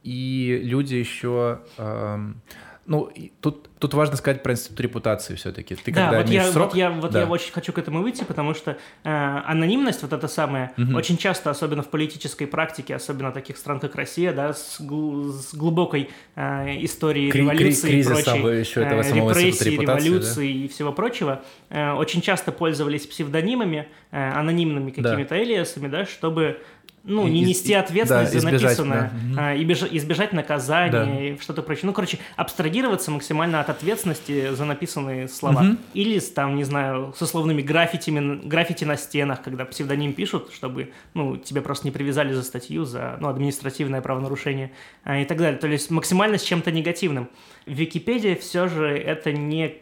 И 0.03 0.61
люди 0.62 0.97
еще... 0.97 1.61
Эм, 1.79 2.42
ну, 2.87 3.11
тут, 3.40 3.68
тут 3.79 3.94
важно 3.94 4.16
сказать 4.16 4.42
про 4.42 4.53
институт 4.53 4.81
репутации 4.81 5.35
все-таки. 5.37 5.75
Ты 5.75 5.92
да, 5.92 6.05
когда 6.05 6.18
вот 6.18 6.31
я, 6.31 6.44
срок... 6.51 6.66
вот, 6.68 6.77
я, 6.77 6.90
вот 6.90 7.11
да. 7.12 7.20
я 7.20 7.27
очень 7.27 7.53
хочу 7.53 7.73
к 7.73 7.79
этому 7.79 8.03
выйти, 8.03 8.25
потому 8.25 8.55
что 8.55 8.73
э, 9.05 9.09
анонимность, 9.47 10.03
вот 10.03 10.12
это 10.12 10.29
самое, 10.29 10.73
угу. 10.77 10.97
очень 10.97 11.16
часто, 11.16 11.51
особенно 11.51 11.83
в 11.83 11.88
политической 11.88 12.47
практике, 12.47 12.94
особенно 12.94 13.33
таких 13.33 13.57
стран, 13.57 13.81
как 13.81 13.94
Россия, 13.94 14.33
да, 14.33 14.53
с, 14.53 14.81
гл- 14.81 15.33
с 15.33 15.55
глубокой 15.55 16.11
э, 16.35 16.85
историей 16.85 17.31
Кри- 17.31 17.40
революции 17.40 17.88
кри- 17.88 18.01
и 18.01 18.05
прочей, 18.05 18.59
еще 18.61 18.83
этого 18.83 19.01
э, 19.01 19.05
самого 19.05 19.31
репрессий, 19.31 19.79
революции 19.79 20.53
да? 20.53 20.64
и 20.64 20.68
всего 20.68 20.92
прочего, 20.92 21.42
э, 21.70 21.92
очень 21.92 22.20
часто 22.20 22.53
пользовались 22.53 23.07
псевдонимами, 23.07 23.88
э, 24.11 24.31
анонимными 24.33 24.90
какими-то 24.90 25.31
да. 25.31 25.42
элиасами, 25.42 25.88
да, 25.88 26.05
чтобы 26.05 26.61
ну, 27.07 27.29
не 27.29 27.43
нести 27.43 27.75
ответственность 27.75 28.33
да, 28.33 28.40
за 28.40 28.51
написанное, 28.51 29.12
да. 29.35 29.51
а, 29.51 29.57
избежать 29.57 30.33
наказания 30.33 30.90
да. 30.90 31.21
и 31.21 31.38
что-то 31.38 31.62
прочее. 31.62 31.87
Ну, 31.87 31.93
короче, 31.93 32.19
абстрагироваться 32.37 33.11
максимально 33.11 33.61
от 33.61 33.69
ответственности 33.69 34.55
за 34.55 34.64
написанные 34.64 35.29
слова. 35.29 35.62
Угу. 35.62 35.77
Или, 35.93 36.19
там, 36.21 36.57
не 36.57 36.64
знаю, 36.64 37.12
с 37.17 37.21
условными 37.21 37.61
граффитями, 37.61 38.40
граффити 38.47 38.85
на 38.85 38.97
стенах, 38.97 39.43
когда 39.43 39.67
псевдоним 39.67 40.14
пишут, 40.14 40.51
чтобы, 40.55 40.93
ну, 41.12 41.37
тебя 41.37 41.61
просто 41.61 41.87
не 41.87 41.90
привязали 41.90 42.33
за 42.33 42.43
статью, 42.43 42.87
за, 42.87 43.19
ну, 43.21 43.29
административное 43.29 44.01
правонарушение 44.01 44.73
а, 45.05 45.19
и 45.19 45.27
так 45.27 45.37
далее. 45.37 45.59
То 45.59 45.67
есть 45.67 45.90
максимально 45.90 46.38
с 46.38 46.43
чем-то 46.43 46.71
негативным. 46.71 47.29
Википедия 47.67 48.35
все 48.35 48.67
же 48.67 48.88
это 48.88 49.31
не 49.31 49.75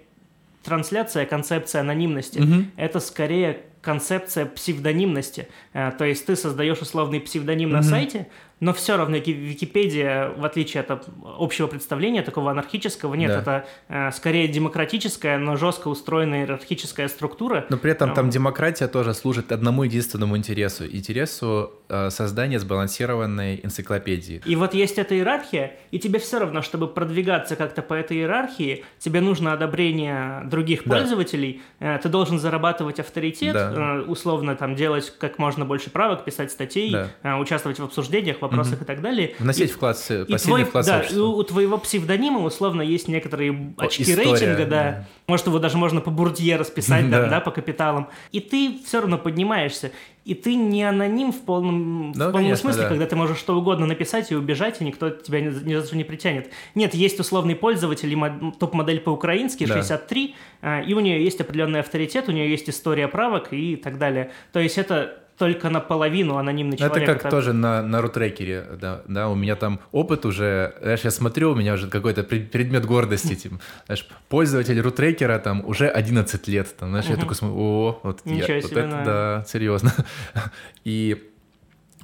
трансляция 0.65 1.25
концепции 1.25 1.79
анонимности. 1.79 2.41
Угу. 2.41 2.65
Это 2.77 2.99
скорее 2.99 3.61
концепция 3.83 4.47
псевдонимности. 4.47 5.49
Э, 5.75 5.93
то 5.97 6.05
есть 6.05 6.25
ты 6.25 6.37
создаешь 6.37 6.81
условный 6.81 7.21
псевдоним 7.21 7.71
mm-hmm. 7.71 7.73
на 7.73 7.83
сайте, 7.83 8.29
но 8.63 8.73
все 8.73 8.97
равно 8.97 9.17
Википедия, 9.17 10.29
в 10.37 10.45
отличие 10.45 10.83
от 10.83 11.09
общего 11.25 11.67
представления, 11.67 12.23
такого 12.23 12.53
анархического, 12.53 13.15
нет, 13.15 13.33
да. 13.33 13.41
это 13.41 13.67
э, 13.89 14.13
скорее 14.13 14.47
демократическая, 14.47 15.37
но 15.37 15.57
жестко 15.57 15.89
устроенная 15.89 16.43
иерархическая 16.43 17.09
структура. 17.09 17.67
Но 17.71 17.77
при 17.77 17.91
этом 17.91 18.15
там 18.15 18.31
демократия 18.31 18.87
тоже 18.87 19.15
служит 19.15 19.51
одному 19.51 19.83
единственному 19.83 20.37
интересу, 20.37 20.87
интересу 20.87 21.73
э, 21.89 22.11
создания 22.11 22.61
сбалансированной 22.61 23.59
энциклопедии. 23.65 24.41
И 24.47 24.55
вот 24.55 24.75
есть 24.75 24.97
эта 24.97 25.17
иерархия, 25.17 25.73
и 25.91 25.99
тебе 25.99 26.21
все 26.21 26.39
равно, 26.39 26.63
чтобы 26.63 26.87
продвигаться 26.87 27.57
как-то 27.57 27.83
по 27.83 27.95
этой 27.95 28.19
иерархии, 28.19 28.85
тебе 29.01 29.21
нужно 29.21 29.55
одобрение 29.55 30.45
других 30.45 30.85
да. 30.85 30.99
пользователей, 30.99 31.63
э, 31.81 31.99
ты 32.01 32.09
должен 32.09 32.39
зарабатывать 32.39 33.01
авторитет, 33.01 33.55
да. 33.55 33.97
э, 33.97 34.01
условно 34.03 34.55
там 34.55 34.77
делать 34.77 35.13
как 35.19 35.39
можно 35.39 35.65
больше 35.65 35.91
правок, 35.91 36.25
писать 36.25 36.53
статей, 36.53 36.93
да. 36.93 37.09
э, 37.25 37.35
участвовать 37.41 37.81
в 37.81 37.85
обсуждениях, 37.85 38.39
вопросах 38.53 38.75
угу. 38.75 38.85
и 38.85 38.87
так 38.87 39.01
далее. 39.01 39.35
Вносить 39.39 39.71
и, 39.71 39.73
вклад, 39.73 39.97
и 40.11 40.37
твой, 40.37 40.65
вклад 40.65 40.87
да, 40.87 41.01
и 41.01 41.17
у 41.17 41.43
твоего 41.43 41.79
псевдонима 41.79 42.41
условно 42.41 42.83
есть 42.83 43.09
некоторые 43.09 43.75
очки 43.77 44.03
История, 44.03 44.31
рейтинга, 44.31 44.67
да. 44.67 44.67
да. 44.67 45.09
Может, 45.27 45.47
его 45.47 45.59
даже 45.59 45.77
можно 45.77 46.01
по 46.01 46.11
бурдье 46.11 46.57
расписать, 46.57 47.09
да. 47.11 47.27
да, 47.27 47.41
по 47.41 47.51
капиталам. 47.51 48.09
И 48.31 48.41
ты 48.41 48.79
все 48.85 49.01
равно 49.01 49.19
поднимаешься. 49.19 49.93
И 50.25 50.35
ты 50.35 50.55
не 50.55 50.85
аноним 50.85 51.33
в 51.33 51.41
полном, 51.41 52.13
да, 52.13 52.29
в 52.29 52.33
полном 52.33 52.43
конечно, 52.43 52.57
смысле, 52.71 52.83
да. 52.83 52.89
когда 52.89 53.07
ты 53.07 53.17
можешь 53.17 53.39
что 53.39 53.59
угодно 53.59 53.87
написать 53.87 54.31
и 54.31 54.37
убежать, 54.37 54.81
и 54.81 54.85
никто 54.85 55.11
тебя 55.11 55.41
ни, 55.41 55.49
ни 55.49 55.75
за 55.75 55.85
что 55.85 55.97
не 55.97 56.05
притянет. 56.05 56.51
Нет, 56.77 56.95
есть 56.95 57.19
условный 57.19 57.57
пользователь, 57.57 58.17
топ-модель 58.59 59.01
по-украински, 59.01 59.67
да. 59.67 59.75
63, 59.75 60.37
а, 60.61 60.81
и 60.81 60.95
у 60.95 61.01
нее 61.01 61.25
есть 61.25 61.41
определенный 61.41 61.81
авторитет, 61.81 62.29
у 62.29 62.33
нее 62.33 62.49
есть 62.49 62.71
история 62.71 63.09
правок 63.09 63.53
и 63.53 63.75
так 63.75 63.99
далее. 63.99 64.31
То 64.53 64.61
есть 64.61 64.79
это 64.79 65.22
только 65.43 65.71
наполовину 65.71 66.37
анонимный 66.37 66.77
человек. 66.77 67.03
Это 67.03 67.19
как 67.19 67.29
тоже 67.29 67.53
на, 67.53 67.83
на 67.83 68.01
рутрекере, 68.01 68.65
да, 68.81 69.03
да, 69.09 69.29
у 69.29 69.35
меня 69.35 69.57
там 69.57 69.81
опыт 69.91 70.25
уже, 70.25 70.77
знаешь, 70.81 71.01
я 71.01 71.11
смотрю, 71.11 71.51
у 71.51 71.55
меня 71.57 71.75
уже 71.75 71.89
какой-то 71.89 72.23
предмет 72.23 72.87
гордости, 72.87 73.35
типа, 73.35 73.59
знаешь, 73.87 74.07
пользователь 74.29 74.81
рутрекера 74.81 75.41
там 75.41 75.67
уже 75.67 75.89
11 75.89 76.47
лет, 76.47 76.77
там, 76.77 76.91
знаешь, 76.91 77.07
я 77.07 77.17
такой 77.17 77.35
смотрю, 77.35 77.59
о, 77.59 78.01
вот, 78.05 78.21
я, 78.25 78.45
себе, 78.45 78.61
вот 78.63 78.73
это, 78.73 79.03
да, 79.05 79.45
серьезно. 79.49 79.93
И 80.85 81.29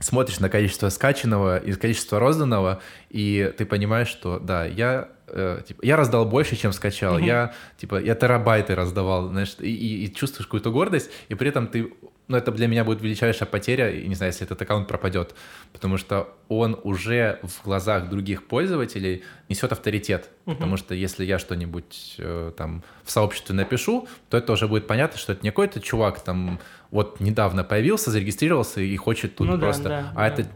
смотришь 0.01 0.41
на 0.41 0.49
количество 0.49 0.89
скачанного 0.89 1.59
и 1.59 1.73
количество 1.75 2.19
розданного, 2.19 2.81
и 3.11 3.53
ты 3.57 3.67
понимаешь, 3.67 4.09
что, 4.09 4.41
да, 4.41 4.65
я 4.65 5.11
э, 5.29 5.61
типа, 5.67 5.81
я 5.85 5.97
раздал 5.97 6.25
больше, 6.25 6.57
чем 6.57 6.73
скачал, 6.73 7.19
mm-hmm. 7.19 7.27
я, 7.27 7.55
типа, 7.77 8.01
я 8.01 8.17
терабайты 8.17 8.75
раздавал, 8.75 9.29
знаешь, 9.29 9.55
и, 9.61 9.73
и, 9.73 10.05
и 10.07 10.15
чувствуешь 10.15 10.47
какую-то 10.47 10.71
гордость, 10.73 11.11
и 11.29 11.35
при 11.35 11.49
этом 11.49 11.69
ты 11.69 11.93
но 12.29 12.37
это 12.37 12.53
для 12.53 12.69
меня 12.69 12.85
будет 12.85 13.03
величайшая 13.03 13.49
потеря, 13.49 13.91
и 13.91 14.07
не 14.07 14.15
знаю, 14.15 14.33
если 14.33 14.45
этот 14.45 14.61
аккаунт 14.61 14.87
пропадет, 14.87 15.35
потому 15.73 15.97
что 15.97 16.29
он 16.49 16.79
уже 16.85 17.41
в 17.43 17.65
глазах 17.65 18.09
других 18.11 18.47
пользователей 18.47 19.25
несет 19.49 19.73
авторитет, 19.73 20.29
угу. 20.45 20.55
потому 20.55 20.77
что 20.77 20.95
если 20.95 21.25
я 21.25 21.39
что-нибудь 21.39 22.17
э, 22.19 22.53
там 22.57 22.85
в 23.03 23.11
сообществе 23.11 23.55
напишу, 23.55 24.07
то 24.29 24.37
это 24.37 24.53
уже 24.53 24.69
будет 24.69 24.87
понятно, 24.87 25.19
что 25.19 25.33
это 25.33 25.43
не 25.43 25.51
какой-то 25.51 25.81
чувак 25.81 26.21
там 26.21 26.61
вот 26.91 27.21
недавно 27.21 27.65
появился, 27.65 28.11
зарегистрировался 28.11 28.81
и 28.81 28.97
хочет 28.97 29.35
тут 29.35 29.49
ну, 29.49 29.59
просто, 29.59 29.85
да, 29.85 29.89
да, 29.89 30.13
а 30.15 30.15
да. 30.15 30.27
это 30.29 30.49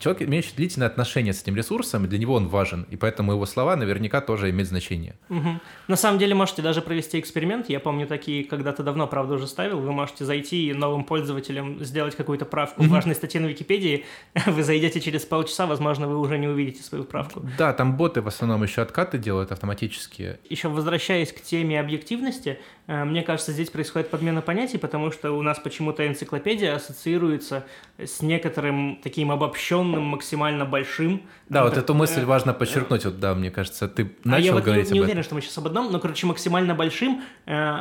человек, 0.00 0.22
имеющий 0.22 0.54
длительное 0.56 0.88
отношение 0.88 1.32
с 1.32 1.42
этим 1.42 1.56
ресурсом, 1.56 2.04
и 2.04 2.08
для 2.08 2.18
него 2.18 2.34
он 2.34 2.48
важен, 2.48 2.86
и 2.90 2.96
поэтому 2.96 3.32
его 3.32 3.46
слова 3.46 3.76
наверняка 3.76 4.20
тоже 4.20 4.50
имеют 4.50 4.68
значение. 4.68 5.14
Угу. 5.28 5.60
На 5.88 5.96
самом 5.96 6.18
деле 6.18 6.34
можете 6.34 6.62
даже 6.62 6.80
провести 6.82 7.20
эксперимент. 7.20 7.68
Я 7.68 7.80
помню 7.80 8.06
такие, 8.06 8.44
когда-то 8.44 8.82
давно, 8.82 9.06
правда, 9.06 9.34
уже 9.34 9.46
ставил. 9.46 9.80
Вы 9.80 9.92
можете 9.92 10.24
зайти 10.24 10.68
и 10.68 10.72
новым 10.72 11.04
пользователям 11.04 11.84
сделать 11.84 12.16
какую-то 12.16 12.44
правку 12.44 12.82
в 12.82 12.88
важной 12.88 13.14
статье 13.14 13.40
на 13.40 13.46
Википедии. 13.46 14.04
Вы 14.46 14.62
зайдете 14.62 15.00
через 15.00 15.24
полчаса, 15.24 15.66
возможно, 15.66 16.08
вы 16.08 16.18
уже 16.18 16.38
не 16.38 16.48
увидите 16.48 16.82
свою 16.82 17.04
правку. 17.04 17.42
Да, 17.58 17.72
там 17.72 17.96
боты 17.96 18.22
в 18.22 18.28
основном 18.28 18.62
еще 18.62 18.82
откаты 18.82 19.18
делают 19.18 19.52
автоматические. 19.52 20.38
Еще 20.48 20.68
возвращаясь 20.68 21.32
к 21.32 21.40
теме 21.42 21.78
объективности, 21.78 22.58
э, 22.86 23.04
мне 23.04 23.22
кажется, 23.22 23.52
здесь 23.52 23.70
происходит 23.70 24.10
подмена 24.10 24.40
понятий, 24.40 24.78
потому 24.78 25.12
что 25.12 25.32
у 25.32 25.42
нас 25.42 25.58
почему-то 25.58 26.06
энциклопедия 26.06 26.74
ассоциируется 26.74 27.66
с 27.98 28.22
некоторым 28.22 28.98
таким 29.02 29.30
обобщенным 29.30 29.89
огромным, 29.90 30.10
максимально 30.10 30.64
большим. 30.64 31.22
Да, 31.48 31.64
вот 31.64 31.76
эту 31.76 31.94
мысль 31.94 32.24
важно 32.24 32.52
подчеркнуть, 32.52 33.04
вот 33.04 33.20
да, 33.20 33.34
мне 33.34 33.50
кажется, 33.50 33.88
ты 33.88 34.12
начал 34.24 34.36
а 34.36 34.40
я 34.40 34.52
вот 34.52 34.64
говорить 34.64 34.90
не, 34.90 34.94
не 34.94 35.00
уверен, 35.00 35.22
что 35.22 35.34
мы 35.34 35.40
сейчас 35.40 35.58
об 35.58 35.66
одном, 35.66 35.92
но, 35.92 35.98
короче, 35.98 36.26
максимально 36.26 36.74
большим 36.74 37.22
э, 37.46 37.78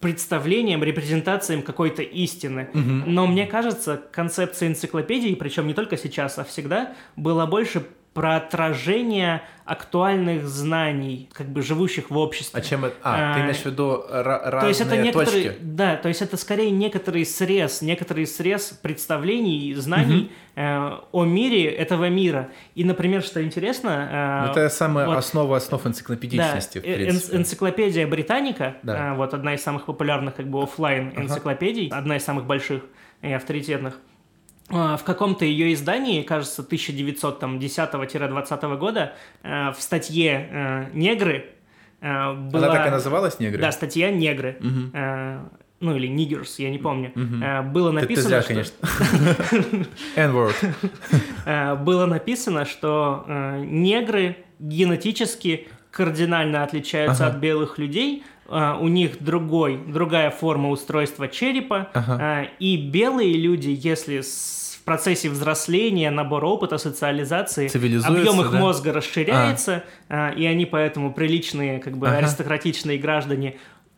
представлением, 0.00 0.84
репрезентацией 0.84 1.62
какой-то 1.62 2.02
истины. 2.02 2.68
Угу. 2.74 3.10
Но 3.10 3.26
мне 3.26 3.46
кажется, 3.46 4.00
концепция 4.12 4.68
энциклопедии, 4.68 5.34
причем 5.34 5.66
не 5.66 5.74
только 5.74 5.96
сейчас, 5.96 6.38
а 6.38 6.44
всегда, 6.44 6.94
была 7.16 7.46
больше 7.46 7.86
про 8.14 8.36
отражение 8.36 9.42
актуальных 9.64 10.46
знаний, 10.46 11.28
как 11.32 11.48
бы 11.48 11.62
живущих 11.62 12.10
в 12.10 12.16
обществе. 12.16 12.60
А 12.60 12.62
чем 12.62 12.84
это? 12.84 12.94
А, 13.02 13.32
а 13.32 13.34
ты 13.34 13.40
имеешь 13.40 13.56
в 13.58 13.66
виду 13.66 14.04
разные 14.08 14.60
то 14.60 14.68
есть 14.68 14.80
это 14.80 14.96
некоторые, 14.96 15.50
точки? 15.50 15.58
Да, 15.62 15.96
то 15.96 16.08
есть 16.08 16.22
это 16.22 16.36
скорее 16.36 16.70
некоторый 16.70 17.24
срез, 17.26 17.82
некоторый 17.82 18.26
срез 18.26 18.78
представлений, 18.82 19.74
знаний 19.74 20.24
угу. 20.24 20.30
э, 20.56 20.98
о 21.12 21.24
мире 21.24 21.64
этого 21.64 22.08
мира. 22.08 22.50
И, 22.74 22.84
например, 22.84 23.22
что 23.22 23.42
интересно... 23.42 24.44
Э, 24.46 24.50
это 24.50 24.68
самая 24.68 25.06
вот, 25.06 25.16
основа 25.16 25.56
основ 25.56 25.84
энциклопедичности, 25.86 26.78
да, 26.78 26.88
в 26.88 26.94
принципе. 26.94 27.36
энциклопедия 27.36 28.06
Британика, 28.06 28.76
да. 28.82 29.12
э, 29.12 29.16
вот 29.16 29.34
одна 29.34 29.54
из 29.54 29.62
самых 29.62 29.86
популярных 29.86 30.36
как 30.36 30.46
бы 30.46 30.62
офлайн 30.62 31.12
энциклопедий, 31.16 31.88
ага. 31.88 31.98
одна 31.98 32.16
из 32.16 32.24
самых 32.24 32.44
больших 32.44 32.82
и 33.22 33.32
авторитетных. 33.32 33.98
А, 34.70 34.96
в 34.96 35.04
каком-то 35.04 35.44
ее 35.44 35.74
издании, 35.74 36.22
кажется, 36.22 36.62
1910-20 36.62 38.78
года, 38.78 39.12
э, 39.42 39.72
в 39.72 39.80
статье 39.80 40.48
э, 40.50 40.86
«Негры» 40.92 41.50
была... 42.00 42.48
Она 42.52 42.72
так 42.72 42.86
и 42.88 42.90
называлась 42.90 43.38
«Негры»? 43.40 43.60
Да, 43.60 43.72
статья 43.72 44.10
«Негры». 44.10 44.56
Угу. 44.60 44.90
Ну, 45.80 45.96
или 45.96 46.08
«Niggers», 46.08 46.54
я 46.58 46.70
не 46.70 46.78
помню. 46.78 47.10
Угу. 47.14 47.68
Было 47.70 47.90
написано, 47.90 48.02
ты, 48.06 48.14
ты 48.14 48.22
зря, 48.22 48.42
что... 48.42 48.48
конечно. 48.48 48.74
N-word. 50.16 50.54
Было 51.84 52.06
написано, 52.06 52.64
что 52.64 53.26
негры 53.64 54.36
генетически 54.58 55.68
кардинально 55.90 56.62
отличаются 56.62 57.26
ага. 57.26 57.36
от 57.36 57.40
белых 57.40 57.78
людей, 57.78 58.24
у 58.48 58.88
них 58.88 59.22
другой, 59.22 59.78
другая 59.86 60.30
форма 60.30 60.70
устройства 60.70 61.28
черепа, 61.28 61.88
ага. 61.94 62.42
uh, 62.42 62.48
и 62.58 62.76
белые 62.76 63.34
люди, 63.34 63.76
если 63.80 64.22
процессе 64.84 65.30
взросления, 65.30 66.10
набора 66.10 66.46
опыта, 66.46 66.78
социализации, 66.78 67.68
объем 68.06 68.40
их 68.40 68.50
да? 68.50 68.58
мозга 68.58 68.92
расширяется, 68.92 69.84
а, 70.08 70.30
и 70.30 70.44
они 70.46 70.66
поэтому 70.66 71.12
приличные, 71.12 71.78
как 71.78 71.96
бы 71.96 72.08
Ага. 72.08 72.18
аристократичные 72.18 72.98
граждане. 72.98 73.56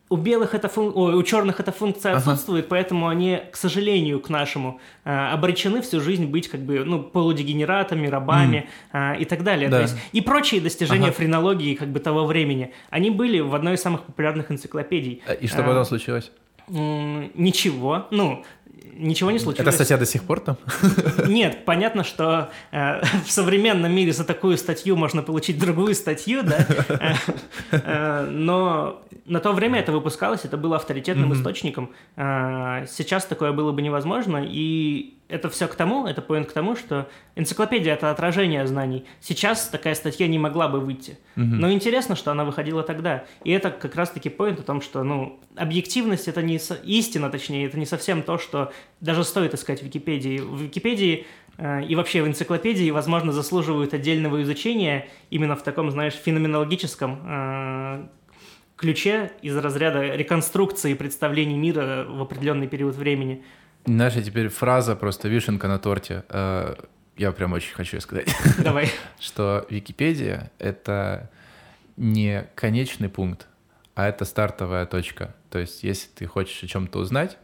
У 0.08 0.16
белых 0.16 0.54
это 0.54 0.68
фун... 0.68 0.92
Ой, 0.94 1.14
у 1.14 1.22
черных 1.24 1.58
эта 1.58 1.72
функция 1.72 2.12
Ага. 2.12 2.18
отсутствует, 2.18 2.68
поэтому 2.68 3.08
они, 3.08 3.40
к 3.50 3.56
сожалению, 3.56 4.20
к 4.20 4.28
нашему, 4.28 4.80
а, 5.04 5.32
обречены 5.32 5.82
всю 5.82 6.00
жизнь 6.00 6.26
быть 6.26 6.48
как 6.48 6.60
бы 6.60 6.84
ну 6.84 7.02
полудегенератами, 7.02 8.06
рабами 8.06 8.68
а, 8.92 9.14
и 9.14 9.24
так 9.24 9.42
далее. 9.42 9.68
Да. 9.68 9.78
То 9.78 9.82
есть 9.82 9.96
и 10.12 10.20
прочие 10.20 10.60
достижения 10.60 11.06
Ага. 11.08 11.12
френологии 11.16 11.74
как 11.74 11.88
бы 11.88 11.98
того 11.98 12.24
времени, 12.24 12.72
они 12.90 13.10
были 13.10 13.40
в 13.40 13.52
одной 13.54 13.74
из 13.74 13.80
самых 13.82 14.04
популярных 14.04 14.52
энциклопедий. 14.52 15.22
А, 15.26 15.32
И 15.32 15.48
что 15.48 15.62
А, 15.62 15.66
потом 15.66 15.84
случилось? 15.84 16.30
Ничего, 16.68 18.06
ну 18.10 18.44
ничего 18.98 19.30
не 19.30 19.38
случилось. 19.38 19.68
Эта 19.68 19.72
статья 19.72 19.96
до 19.96 20.06
сих 20.06 20.22
пор 20.24 20.40
там? 20.40 20.56
Нет, 21.26 21.64
понятно, 21.64 22.04
что 22.04 22.50
э, 22.72 23.00
в 23.24 23.30
современном 23.30 23.92
мире 23.92 24.12
за 24.12 24.24
такую 24.24 24.56
статью 24.56 24.96
можно 24.96 25.22
получить 25.22 25.58
другую 25.58 25.94
статью, 25.94 26.42
да, 26.42 26.66
Э, 26.88 27.14
э, 27.70 28.28
но 28.30 29.02
на 29.26 29.40
то 29.40 29.52
время 29.52 29.80
это 29.80 29.92
выпускалось, 29.92 30.44
это 30.44 30.56
было 30.56 30.76
авторитетным 30.76 31.32
источником. 31.32 31.90
Э, 32.16 32.86
Сейчас 32.88 33.24
такое 33.24 33.52
было 33.52 33.72
бы 33.72 33.82
невозможно, 33.82 34.44
и 34.44 35.15
это 35.28 35.50
все 35.50 35.66
к 35.66 35.74
тому, 35.74 36.06
это 36.06 36.22
поинт 36.22 36.48
к 36.48 36.52
тому, 36.52 36.76
что 36.76 37.08
энциклопедия— 37.34 37.94
это 37.94 38.10
отражение 38.10 38.66
знаний. 38.66 39.04
Сейчас 39.20 39.68
такая 39.68 39.94
статья 39.94 40.28
не 40.28 40.38
могла 40.38 40.68
бы 40.68 40.80
выйти. 40.80 41.18
Мгм. 41.34 41.58
Но 41.58 41.72
интересно, 41.72 42.14
что 42.14 42.30
она 42.30 42.44
выходила 42.44 42.82
тогда. 42.82 43.24
И 43.42 43.50
это 43.50 43.70
как 43.70 43.96
раз-таки 43.96 44.28
поинт 44.28 44.60
о 44.60 44.62
том, 44.62 44.80
что, 44.80 45.02
ну, 45.02 45.40
объективность— 45.56 46.28
это 46.28 46.42
не... 46.42 46.58
со- 46.58 46.74
Истина, 46.84 47.28
точнее, 47.30 47.66
это 47.66 47.78
не 47.78 47.86
совсем 47.86 48.22
то, 48.22 48.38
что 48.38 48.72
даже 49.00 49.24
стоит 49.24 49.54
искать 49.54 49.80
в 49.80 49.84
Википедии. 49.84 50.38
В 50.38 50.62
Википедии 50.62 51.26
э, 51.58 51.84
и 51.84 51.96
вообще 51.96 52.22
в 52.22 52.28
энциклопедии, 52.28 52.90
возможно, 52.90 53.32
заслуживают 53.32 53.94
отдельного 53.94 54.42
изучения 54.42 55.08
именно 55.30 55.56
в 55.56 55.62
таком, 55.62 55.90
знаешь, 55.90 56.14
феноменологическом 56.14 57.20
э, 57.24 58.06
ключе 58.76 59.32
из 59.42 59.56
разряда 59.56 60.02
реконструкции 60.14 60.94
представлений 60.94 61.56
мира 61.56 62.06
в 62.08 62.22
определенный 62.22 62.68
период 62.68 62.94
времени. 62.94 63.42
Знаешь, 63.86 64.16
а 64.16 64.22
теперь 64.22 64.48
фраза 64.48 64.96
просто 64.96 65.28
вишенка 65.28 65.68
на 65.68 65.78
торте. 65.78 66.24
Э, 66.28 66.74
Я 67.16 67.32
прям 67.32 67.52
очень 67.52 67.74
хочу 67.74 68.00
сказать, 68.00 68.28
Давай. 68.58 68.90
что 69.20 69.66
Википедия— 69.70 70.50
это 70.58 71.30
не 71.96 72.46
конечный 72.54 73.08
пункт, 73.08 73.46
а 73.94 74.06
это 74.08 74.24
стартовая 74.24 74.84
точка. 74.86 75.34
То 75.50 75.58
есть, 75.58 75.82
если 75.82 76.08
ты 76.08 76.26
хочешь 76.26 76.62
о 76.62 76.66
чем-то 76.66 76.98
узнать, 76.98 77.38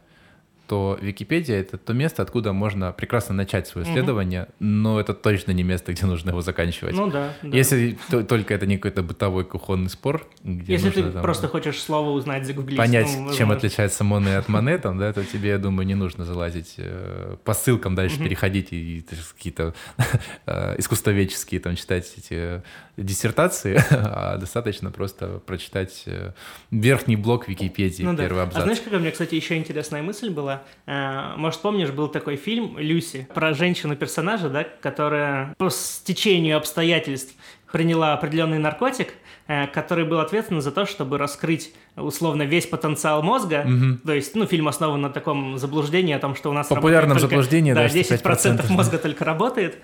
то 0.67 0.97
Википедия— 1.01 1.59
это 1.59 1.77
то 1.77 1.93
место, 1.93 2.21
откуда 2.23 2.53
можно 2.53 2.91
прекрасно 2.93 3.35
начать 3.35 3.67
свое 3.67 3.85
исследование, 3.85 4.47
но 4.59 4.99
это 4.99 5.13
точно 5.13 5.51
не 5.51 5.63
место, 5.63 5.91
где 5.91 6.05
нужно 6.05 6.29
его 6.29 6.41
заканчивать. 6.41 6.95
Ну 6.95 7.09
да. 7.11 7.33
да. 7.41 7.57
Если 7.57 7.97
то- 8.09 8.23
только 8.23 8.53
это 8.53 8.65
не 8.65 8.77
какой-то 8.77 9.03
бытовой 9.03 9.43
кухонный 9.43 9.89
спор, 9.89 10.25
где 10.43 10.73
Если 10.73 10.89
ты 10.89 10.97
нужно, 10.99 11.11
там, 11.13 11.21
просто 11.21 11.47
хочешь 11.47 11.81
слово 11.81 12.11
узнать, 12.11 12.45
загуглить. 12.45 12.77
понять, 12.77 13.09
ну, 13.17 13.33
чем 13.33 13.51
отличается 13.51 14.03
моне 14.03 14.37
от 14.37 14.47
моне, 14.47 14.77
там, 14.77 14.97
да, 14.97 15.11
то 15.11 15.23
тебе, 15.25 15.49
я 15.49 15.57
думаю, 15.57 15.85
не 15.85 15.95
нужно 15.95 16.23
залазить 16.23 16.75
э, 16.77 17.35
по 17.43 17.53
ссылкам 17.53 17.95
дальше 17.95 18.15
Мгм. 18.15 18.25
переходить 18.25 18.71
и, 18.71 19.05
есть, 19.09 19.33
какие-то 19.33 19.73
э, 20.45 20.75
искусствоведческие 20.79 21.59
там 21.59 21.75
читать 21.75 22.11
эти 22.17 22.61
диссертации, 22.97 23.81
а 23.91 24.37
достаточно 24.37 24.91
просто 24.91 25.39
прочитать 25.45 26.03
э, 26.05 26.31
верхний 26.71 27.15
блок 27.15 27.47
Википедии, 27.47 28.03
Ну 28.03 28.13
да. 28.13 28.23
первый 28.23 28.41
А 28.41 28.43
абзац. 28.43 28.63
знаешь, 28.63 28.81
какая 28.81 28.97
у 28.97 29.01
меня, 29.01 29.11
кстати, 29.11 29.35
еще 29.35 29.55
интересная 29.57 30.01
мысль 30.03 30.29
была? 30.29 30.61
Э, 30.85 31.35
Может, 31.37 31.61
помнишь, 31.61 31.89
был 31.91 32.07
такой 32.07 32.35
фильм 32.35 32.77
«Люси» 32.77 33.27
про 33.33 33.53
женщину-персонажа, 33.53 34.49
да, 34.49 34.63
которая 34.81 35.55
по 35.57 35.69
стечению 35.69 36.57
обстоятельств 36.57 37.33
приняла 37.71 38.13
определенный 38.13 38.59
наркотик, 38.59 39.13
э, 39.47 39.65
который 39.67 40.05
был 40.05 40.19
ответственен 40.19 40.61
за 40.61 40.71
то, 40.71 40.85
чтобы 40.85 41.17
раскрыть 41.17 41.73
условно 41.95 42.43
весь 42.43 42.67
потенциал 42.67 43.23
мозга. 43.23 43.63
Мгм. 43.65 44.01
То 44.05 44.13
есть, 44.13 44.35
ну, 44.35 44.45
фильм 44.45 44.67
основан 44.67 45.01
на 45.01 45.09
таком 45.09 45.57
заблуждении 45.57 46.13
о 46.13 46.19
том, 46.19 46.35
что 46.35 46.51
у 46.51 46.53
нас 46.53 46.67
Популярном 46.67 47.17
только- 47.17 47.29
заблуждении, 47.31 47.73
да, 47.73 47.81
да, 47.83 47.89
что 47.89 47.97
10% 47.97 48.61
5%. 48.61 48.69
мозга 48.69 48.99
только 48.99 49.25
работает. 49.25 49.79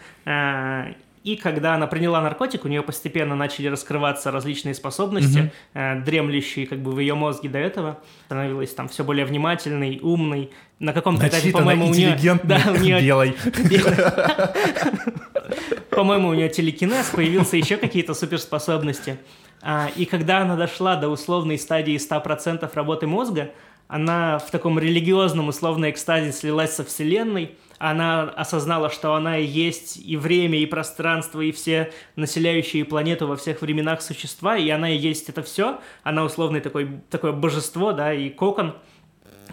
И 1.23 1.35
когда 1.35 1.75
она 1.75 1.87
приняла 1.87 2.21
наркотик, 2.21 2.65
у 2.65 2.67
нее 2.67 2.81
постепенно 2.81 3.35
начали 3.35 3.67
раскрываться 3.67 4.31
различные 4.31 4.73
способности, 4.73 5.51
э, 5.73 6.01
дремлющие 6.01 6.65
как 6.65 6.79
бы 6.79 6.91
в 6.91 6.99
ее 6.99 7.13
мозге 7.13 7.49
до 7.49 7.57
этого. 7.57 7.99
Становилась 8.25 8.73
там 8.73 8.87
все 8.87 9.03
более 9.03 9.25
внимательной, 9.25 9.99
умной. 10.01 10.51
На 10.79 10.93
каком-то 10.93 11.27
этапе, 11.27 11.51
по-моему, 11.51 11.87
у 11.87 11.93
нее... 11.93 12.17
Да, 12.43 12.61
у 12.73 12.77
нее 12.77 13.01
белый. 13.01 13.35
по-моему, 15.89 16.29
у 16.29 16.33
нее 16.33 16.47
телекинез, 16.47 17.07
появился 17.07 17.57
еще 17.57 17.75
какие-то 17.75 18.13
суперспособности. 18.13 19.17
А, 19.61 19.89
и 19.97 20.05
когда 20.05 20.39
она 20.39 20.55
дошла 20.55 20.95
до 20.95 21.09
условной 21.09 21.57
стадии 21.57 21.95
100% 21.95 22.69
работы 22.73 23.07
мозга, 23.07 23.51
она 23.89 24.39
в 24.39 24.51
таком 24.51 24.79
религиозном 24.79 25.49
условной 25.49 25.89
экстазе 25.89 26.31
слилась 26.31 26.75
со 26.75 26.85
Вселенной, 26.85 27.57
она 27.79 28.23
осознала, 28.23 28.89
что 28.89 29.15
она 29.15 29.37
и 29.37 29.45
есть 29.45 29.97
и 29.97 30.17
время, 30.17 30.59
и 30.59 30.65
пространство, 30.65 31.41
и 31.41 31.51
все 31.51 31.91
населяющие 32.15 32.85
планету 32.85 33.25
во 33.25 33.37
всех 33.37 33.61
временах 33.61 34.01
существа, 34.01 34.57
и 34.57 34.69
она 34.69 34.89
и 34.91 34.97
есть 34.97 35.29
это 35.29 35.41
все. 35.41 35.79
Она 36.03 36.25
условный 36.25 36.59
такой, 36.59 37.01
такое 37.09 37.31
божество, 37.31 37.93
да, 37.93 38.13
и 38.13 38.29
кокон, 38.29 38.75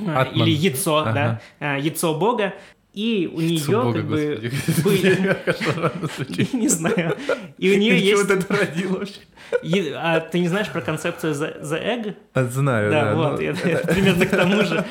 а, 0.06 0.22
Атман. 0.22 0.46
или 0.46 0.54
яйцо, 0.54 0.98
Ага. 0.98 1.40
да, 1.60 1.76
яйцо 1.76 2.14
Бога. 2.14 2.52
И 2.92 3.30
у 3.32 3.42
нее 3.42 3.82
Бога, 3.82 3.92
как 3.92 4.08
бы 4.08 4.50
были... 4.84 6.56
Не 6.56 6.68
знаю. 6.68 7.16
И 7.58 7.70
у 7.70 7.78
нее 7.78 7.98
есть... 7.98 8.30
это 8.30 8.54
родил 8.54 8.98
вообще? 8.98 9.20
А 9.96 10.18
ты 10.20 10.40
не 10.40 10.48
знаешь 10.48 10.68
про 10.70 10.80
концепцию 10.80 11.34
The, 11.34 11.62
the 11.62 11.84
Egg? 11.84 12.16
А, 12.34 12.44
Знаю, 12.44 12.90
Да, 12.90 13.14
вот, 13.14 13.32
ну, 13.32 13.54
примерно 13.94 14.26
к 14.26 14.30
тому 14.30 14.62
же. 14.64 14.84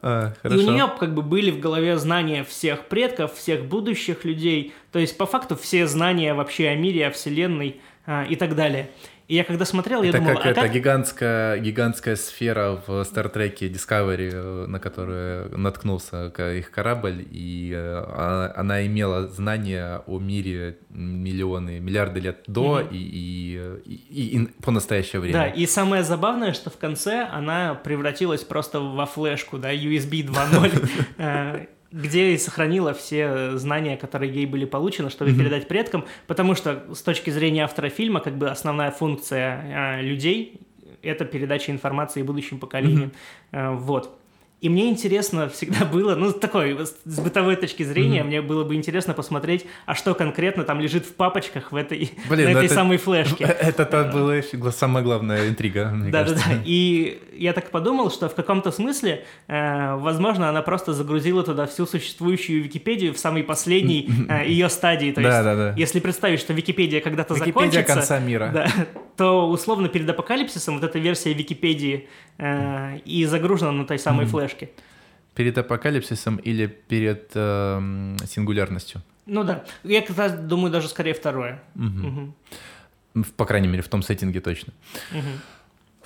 А, 0.00 0.32
И 0.44 0.48
у 0.48 0.60
нее 0.60 0.90
как 0.98 1.14
бы 1.14 1.22
были 1.22 1.50
в 1.50 1.60
голове 1.60 1.96
знания 1.98 2.44
всех 2.44 2.86
предков, 2.86 3.34
всех 3.34 3.64
будущих 3.64 4.24
людей. 4.24 4.72
То 4.92 4.98
есть 4.98 5.16
по 5.16 5.26
факту 5.26 5.56
все 5.56 5.86
знания 5.86 6.34
вообще 6.34 6.68
о 6.68 6.76
мире, 6.76 7.06
о 7.08 7.10
Вселенной 7.10 7.80
а, 8.06 8.24
и 8.24 8.36
так 8.36 8.54
далее. 8.54 8.90
И 9.28 9.34
я 9.34 9.44
когда 9.44 9.66
смотрел, 9.66 10.02
я 10.02 10.08
Это 10.08 10.18
думал, 10.20 10.36
как 10.36 10.46
а 10.46 10.50
эта 10.50 10.60
как... 10.62 10.72
гигантская, 10.72 11.58
гигантская 11.58 12.16
сфера 12.16 12.82
в 12.86 13.04
Стартреке 13.04 13.68
Discovery, 13.68 14.30
э, 14.32 14.66
на 14.66 14.80
которую 14.80 15.56
наткнулся 15.58 16.32
их 16.56 16.70
корабль, 16.70 17.26
и 17.30 17.70
э, 17.76 17.78
а- 17.78 18.54
она 18.56 18.86
имела 18.86 19.28
знания 19.28 20.00
о 20.06 20.18
мире 20.18 20.78
миллионы, 20.88 21.78
миллиарды 21.78 22.20
лет 22.20 22.42
до 22.46 22.78
Мгм. 22.80 22.88
и, 22.90 22.96
и, 22.96 23.60
и- 24.10 24.36
и 24.38 24.46
по 24.62 24.70
настоящее 24.70 25.20
время. 25.20 25.34
Да, 25.38 25.46
и 25.48 25.66
самое 25.66 26.04
забавное, 26.04 26.54
что 26.54 26.70
в 26.70 26.78
конце 26.78 27.28
она 27.30 27.74
превратилась 27.74 28.44
просто 28.44 28.80
во 28.80 29.04
флешку, 29.04 29.58
да, 29.58 29.74
USB 29.74 30.22
2.0, 30.26 30.88
э, 31.18 31.66
где 31.90 32.32
и 32.32 32.38
сохранила 32.38 32.92
все 32.92 33.56
знания, 33.56 33.96
которые 33.96 34.32
ей 34.32 34.46
были 34.46 34.64
получены, 34.66 35.08
чтобы 35.10 35.30
Мгм. 35.30 35.40
передать 35.40 35.68
предкам, 35.68 36.04
потому 36.26 36.54
что 36.54 36.84
с 36.94 37.02
точки 37.02 37.30
зрения 37.30 37.64
автора 37.64 37.88
фильма, 37.88 38.20
как 38.20 38.36
бы 38.36 38.50
основная 38.50 38.90
функция 38.90 39.98
э, 39.98 40.02
людей— 40.02 40.60
это 41.02 41.24
передача 41.24 41.72
информации 41.72 42.22
будущим 42.22 42.58
поколениям. 42.58 43.12
Э, 43.52 43.70
Вот. 43.74 44.17
И 44.60 44.68
мне 44.68 44.88
интересно 44.90 45.48
всегда 45.48 45.84
было, 45.84 46.16
ну, 46.16 46.32
такой, 46.32 46.76
с 47.04 47.20
бытовой 47.20 47.54
точки 47.54 47.84
зрения, 47.84 48.24
мне 48.24 48.42
было 48.42 48.64
бы 48.64 48.74
интересно 48.74 49.14
посмотреть, 49.14 49.64
а 49.86 49.94
что 49.94 50.14
конкретно 50.16 50.64
там 50.64 50.80
лежит 50.80 51.06
в 51.06 51.14
папочках 51.14 51.70
в 51.70 51.76
этой, 51.76 52.10
Блин, 52.28 52.46
на 52.46 52.52
ну 52.54 52.58
этой 52.58 52.66
это- 52.66 52.74
самой 52.74 52.96
флешке. 53.06 53.44
Это 53.44 53.86
была 54.12 54.40
гла- 54.54 54.72
самая 54.72 55.04
главная 55.04 55.48
интрига, 55.48 55.90
мне 55.90 56.10
Да, 56.10 56.24
да, 56.24 56.30
кажется. 56.30 56.48
да. 56.50 56.62
И 56.64 57.22
я 57.36 57.52
так 57.52 57.70
подумал, 57.70 58.10
что 58.10 58.28
в 58.28 58.34
каком-то 58.34 58.72
смысле, 58.72 59.24
э, 59.46 59.94
возможно, 59.94 60.48
она 60.48 60.60
просто 60.62 60.92
загрузила 60.92 61.44
туда 61.44 61.66
всю 61.66 61.86
существующую 61.86 62.64
Википедию 62.64 63.14
в 63.14 63.18
самой 63.18 63.44
последней 63.44 64.08
э, 64.28 64.48
ее 64.48 64.68
стадии. 64.70 65.12
То 65.12 65.20
Да, 65.22 65.28
есть, 65.28 65.44
да, 65.44 65.54
да. 65.54 65.74
если 65.76 66.00
представить, 66.00 66.40
что 66.40 66.52
Википедия 66.52 67.00
когда-то 67.00 67.34
Википедия 67.34 67.70
закончится, 67.82 67.94
конца 67.94 68.18
мира. 68.18 68.50
да, 68.52 68.66
то 69.16 69.48
условно 69.48 69.88
перед 69.88 70.10
апокалипсисом 70.10 70.74
вот 70.80 70.84
эта 70.84 70.98
версия 70.98 71.32
Википедии 71.32 72.08
э, 72.38 72.98
и 73.04 73.24
загружена 73.24 73.70
на 73.70 73.84
той 73.84 74.00
самой 74.00 74.24
Мгм. 74.24 74.30
флешке. 74.32 74.47
Перед 75.34 75.56
апокалипсисом 75.58 76.36
или 76.36 76.66
перед 76.66 77.30
эм, 77.34 78.16
сингулярностью? 78.26 79.02
Ну 79.26 79.44
да. 79.44 79.64
Я 79.84 80.02
как 80.02 80.16
раз 80.18 80.32
думаю, 80.32 80.72
даже 80.72 80.88
скорее 80.88 81.12
второе. 81.14 81.60
Мгм. 81.74 82.34
В- 83.14 83.32
По 83.32 83.44
крайней 83.46 83.68
мере, 83.68 83.82
в 83.82 83.88
том 83.88 84.02
сеттинге 84.02 84.40
точно. 84.40 84.72
Мгм. 85.12 85.40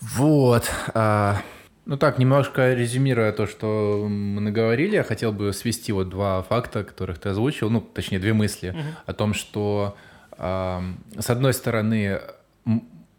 Вот. 0.01 0.70
а, 0.95 1.40
ну 1.86 1.97
так, 1.97 2.18
немножко 2.18 2.74
резюмируя 2.74 3.32
то, 3.32 3.47
что 3.47 4.07
мы 4.09 4.40
наговорили, 4.40 4.97
я 4.97 5.05
хотел 5.05 5.32
бы 5.32 5.53
свести 5.53 5.93
вот 5.93 6.09
два 6.09 6.43
факта, 6.43 6.84
которых 6.84 7.18
ты 7.18 7.28
озвучил, 7.30 7.70
ну, 7.70 7.80
точнее, 7.80 8.18
две 8.18 8.32
мысли 8.32 8.70
Мгм. 8.70 8.82
о 9.07 9.12
том, 9.12 9.34
что, 9.34 9.97
ам, 10.36 10.99
с 11.18 11.30
одной 11.30 11.55
стороны, 11.55 12.20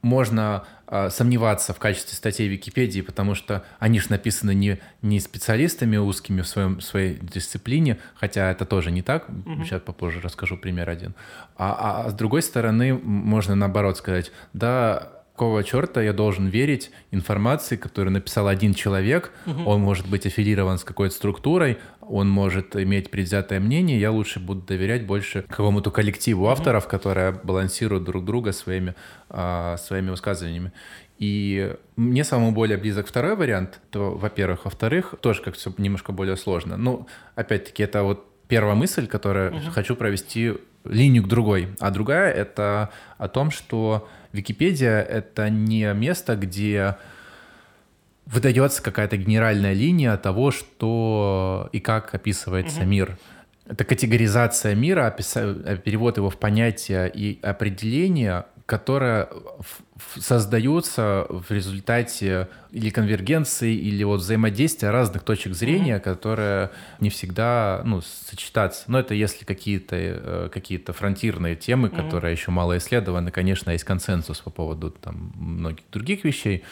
можно 0.03 0.65
э, 0.87 1.09
сомневаться 1.09 1.73
в 1.73 1.79
качестве 1.79 2.15
статей 2.15 2.47
Википедии, 2.47 3.01
потому 3.01 3.33
что 3.33 3.63
они 3.79 3.99
же 3.99 4.07
написаны 4.09 4.53
не, 4.53 4.79
не 5.01 5.19
специалистами 5.19 5.97
узкими 5.97 6.41
в, 6.41 6.47
своем, 6.47 6.81
своей 6.81 7.15
дисциплине, 7.15 7.97
хотя 8.13 8.51
это 8.51 8.65
тоже 8.65 8.91
не 8.91 9.01
так, 9.01 9.27
угу. 9.29 9.63
сейчас 9.63 9.81
попозже 9.81 10.19
расскажу 10.21 10.57
пример 10.57 10.89
один. 10.89 11.15
А, 11.57 11.73
а, 11.73 12.05
а 12.05 12.09
с 12.09 12.13
другой 12.13 12.43
стороны, 12.43 12.93
можно 12.93 13.55
наоборот 13.55 13.97
сказать, 13.97 14.31
да, 14.51 15.12
какого 15.34 15.63
черта 15.63 16.01
я 16.01 16.13
должен 16.13 16.47
верить 16.47 16.91
информации, 17.11 17.75
которую 17.75 18.13
написал 18.13 18.47
один 18.47 18.73
человек, 18.73 19.31
угу. 19.45 19.63
он 19.63 19.81
может 19.81 20.07
быть 20.07 20.27
аффилирован 20.27 20.77
с 20.77 20.84
какой-то 20.84 21.15
структурой, 21.15 21.79
он 22.01 22.29
может 22.29 22.75
иметь 22.75 23.09
предвзятое 23.09 23.59
мнение, 23.59 23.99
я 23.99 24.11
лучше 24.11 24.39
буду 24.39 24.61
доверять 24.61 25.07
больше 25.07 25.41
какому-то 25.41 25.89
коллективу 25.89 26.47
авторов, 26.49 26.88
которые 26.88 27.31
балансируют 27.31 28.03
друг 28.03 28.25
друга 28.25 28.51
своими, 28.51 28.93
а, 29.29 29.77
своими 29.77 30.11
высказываниями. 30.11 30.71
И 31.17 31.75
мне 31.95 32.23
самому 32.23 32.51
более 32.51 32.77
близок 32.77 33.07
второй 33.07 33.36
вариант, 33.36 33.79
то, 33.91 34.11
во-первых. 34.11 34.65
Во-вторых, 34.65 35.15
тоже 35.21 35.41
как 35.41 35.55
все 35.55 35.73
немножко 35.77 36.11
более 36.11 36.38
сложно. 36.38 36.77
Ну, 36.77 37.07
опять-таки, 37.36 37.81
это 37.84 38.03
вот 38.03 38.27
первая 38.47 38.75
мысль, 38.75 39.07
которую 39.07 39.55
угу. 39.55 39.71
хочу 39.71 39.95
провести 39.95 40.53
линию 40.84 41.23
к 41.23 41.27
другой. 41.27 41.69
А 41.79 41.91
другая— 41.91 42.31
это 42.34 42.89
о 43.17 43.27
том, 43.27 43.51
что 43.51 44.07
Википедия— 44.34 44.99
это 45.01 45.49
не 45.49 45.93
место, 45.93 46.36
где 46.36 46.97
выдается 48.25 48.81
какая-то 48.81 49.15
генеральная 49.15 49.73
линия 49.73 50.17
того, 50.17 50.51
что 50.51 51.69
и 51.71 51.79
как 51.79 52.13
описывается 52.15 52.79
угу. 52.79 52.88
мир. 52.88 53.17
Это 53.65 53.86
категоризация 53.86 54.75
мира, 54.75 55.15
перевод 55.86 56.17
его 56.17 56.29
в 56.29 56.38
понятия 56.38 57.05
и 57.05 57.39
определения, 57.41 58.45
которое 58.66 59.28
создается 60.18 61.26
в 61.30 61.51
результате 61.51 62.47
или 62.72 62.89
конвергенции, 62.89 63.76
или 63.76 64.03
вот 64.03 64.22
взаимодействия 64.22 64.89
разных 64.89 65.24
точек 65.24 65.53
зрения, 65.53 65.97
mm-hmm. 65.97 65.99
которые 65.99 66.72
не 66.99 67.09
всегда 67.09 67.82
ну, 67.84 68.01
сочетаться. 68.01 68.86
Но 68.88 68.99
это 68.99 69.14
если 69.14 69.43
какие-то 69.43 69.95
э, 69.97 70.49
какие 70.51 70.78
фронтирные 70.78 71.55
темы, 71.55 71.89
mm-hmm. 71.89 72.03
которые 72.05 72.32
еще 72.32 72.51
мало 72.51 72.78
исследованы, 72.78 73.32
конечно, 73.32 73.72
есть 73.72 73.84
консенсус 73.84 74.39
по 74.39 74.49
поводу 74.49 74.91
там, 74.91 75.34
многих 75.36 75.84
других 75.91 76.24
вещей. 76.24 76.64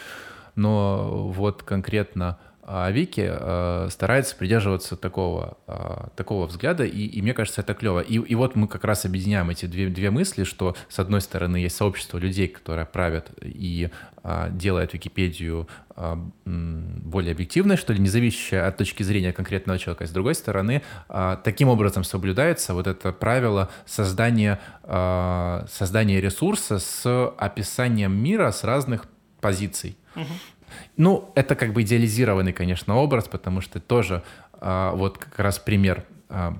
Но 0.56 1.30
вот 1.30 1.64
конкретно 1.64 2.38
а 2.64 2.92
Вики 2.92 3.28
э, 3.28 3.88
старается 3.90 4.36
придерживаться 4.36 4.96
такого, 4.96 5.58
э, 5.68 6.08
такого 6.16 6.46
взгляда, 6.46 6.86
и, 6.86 7.06
и 7.06 7.22
мне 7.22 7.34
кажется, 7.34 7.62
это 7.62 7.74
клево. 7.74 8.02
И, 8.02 8.16
и 8.16 8.36
вот 8.36 8.56
мы 8.56 8.68
как 8.68 8.84
раз 8.84 9.06
объединяем 9.06 9.50
эти 9.50 9.66
две, 9.66 9.90
две 9.90 10.12
мысли, 10.12 10.44
что 10.44 10.76
с 10.88 11.00
одной 11.00 11.22
стороны 11.22 11.58
есть 11.58 11.76
сообщество 11.76 12.20
людей, 12.20 12.48
которые 12.48 12.86
правят 12.86 13.32
и 13.42 13.90
э, 14.24 14.48
делают 14.52 14.94
Википедию 14.94 15.68
э, 15.96 16.16
более 16.46 17.32
объективной, 17.32 17.78
что 17.78 17.94
ли, 17.94 18.00
не 18.00 18.10
зависящей 18.10 18.62
от 18.62 18.78
точки 18.78 19.02
зрения 19.02 19.34
конкретного 19.34 19.80
человека. 19.80 20.06
С 20.06 20.12
другой 20.12 20.36
стороны, 20.36 20.84
э, 21.10 21.38
таким 21.44 21.68
образом 21.68 22.04
соблюдается 22.04 22.76
вот 22.76 22.86
это 22.86 23.12
правило 23.12 23.72
создания, 23.88 24.60
э, 24.84 25.66
создания 25.68 26.22
ресурса 26.22 26.78
с 26.78 27.28
описанием 27.38 28.14
мира 28.14 28.52
с 28.52 28.64
разных 28.64 29.06
позиций. 29.40 29.98
Угу. 30.16 30.26
Ну, 30.98 31.32
это 31.36 31.56
как 31.56 31.74
бы 31.74 31.82
идеализированный, 31.82 32.54
конечно, 32.54 32.98
образ, 32.98 33.28
потому 33.28 33.62
что 33.62 33.80
тоже 33.80 34.24
а, 34.54 34.94
вот 34.96 35.18
как 35.18 35.40
раз 35.40 35.60
пример. 35.60 36.06
А, 36.30 36.58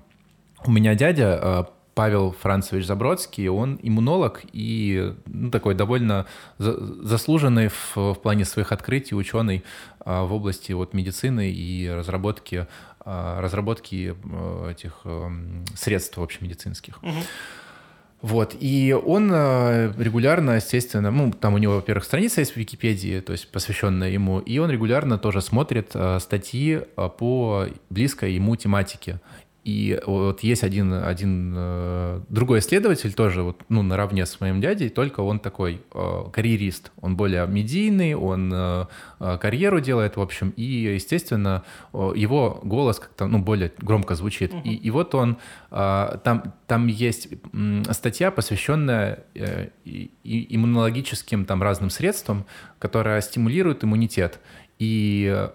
у 0.66 0.72
меня 0.72 0.96
дядя 0.96 1.40
а, 1.42 1.70
Павел 1.94 2.32
Францевич 2.32 2.86
Забродский, 2.86 3.48
он 3.50 3.80
иммунолог 3.82 4.42
и 4.54 5.14
ну, 5.26 5.52
такой 5.52 5.76
довольно 5.76 6.26
заслуженный 6.58 7.68
в, 7.68 7.96
в 7.96 8.16
плане 8.16 8.46
своих 8.46 8.72
открытий 8.72 9.14
ученый 9.14 9.64
а, 10.00 10.24
в 10.24 10.34
области 10.34 10.72
вот, 10.72 10.94
медицины 10.94 11.52
и 11.52 11.90
разработки, 11.90 12.68
а, 13.02 13.42
разработки 13.42 14.16
этих 14.70 15.02
а, 15.04 15.32
средств 15.76 16.18
общемедицинских. 16.18 17.04
Угу. 17.04 17.20
Вот, 18.22 18.56
и 18.60 18.94
он 18.94 19.32
э, 19.34 19.94
регулярно, 19.98 20.52
естественно, 20.52 21.10
ну, 21.10 21.32
там 21.32 21.56
у 21.56 21.58
него, 21.58 21.76
во-первых, 21.76 22.04
страница 22.04 22.42
есть 22.42 22.54
в 22.54 22.58
Википедии, 22.58 23.20
то 23.20 23.32
есть 23.32 23.48
посвященная 23.48 24.12
ему, 24.12 24.40
и 24.40 24.60
он 24.60 24.70
регулярно 24.70 25.18
тоже 25.18 25.42
смотрит 25.42 25.92
э, 25.96 26.20
статьи 26.20 26.82
э, 26.96 27.10
по 27.18 27.66
близкой 27.90 28.34
ему 28.34 28.56
тематике. 28.56 29.20
И 29.64 30.02
вот 30.08 30.42
есть 30.42 30.64
один, 30.64 30.92
один 30.92 31.54
э, 31.56 32.22
другой 32.30 32.60
исследователь 32.60 33.14
тоже 33.14 33.44
вот, 33.44 33.62
ну, 33.70 33.84
наравне 33.84 34.26
с 34.26 34.40
моим 34.40 34.60
дядей, 34.60 34.90
только 34.90 35.20
он 35.20 35.40
такой 35.40 35.82
э, 35.94 36.24
карьерист. 36.34 36.92
Он 37.00 37.16
более 37.16 37.46
медийный, 37.46 38.16
он 38.16 38.52
э, 38.52 38.86
карьеру 39.40 39.80
делает, 39.80 40.16
в 40.16 40.22
общем, 40.22 40.52
и, 40.58 40.64
естественно, 40.64 41.64
его 41.94 42.60
голос 42.64 42.98
как-то 43.00 43.28
ну, 43.28 43.38
более 43.38 43.72
громко 43.78 44.16
звучит. 44.16 44.52
Uh-huh. 44.52 44.64
И, 44.64 44.74
и 44.74 44.90
вот 44.90 45.14
он, 45.14 45.38
там, 45.70 46.54
там 46.66 46.88
есть 46.88 47.30
статья, 47.92 48.32
посвященная 48.32 49.24
иммунологическим 50.24 51.46
там, 51.46 51.62
разным 51.62 51.92
средствам, 51.92 52.46
которая 52.80 53.22
стимулирует 53.22 53.84
иммунитет. 53.84 54.40
И 54.80 55.48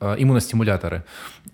иммуностимуляторы. 0.00 1.04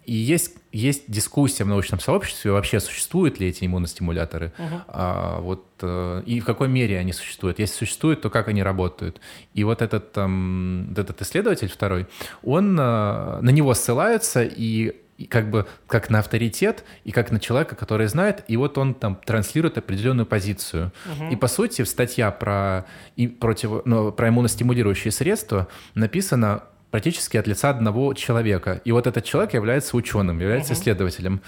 И 0.09 0.15
есть, 0.15 0.57
есть 0.73 1.03
дискуссия 1.07 1.65
в 1.65 1.67
научном 1.67 2.01
сообществе, 2.01 2.51
вообще 2.51 2.81
существуют 2.81 3.41
ли 3.41 3.49
эти 3.49 3.67
иммуностимуляторы, 3.67 4.55
угу. 4.59 4.81
а, 4.89 5.39
вот, 5.41 5.67
э, 5.83 6.23
и 6.25 6.41
в 6.41 6.47
какой 6.47 6.69
мере 6.69 6.99
они 6.99 7.13
существуют. 7.13 7.59
Если 7.59 7.75
существуют, 7.75 8.23
то 8.23 8.31
как 8.31 8.49
они 8.49 8.63
работают. 8.63 9.21
И 9.53 9.65
вот 9.65 9.83
этот, 9.83 10.17
um, 10.17 10.99
этот 10.99 11.21
исследователь 11.21 11.69
второй, 11.69 12.07
он, 12.43 12.81
uh, 12.81 13.43
на 13.43 13.51
него 13.51 13.75
ссылается 13.75 14.43
и 14.43 14.97
и 15.19 15.27
как 15.27 15.51
бы 15.51 15.67
как 15.89 16.11
на 16.11 16.21
авторитет 16.21 16.85
и 17.03 17.11
как 17.11 17.33
на 17.33 17.41
человека, 17.41 17.75
который 17.75 18.07
знает, 18.07 18.45
и 18.47 18.57
вот 18.57 18.79
он 18.79 18.95
там 18.95 19.17
транслирует 19.17 19.77
определенную 19.77 20.27
позицию. 20.27 20.93
Угу. 21.07 21.33
И 21.33 21.37
по 21.37 21.49
сути 21.49 21.83
статья 21.83 22.31
про 22.31 22.87
и 23.17 23.27
против 23.27 23.85
ну, 23.85 24.13
про 24.13 24.29
иммуностимулирующие 24.29 25.11
средства 25.11 25.67
написана 25.95 26.63
практически 26.91 27.37
от 27.37 27.47
лица 27.47 27.71
одного 27.71 28.15
человека. 28.15 28.81
И 28.85 28.93
вот 28.93 29.07
этот 29.07 29.25
человек 29.25 29.55
является 29.55 29.97
ученым, 29.97 30.41
является 30.41 30.73
uh-huh. 30.73 30.77
исследователем. 30.77 31.41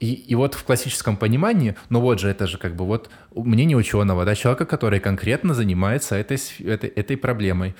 И, 0.00 0.12
и 0.12 0.34
вот 0.34 0.54
в 0.54 0.64
классическом 0.64 1.16
понимании, 1.16 1.76
ну 1.88 2.00
вот 2.00 2.20
же 2.20 2.28
это 2.28 2.46
же 2.46 2.58
как 2.58 2.76
бы 2.76 2.84
вот 2.84 3.10
мнение 3.34 3.76
ученого, 3.76 4.24
да, 4.24 4.34
человека, 4.34 4.66
который 4.66 5.00
конкретно 5.00 5.54
занимается 5.54 6.16
этой, 6.16 6.38
этой, 6.60 6.90
этой 6.90 7.16
проблемой. 7.16 7.74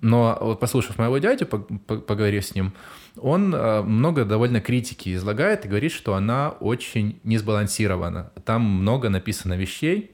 Но 0.00 0.36
вот 0.40 0.60
послушав 0.60 0.98
моего 0.98 1.18
дядю, 1.18 1.46
поговорив 1.46 2.44
с 2.44 2.54
ним, 2.54 2.74
он 3.16 3.54
э, 3.54 3.82
много 3.82 4.24
довольно 4.24 4.60
критики 4.60 5.14
излагает 5.14 5.64
и 5.64 5.68
говорит, 5.68 5.92
что 5.92 6.14
она 6.14 6.50
очень 6.50 7.20
несбалансирована. 7.24 8.30
Там 8.44 8.62
много 8.62 9.08
написано 9.08 9.54
вещей, 9.54 10.13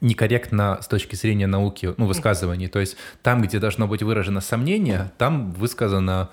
некорректно 0.00 0.78
с 0.80 0.88
точки 0.88 1.14
зрения 1.14 1.46
науки, 1.46 1.94
ну, 1.96 2.06
высказываний. 2.06 2.68
То 2.68 2.78
есть 2.78 2.96
там, 3.22 3.42
где 3.42 3.58
должно 3.58 3.86
быть 3.86 4.02
выражено 4.02 4.40
сомнение, 4.40 5.10
там 5.18 5.52
высказано 5.52 6.30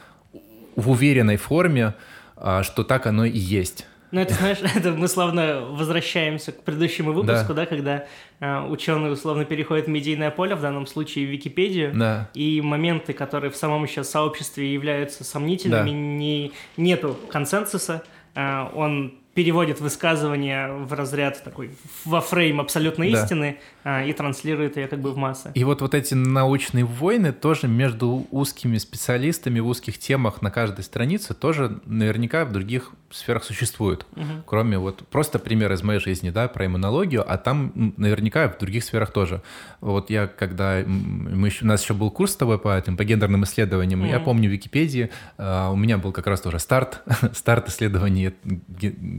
в 0.75 0.89
уверенной 0.89 1.37
форме, 1.37 1.93
а, 2.35 2.63
что 2.63 2.83
так 2.83 3.07
оно 3.07 3.25
и 3.25 3.37
есть. 3.37 3.85
Ну, 4.11 4.21
это, 4.21 4.33
знаешь, 4.33 4.59
это 4.75 4.91
мы 4.91 5.07
словно 5.07 5.61
возвращаемся 5.61 6.51
к 6.51 6.63
предыдущему 6.63 7.11
выпуску, 7.11 7.53
да, 7.53 7.61
да 7.61 7.65
когда 7.65 8.05
э, 8.39 8.61
ученые 8.67 9.11
условно 9.11 9.45
переходят 9.45 9.87
в 9.87 9.89
медийное 9.89 10.31
поле, 10.31 10.55
в 10.55 10.61
данном 10.61 10.87
случае 10.87 11.27
в 11.27 11.31
Википедию, 11.31 11.91
да. 11.93 12.29
и 12.33 12.61
моменты, 12.61 13.13
которые 13.13 13.51
в 13.51 13.55
самом 13.55 13.87
сейчас 13.87 14.09
сообществе 14.09 14.73
являются 14.73 15.23
сомнительными, 15.23 15.89
да. 15.89 15.95
не, 15.95 16.51
нету 16.77 17.17
консенсуса, 17.29 18.03
э, 18.35 18.65
он 18.73 19.15
переводит 19.35 19.81
высказывание 19.81 20.71
в 20.71 20.93
разряд 20.93 21.43
такой, 21.43 21.71
во 22.05 22.21
фрейм 22.21 22.61
абсолютной 22.61 23.11
да. 23.11 23.21
истины 23.21 23.59
а, 23.83 24.03
и 24.03 24.13
транслирует 24.13 24.77
ее 24.77 24.87
как 24.87 24.99
бы 24.99 25.11
в 25.11 25.17
массы. 25.17 25.51
И 25.53 25.63
вот, 25.65 25.81
вот 25.81 25.93
эти 25.93 26.13
научные 26.13 26.85
войны 26.85 27.33
тоже 27.33 27.67
между 27.67 28.25
узкими 28.31 28.77
специалистами 28.77 29.59
в 29.59 29.67
узких 29.67 29.99
темах 29.99 30.41
на 30.41 30.51
каждой 30.51 30.85
странице 30.85 31.33
тоже 31.33 31.81
наверняка 31.85 32.45
в 32.45 32.53
других 32.53 32.93
сферах 33.11 33.43
существуют. 33.43 34.05
Угу. 34.15 34.25
Кроме 34.45 34.77
вот 34.77 35.05
просто 35.09 35.37
пример 35.37 35.71
из 35.73 35.83
моей 35.83 35.99
жизни, 35.99 36.29
да, 36.29 36.47
про 36.47 36.65
иммунологию, 36.65 37.23
а 37.29 37.37
там 37.37 37.93
наверняка 37.97 38.47
в 38.47 38.57
других 38.57 38.85
сферах 38.85 39.11
тоже. 39.11 39.41
Вот 39.81 40.09
я, 40.09 40.27
когда 40.27 40.81
мы 40.85 41.47
еще, 41.47 41.65
у 41.65 41.67
нас 41.67 41.83
еще 41.83 41.93
был 41.93 42.09
курс 42.09 42.31
с 42.31 42.35
тобой 42.37 42.57
по 42.57 42.77
этим, 42.77 42.95
по 42.95 43.03
гендерным 43.03 43.43
исследованиям, 43.43 44.01
угу. 44.01 44.09
я 44.09 44.19
помню 44.21 44.49
в 44.49 44.53
Википедии, 44.53 45.09
uh, 45.37 45.71
у 45.71 45.75
меня 45.75 45.97
был 45.97 46.11
как 46.11 46.27
раз 46.27 46.41
тоже 46.41 46.59
старт, 46.59 47.01
старт 47.33 47.67
исследований 47.67 48.33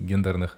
гендерных 0.07 0.57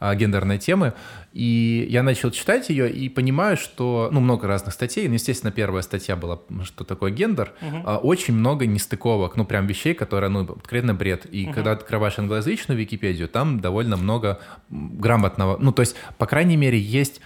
а, 0.00 0.14
гендерной 0.14 0.58
темы. 0.58 0.92
И 1.32 1.86
я 1.90 2.02
начал 2.02 2.30
читать 2.30 2.68
ее 2.68 2.90
и 2.90 3.08
понимаю, 3.08 3.56
что, 3.56 4.08
ну, 4.12 4.20
много 4.20 4.46
разных 4.46 4.74
статей. 4.74 5.08
Ну, 5.08 5.14
естественно, 5.14 5.50
первая 5.50 5.82
статья 5.82 6.14
была, 6.14 6.38
что 6.64 6.84
такое 6.84 7.10
гендер. 7.10 7.52
Uh-huh. 7.60 7.98
Очень 7.98 8.34
много 8.34 8.66
нестыковок, 8.66 9.36
ну, 9.36 9.44
прям 9.44 9.66
вещей, 9.66 9.94
которые, 9.94 10.30
ну, 10.30 10.42
откровенно 10.42 10.94
бред. 10.94 11.26
И 11.26 11.46
uh-huh. 11.46 11.52
когда 11.52 11.72
открываешь 11.72 12.18
англоязычную 12.18 12.78
Википедию, 12.78 13.28
там 13.28 13.60
довольно 13.60 13.96
много 13.96 14.40
грамотного, 14.70 15.58
ну, 15.58 15.72
то 15.72 15.80
есть, 15.80 15.96
по 16.16 16.26
крайней 16.26 16.56
мере, 16.56 16.78
есть 16.78 17.20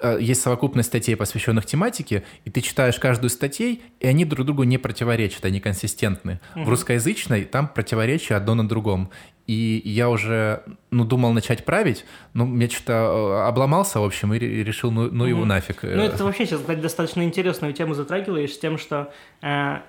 э, 0.00 0.18
есть 0.20 0.42
совокупность 0.42 0.88
статей, 0.88 1.16
посвященных 1.16 1.64
тематике, 1.64 2.24
и 2.44 2.50
ты 2.50 2.60
читаешь 2.60 2.98
каждую 2.98 3.30
статей, 3.30 3.82
и 4.00 4.06
они 4.06 4.24
друг 4.24 4.46
другу 4.46 4.64
не 4.64 4.78
противоречат, 4.78 5.44
они 5.44 5.60
консистентны. 5.60 6.40
Угу. 6.56 6.64
В 6.64 6.68
русскоязычной 6.70 7.44
там 7.44 7.68
противоречия 7.68 8.34
одно 8.34 8.54
на 8.54 8.68
другом. 8.68 9.10
И 9.46 9.80
я 9.84 10.10
уже, 10.10 10.62
ну, 10.90 11.04
думал 11.04 11.32
начать 11.32 11.64
править, 11.64 12.04
но 12.34 12.46
я 12.60 12.68
что-то 12.68 12.92
э, 12.92 13.48
обломался, 13.48 14.00
в 14.00 14.04
общем, 14.04 14.34
и 14.34 14.38
решил, 14.38 14.90
ну, 14.90 15.08
ну 15.10 15.24
его 15.24 15.44
нафиг. 15.44 15.82
Ну, 15.82 16.02
это 16.02 16.24
вообще 16.24 16.46
сейчас, 16.46 16.60
кстати, 16.60 16.80
достаточно 16.80 17.22
интересную 17.22 17.72
тему 17.72 17.94
затрагиваешь 17.94 18.52
с 18.52 18.58
тем, 18.58 18.76
что 18.76 19.12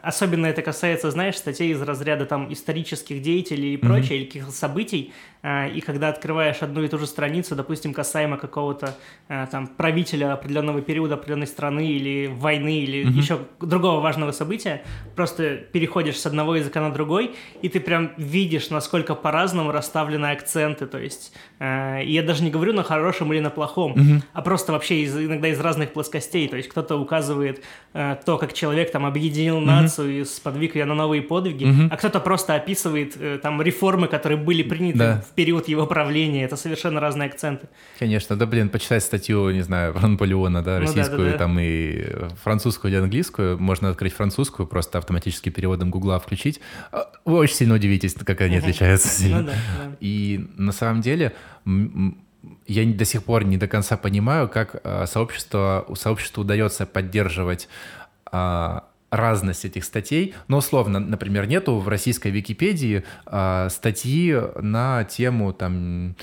особенно 0.02 0.48
это 0.48 0.62
касается, 0.62 1.12
знаешь, 1.12 1.38
статей 1.38 1.72
из 1.72 1.82
разряда 1.82 2.26
там 2.26 2.52
исторических 2.52 3.22
деятелей 3.22 3.76
и 3.76 3.78
прочее, 3.78 4.10
mm-hmm. 4.10 4.16
или 4.16 4.26
каких-то 4.26 4.52
событий, 4.52 5.14
э, 5.44 5.70
и 5.70 5.82
когда 5.82 6.10
открываешь 6.10 6.58
одну 6.62 6.84
и 6.84 6.88
ту 6.88 6.98
же 6.98 7.06
страницу, 7.06 7.56
допустим, 7.56 7.94
касаемо 7.94 8.38
какого-то 8.38 8.96
э, 9.30 9.48
там 9.52 9.68
правителя 9.68 10.34
определенного 10.34 10.82
периода 10.82 11.14
определенной 11.14 11.48
страны 11.48 11.88
или 11.88 12.28
войны, 12.28 12.80
или 12.80 13.06
mm-hmm. 13.06 13.12
еще 13.12 13.40
другого 13.62 14.02
важного 14.02 14.32
события, 14.32 14.84
просто 15.16 15.58
переходишь 15.58 16.20
с 16.20 16.26
одного 16.26 16.56
языка 16.56 16.82
на 16.82 16.92
другой, 16.92 17.36
и 17.62 17.70
ты 17.70 17.80
прям 17.80 18.12
видишь, 18.18 18.72
насколько 18.72 19.14
по 19.14 19.28
по-разному 19.28 19.74
расставлены 19.74 20.28
акценты, 20.28 20.88
то 20.88 20.98
есть 20.98 21.34
э, 21.60 22.00
я 22.06 22.24
даже 22.24 22.44
не 22.44 22.50
говорю 22.50 22.72
на 22.72 22.84
хорошем 22.84 23.34
или 23.34 23.42
на 23.42 23.50
плохом, 23.50 23.92
угу. 23.92 24.24
а 24.32 24.42
просто 24.42 24.72
вообще 24.72 25.02
из, 25.02 25.18
иногда 25.18 25.50
из 25.50 25.60
разных 25.60 25.92
плоскостей, 25.92 26.48
то 26.48 26.56
есть 26.56 26.70
кто-то 26.70 26.96
указывает 26.96 27.62
э, 27.94 28.16
то, 28.26 28.38
как 28.38 28.54
человек 28.54 28.90
там 28.90 29.06
объединил 29.48 29.60
нацию 29.60 30.22
и 30.22 30.26
сподвиг 30.26 30.76
ее 30.76 30.86
на 30.86 30.96
новые 30.96 31.22
подвиги, 31.22 31.68
а 31.90 31.98
кто-то 31.98 32.20
просто 32.20 32.56
описывает 32.56 33.16
э, 33.20 33.40
там 33.42 33.62
реформы, 33.62 34.08
которые 34.08 34.38
были 34.38 34.64
приняты 34.64 34.98
да. 34.98 35.22
в 35.22 35.34
период 35.34 35.68
его 35.68 35.86
правления, 35.86 36.44
это 36.44 36.56
совершенно 36.56 37.00
разные 37.00 37.30
акценты. 37.30 37.68
Конечно, 38.00 38.36
да 38.36 38.46
блин, 38.46 38.70
почитать 38.70 39.04
статью, 39.04 39.50
не 39.52 39.62
знаю, 39.62 39.94
про 39.94 40.08
Наполеона, 40.08 40.64
да, 40.64 40.80
российскую, 40.80 41.20
ну, 41.20 41.26
да, 41.26 41.32
да, 41.32 41.32
да. 41.32 41.38
там 41.38 41.60
и 41.60 42.06
французскую 42.44 42.92
или 42.92 43.00
английскую, 43.00 43.60
можно 43.60 43.90
открыть 43.90 44.14
французскую, 44.14 44.68
просто 44.68 44.98
автоматически 44.98 45.50
переводом 45.50 45.90
Гугла 45.90 46.20
включить. 46.20 46.60
А, 46.92 47.12
вы 47.26 47.38
очень 47.38 47.56
сильно 47.56 47.76
удивитесь, 47.76 48.14
как 48.14 48.42
они 48.42 48.58
отличаются 48.58 49.08
сильно. 49.08 49.42
Ну, 49.42 49.48
да, 49.48 49.54
да. 49.78 49.96
И 50.00 50.48
на 50.58 50.72
самом 50.72 51.02
деле 51.02 51.34
я 52.66 52.86
до 52.86 53.06
сих 53.06 53.24
пор 53.24 53.44
не 53.44 53.58
до 53.58 53.68
конца 53.68 53.98
понимаю, 53.98 54.48
как 54.48 54.82
а, 54.84 55.06
сообщество, 55.06 55.86
сообществу 55.96 56.42
удается 56.42 56.86
поддерживать 56.86 57.68
а, 58.32 58.87
разность 59.10 59.66
этих 59.66 59.84
статей. 59.84 60.34
Но 60.48 60.58
условно, 60.58 61.00
например, 61.00 61.48
нету 61.48 61.78
в 61.78 61.88
российской 61.88 62.32
Википедии 62.32 63.04
а, 63.26 63.70
статьи 63.70 64.36
на 64.60 65.04
тему 65.06 65.54
там 65.54 66.16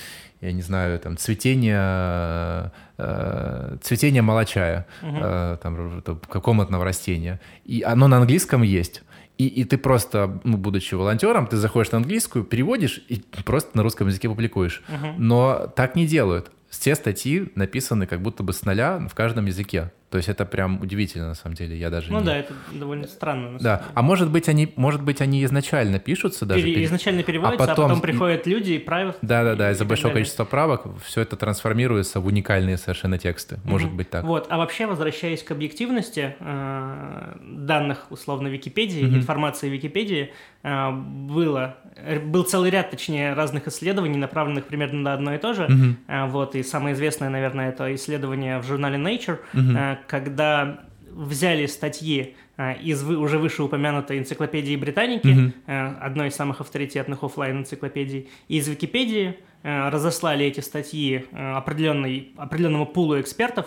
я 0.45 0.53
не 0.53 0.61
знаю, 0.61 1.01
там, 1.01 1.16
цветение, 1.16 2.70
э, 2.99 3.76
цветение 3.80 4.20
молочая, 4.20 4.87
угу. 5.03 5.16
э, 5.18 5.57
там, 5.62 6.20
комнатного 6.28 6.85
растения. 6.85 7.41
И 7.64 7.82
оно 7.82 8.09
на 8.09 8.18
английском 8.18 8.61
есть. 8.61 9.03
И, 9.39 9.47
и 9.47 9.64
ты 9.64 9.78
просто, 9.78 10.39
ну, 10.45 10.59
будучи 10.59 10.95
волонтером, 10.95 11.47
ты 11.47 11.57
заходишь 11.57 11.93
на 11.93 11.99
английскую, 11.99 12.45
переводишь 12.45 13.03
и 13.09 13.22
просто 13.45 13.70
на 13.74 13.82
русском 13.82 14.07
языке 14.09 14.28
публикуешь. 14.28 14.82
Uh-huh. 14.87 15.14
Но 15.16 15.72
так 15.74 15.97
не 15.97 16.07
делают. 16.07 16.51
Все 16.68 16.95
статьи 16.95 17.51
написаны 17.55 18.07
как 18.07 18.20
будто 18.20 18.43
бы 18.43 18.53
с 18.53 18.64
нуля 18.64 18.99
в 19.11 19.14
каждом 19.14 19.47
языке. 19.47 19.93
То 20.15 20.19
есть 20.19 20.29
это 20.29 20.45
прям 20.45 20.81
удивительно, 20.81 21.27
на 21.27 21.35
самом 21.35 21.57
деле. 21.57 21.77
Я 21.77 21.91
даже 21.91 22.12
ну 22.12 22.21
не... 22.21 22.25
да, 22.25 22.37
это 22.37 22.55
довольно 22.71 23.09
странно. 23.09 23.59
да, 23.59 23.83
а 23.95 24.01
может 24.01 24.31
быть 24.31 24.49
они, 24.49 24.73
может 24.77 25.03
быть 25.03 25.21
они 25.21 25.45
изначально 25.45 25.99
пишутся 25.99 26.47
даже. 26.47 26.62
Пере... 26.62 26.85
Изначально 26.85 27.25
переводятся, 27.25 27.65
а 27.65 27.67
потом... 27.67 27.87
а 27.87 27.89
потом 27.89 28.01
приходят 28.01 28.47
люди 28.47 28.75
и 28.75 28.79
правят. 28.79 29.19
Да, 29.23 29.43
да, 29.43 29.57
да. 29.57 29.73
Из-за 29.73 29.85
большого 29.85 30.12
количества 30.12 30.45
правок 30.45 30.87
все 31.05 31.23
это 31.23 31.35
трансформируется 31.35 32.21
в 32.21 32.27
уникальные 32.27 32.77
совершенно 32.77 33.19
тексты. 33.19 33.59
Может 33.65 33.89
угу. 33.89 33.97
быть 33.97 34.11
так. 34.11 34.23
Вот. 34.23 34.47
А 34.51 34.57
вообще 34.57 34.87
возвращаясь 34.87 35.43
к 35.43 35.51
объективности 35.51 36.37
э, 36.39 37.37
данных 37.43 38.07
условно 38.11 38.47
Википедии, 38.47 39.07
угу. 39.07 39.17
информации 39.17 39.69
Википедии, 39.69 40.33
было 40.65 41.77
был 42.25 42.43
целый 42.45 42.71
ряд, 42.71 42.91
точнее, 42.91 43.35
разных 43.35 43.69
исследований, 43.69 44.19
направленных 44.19 44.65
примерно 44.67 45.01
на 45.01 45.15
одно 45.15 45.35
и 45.35 45.39
то 45.39 45.55
же. 45.55 45.69
Э, 46.09 46.27
вот 46.27 46.55
и 46.55 46.62
самое 46.62 46.95
известное, 46.95 47.29
наверное, 47.29 47.69
это 47.69 47.95
исследование 47.95 48.59
в 48.59 48.65
журнале 48.65 48.99
Nature. 48.99 49.39
Угу 49.53 49.75
когда 50.07 50.81
взяли 51.11 51.67
статьи 51.67 52.35
э, 52.57 52.77
из 52.79 53.03
уже 53.05 53.39
вышеупомянутой 53.39 54.19
энциклопедии 54.19 54.77
Британики, 54.77 55.27
mm-hmm. 55.27 55.99
одной 56.01 56.29
из 56.29 56.35
самых 56.35 56.61
авторитетных 56.61 57.23
офлайн 57.23 57.59
энциклопедий, 57.59 58.29
и 58.49 58.57
из 58.57 58.69
Википедии 58.69 59.39
э, 59.62 59.89
разослали 59.89 60.45
эти 60.47 60.61
статьи 60.61 61.27
определенной, 61.33 62.33
определенному 62.37 62.87
пулу 62.87 63.21
экспертов, 63.21 63.67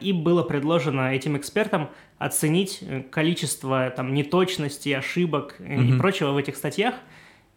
и 0.00 0.12
было 0.12 0.44
предложено 0.44 1.12
этим 1.12 1.36
экспертам 1.36 1.90
оценить 2.18 2.82
количество 3.10 3.90
там, 3.90 4.14
неточностей, 4.14 4.96
ошибок 4.96 5.56
mm-hmm. 5.58 5.96
и 5.96 5.98
прочего 5.98 6.32
в 6.32 6.36
этих 6.36 6.56
статьях– 6.56 6.94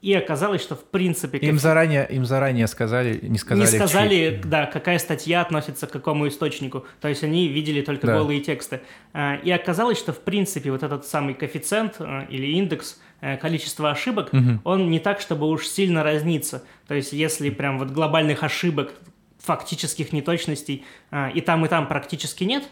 и 0.01 0.13
оказалось, 0.13 0.61
что 0.61 0.75
в 0.75 0.85
принципе... 0.85 1.39
Им, 1.39 1.59
заранее, 1.59 2.07
им 2.09 2.25
заранее 2.25 2.67
сказали, 2.67 3.19
не 3.21 3.37
сказали... 3.37 3.65
Не 3.65 3.67
сказали, 3.67 4.41
да, 4.45 4.65
какая 4.65 4.97
статья 4.97 5.41
относится 5.41 5.87
к 5.87 5.91
какому 5.91 6.29
источнику. 6.29 6.85
То 7.01 7.09
есть 7.09 7.23
они 7.23 7.49
видели 7.49 7.81
только 7.81 8.07
да. 8.07 8.17
голые 8.17 8.39
тексты. 8.39 8.79
А, 9.11 9.35
и 9.35 9.51
оказалось, 9.51 9.99
что 9.99 10.13
в 10.13 10.21
принципе 10.21 10.71
вот 10.71 10.83
этот 10.83 11.05
самый 11.05 11.33
коэффициент 11.33 11.95
а, 11.99 12.25
или 12.29 12.47
индекс 12.47 13.01
э, 13.19 13.35
количества 13.35 13.91
ошибок, 13.91 14.29
угу. 14.31 14.61
он 14.63 14.89
не 14.89 14.99
так, 14.99 15.19
чтобы 15.19 15.49
уж 15.49 15.67
сильно 15.67 16.01
разнится. 16.01 16.63
То 16.87 16.93
есть 16.93 17.11
если 17.11 17.49
прям 17.49 17.77
вот 17.77 17.89
глобальных 17.89 18.43
ошибок, 18.43 18.93
фактических 19.39 20.13
неточностей 20.13 20.85
а, 21.11 21.29
и 21.29 21.41
там, 21.41 21.65
и 21.65 21.67
там 21.67 21.87
практически 21.89 22.45
нет, 22.45 22.69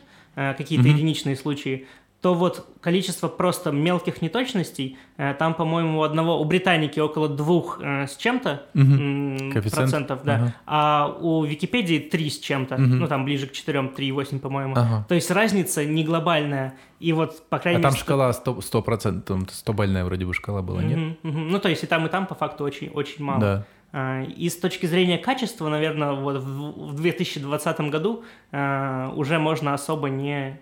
какие-то 0.58 0.88
mm 0.88 0.92
единичные 0.92 1.36
случаи, 1.36 1.88
то 2.22 2.34
вот 2.34 2.68
количество 2.82 3.28
просто 3.28 3.72
мелких 3.72 4.22
неточностей, 4.22 4.98
э, 5.18 5.36
там, 5.36 5.54
по-моему, 5.54 6.00
у 6.00 6.02
одного, 6.02 6.40
у 6.42 6.46
Британики 6.46 7.00
около 7.00 7.30
двух 7.30 7.80
э, 7.82 8.08
с 8.08 8.18
чем-то 8.18 8.64
угу. 8.74 9.62
процентов, 9.70 10.24
да, 10.24 10.36
ага. 10.36 10.56
а 10.66 11.18
у 11.20 11.44
Википедии 11.44 12.00
три 12.00 12.30
с 12.30 12.40
чем-то, 12.40 12.76
угу. 12.76 12.84
ну, 12.84 13.08
там 13.08 13.24
ближе 13.24 13.46
к 13.46 13.52
четырем, 13.52 13.90
три 13.90 14.12
восемь, 14.12 14.40
по-моему. 14.40 14.74
Ага. 14.76 15.06
То 15.08 15.16
есть 15.16 15.30
разница 15.30 15.86
не 15.86 16.04
глобальная, 16.04 16.74
и 17.00 17.14
вот, 17.14 17.48
по 17.50 17.60
крайней 17.60 17.78
а 17.78 17.80
мере... 17.80 17.92
там 17.92 18.00
шкала 18.00 18.32
100%, 18.32 18.58
100%, 18.58 19.50
100-бальная 19.66 20.04
вроде 20.04 20.26
бы 20.26 20.34
шкала 20.34 20.64
была, 20.64 20.82
нет? 20.82 21.20
Угу. 21.24 21.32
Ну, 21.32 21.60
то 21.60 21.70
есть 21.70 21.84
и 21.84 21.88
там, 21.88 22.08
и 22.08 22.10
там, 22.10 22.26
по 22.26 22.34
факту, 22.34 22.64
очень, 22.64 22.90
очень 22.90 23.24
мало. 23.24 23.40
Да. 23.40 23.66
А, 23.92 24.24
и 24.24 24.50
с 24.50 24.58
точки 24.58 24.86
зрения 24.86 25.18
качества, 25.18 25.70
наверное, 25.70 26.14
вот 26.14 26.38
в 26.38 26.96
2020 26.96 27.80
году 27.82 28.24
э, 28.52 29.12
уже 29.16 29.40
можно 29.40 29.74
особо 29.74 30.10
не 30.10 30.60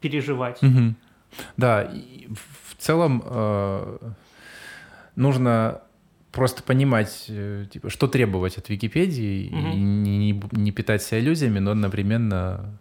переживать. 0.00 0.62
Угу. 0.62 0.94
Да, 1.56 1.90
в 2.68 2.76
целом 2.76 3.22
э, 3.24 3.98
нужно 5.16 5.82
просто 6.32 6.62
понимать, 6.62 7.24
э, 7.28 7.64
типа, 7.72 7.88
что 7.88 8.08
требовать 8.08 8.58
от 8.58 8.68
Википедии 8.68 9.48
угу. 9.48 9.58
и 9.58 9.80
не, 9.80 10.32
не, 10.32 10.42
не 10.52 10.70
питать 10.70 11.02
себя 11.02 11.20
иллюзиями, 11.20 11.58
но 11.58 11.70
одновременно 11.70 12.78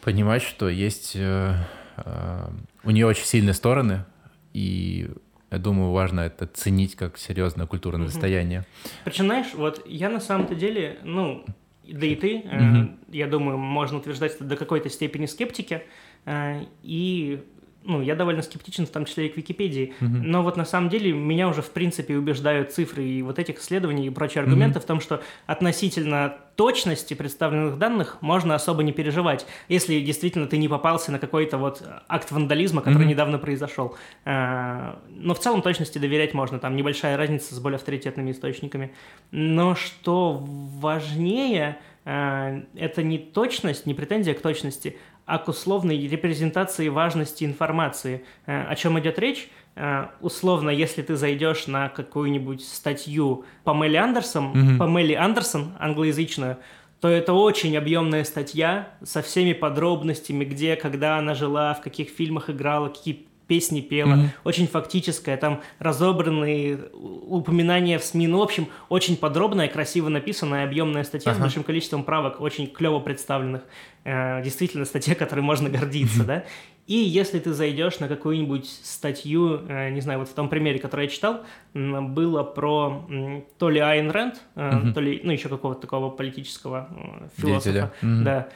понимать, 0.00 0.42
что 0.42 0.68
есть 0.68 1.12
э, 1.16 1.56
э, 1.96 2.50
у 2.84 2.90
нее 2.90 3.06
очень 3.06 3.24
сильные 3.24 3.54
стороны, 3.54 4.04
и 4.52 5.10
я 5.52 5.58
думаю, 5.58 5.90
важно 5.92 6.20
это 6.20 6.46
ценить 6.46 6.96
как 6.96 7.18
серьезное 7.18 7.66
культурное 7.66 8.06
угу. 8.06 8.12
достояние. 8.12 8.64
Причем, 9.04 9.26
знаешь, 9.26 9.54
вот 9.54 9.82
я 9.86 10.08
на 10.08 10.20
самом-то 10.20 10.54
деле, 10.54 10.98
ну, 11.04 11.44
да 11.86 12.06
и 12.06 12.14
ты, 12.16 12.38
угу. 12.38 12.48
э, 12.48 12.88
я 13.08 13.26
думаю, 13.26 13.58
можно 13.58 13.98
утверждать 13.98 14.34
это 14.34 14.44
до 14.44 14.56
какой-то 14.56 14.88
степени 14.88 15.26
скептики, 15.26 15.82
э, 16.24 16.64
и 16.82 17.42
ну, 17.84 18.00
я 18.00 18.14
довольно 18.14 18.42
скептичен, 18.42 18.86
в 18.86 18.90
том 18.90 19.04
числе 19.04 19.26
и 19.26 19.28
к 19.28 19.36
Википедии. 19.36 19.94
Mm-hmm. 20.00 20.06
Но 20.22 20.42
вот 20.42 20.56
на 20.56 20.64
самом 20.64 20.88
деле 20.88 21.12
меня 21.12 21.48
уже, 21.48 21.62
в 21.62 21.70
принципе, 21.70 22.16
убеждают 22.16 22.72
цифры 22.72 23.04
и 23.04 23.22
вот 23.22 23.38
этих 23.38 23.58
исследований 23.58 24.06
и 24.06 24.10
прочие 24.10 24.42
аргументы 24.42 24.78
mm-hmm. 24.78 24.82
в 24.82 24.86
том, 24.86 25.00
что 25.00 25.22
относительно 25.46 26.36
точности 26.56 27.14
представленных 27.14 27.78
данных 27.78 28.18
можно 28.20 28.54
особо 28.54 28.82
не 28.82 28.92
переживать, 28.92 29.46
если 29.68 30.00
действительно 30.00 30.46
ты 30.46 30.58
не 30.58 30.68
попался 30.68 31.10
на 31.10 31.18
какой-то 31.18 31.58
вот 31.58 31.82
акт 32.08 32.30
вандализма, 32.30 32.82
который 32.82 33.04
mm-hmm. 33.04 33.08
недавно 33.10 33.38
произошел. 33.38 33.96
А, 34.24 34.98
но 35.08 35.34
в 35.34 35.40
целом 35.40 35.62
точности 35.62 35.98
доверять 35.98 36.34
можно, 36.34 36.58
там 36.58 36.76
небольшая 36.76 37.16
разница 37.16 37.54
с 37.54 37.58
более 37.58 37.76
авторитетными 37.76 38.30
источниками. 38.32 38.92
Но 39.30 39.74
что 39.74 40.34
важнее, 40.40 41.78
а, 42.04 42.62
это 42.74 43.02
не 43.02 43.18
точность, 43.18 43.86
не 43.86 43.94
претензия 43.94 44.34
к 44.34 44.40
точности, 44.40 44.96
а 45.26 45.38
к 45.38 45.48
условной 45.48 45.98
репрезентации 46.06 46.88
важности 46.88 47.44
информации. 47.44 48.24
Э, 48.46 48.64
о 48.64 48.74
чем 48.74 48.98
идет 48.98 49.18
речь? 49.18 49.48
Э, 49.74 50.08
условно, 50.20 50.70
если 50.70 51.02
ты 51.02 51.16
зайдешь 51.16 51.66
на 51.66 51.88
какую-нибудь 51.88 52.64
статью 52.64 53.44
Памели 53.64 53.96
Андерсон, 53.96 54.52
mm-hmm. 54.52 54.78
Памели 54.78 55.14
Андерсон, 55.14 55.72
англоязычную, 55.78 56.58
то 57.00 57.08
это 57.08 57.32
очень 57.32 57.76
объемная 57.76 58.22
статья 58.22 58.90
со 59.02 59.22
всеми 59.22 59.54
подробностями, 59.54 60.44
где, 60.44 60.76
когда 60.76 61.18
она 61.18 61.34
жила, 61.34 61.74
в 61.74 61.80
каких 61.80 62.10
фильмах 62.10 62.48
играла, 62.48 62.88
какие 62.88 63.26
песни 63.46 63.80
пела, 63.80 64.14
Мгм. 64.16 64.30
очень 64.44 64.66
фактическая, 64.66 65.36
там 65.36 65.60
разобранные 65.78 66.78
упоминания 66.92 67.98
в 67.98 68.04
СМИ. 68.04 68.26
Ну, 68.28 68.38
в 68.38 68.42
общем, 68.42 68.66
очень 68.88 69.16
подробная, 69.16 69.68
красиво 69.68 70.08
написанная, 70.08 70.64
объемная 70.64 71.04
статья 71.04 71.32
с 71.32 71.36
Ага. 71.36 71.44
большим 71.44 71.62
количеством 71.62 72.04
правок, 72.04 72.40
очень 72.40 72.66
клево 72.66 73.00
представленных. 73.00 73.62
Э, 74.04 74.42
действительно, 74.42 74.84
статья, 74.84 75.14
которой 75.14 75.40
можно 75.40 75.68
гордиться, 75.68 76.24
да. 76.26 76.44
И 76.88 76.94
если 76.96 77.38
ты 77.38 77.52
зайдешь 77.52 78.00
на 78.00 78.08
какую-нибудь 78.08 78.68
статью, 78.68 79.60
э, 79.68 79.90
не 79.90 80.00
знаю, 80.00 80.18
вот 80.18 80.28
в 80.28 80.34
том 80.34 80.48
примере, 80.48 80.78
который 80.80 81.04
я 81.06 81.10
читал, 81.10 81.42
было 81.74 82.42
про 82.42 83.06
то 83.58 83.70
ли 83.70 83.78
Айн 83.78 84.10
Рэнд, 84.10 84.40
э, 84.56 84.76
Мгм. 84.76 84.92
то 84.94 85.00
ли, 85.00 85.20
ну, 85.22 85.30
еще 85.32 85.48
какого-то 85.48 85.80
такого 85.82 86.10
политического 86.10 86.88
э, 86.90 87.28
Деятеля. 87.40 87.72
философа, 87.72 87.92
Мгм. 88.02 88.24
да, 88.24 88.48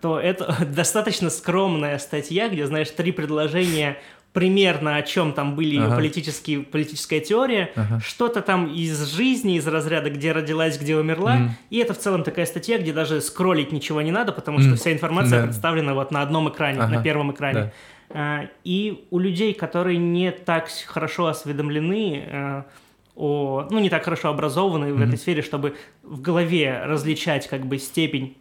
то 0.00 0.18
это 0.20 0.56
достаточно 0.74 1.30
скромная 1.30 1.98
статья, 1.98 2.48
где, 2.48 2.66
знаешь, 2.66 2.90
три 2.90 3.12
предложения 3.12 3.98
примерно 4.32 4.96
о 4.96 5.02
чем 5.02 5.32
там 5.32 5.54
были 5.54 5.76
ее 5.76 5.84
Ага. 5.84 5.94
политические, 5.96 6.60
политическая 6.64 7.20
теория, 7.20 7.70
Ага. 7.76 8.00
что-то 8.00 8.40
там 8.42 8.66
из 8.66 9.14
жизни, 9.14 9.56
из 9.56 9.66
разряда, 9.68 10.10
где 10.10 10.32
родилась, 10.32 10.76
где 10.76 10.96
умерла, 10.96 11.36
Мгм. 11.36 11.50
и 11.70 11.78
это 11.78 11.94
в 11.94 11.98
целом 11.98 12.24
такая 12.24 12.44
статья, 12.46 12.78
где 12.78 12.92
даже 12.92 13.20
скроллить 13.20 13.70
ничего 13.70 14.02
не 14.02 14.10
надо, 14.10 14.32
потому 14.32 14.58
что 14.58 14.70
Мгм. 14.70 14.76
вся 14.76 14.92
информация 14.92 15.38
Да. 15.40 15.46
представлена 15.46 15.94
вот 15.94 16.10
на 16.10 16.20
одном 16.20 16.48
экране, 16.48 16.80
Ага. 16.80 16.96
на 16.96 17.02
первом 17.02 17.30
экране. 17.30 17.60
Да. 17.60 17.72
А, 18.10 18.48
И 18.64 19.06
у 19.10 19.20
людей, 19.20 19.54
которые 19.54 19.98
не 19.98 20.32
так 20.32 20.68
хорошо 20.86 21.26
осведомлены 21.26 22.24
э, 22.26 22.62
о, 23.16 23.68
ну, 23.70 23.78
не 23.78 23.88
так 23.88 24.02
хорошо 24.04 24.30
образованы 24.30 24.92
в 24.92 24.96
Мгм. 24.96 25.04
этой 25.04 25.18
сфере, 25.18 25.42
чтобы 25.42 25.76
в 26.02 26.20
голове 26.20 26.82
различать 26.84 27.46
как 27.46 27.64
бы 27.66 27.78
степень 27.78 28.36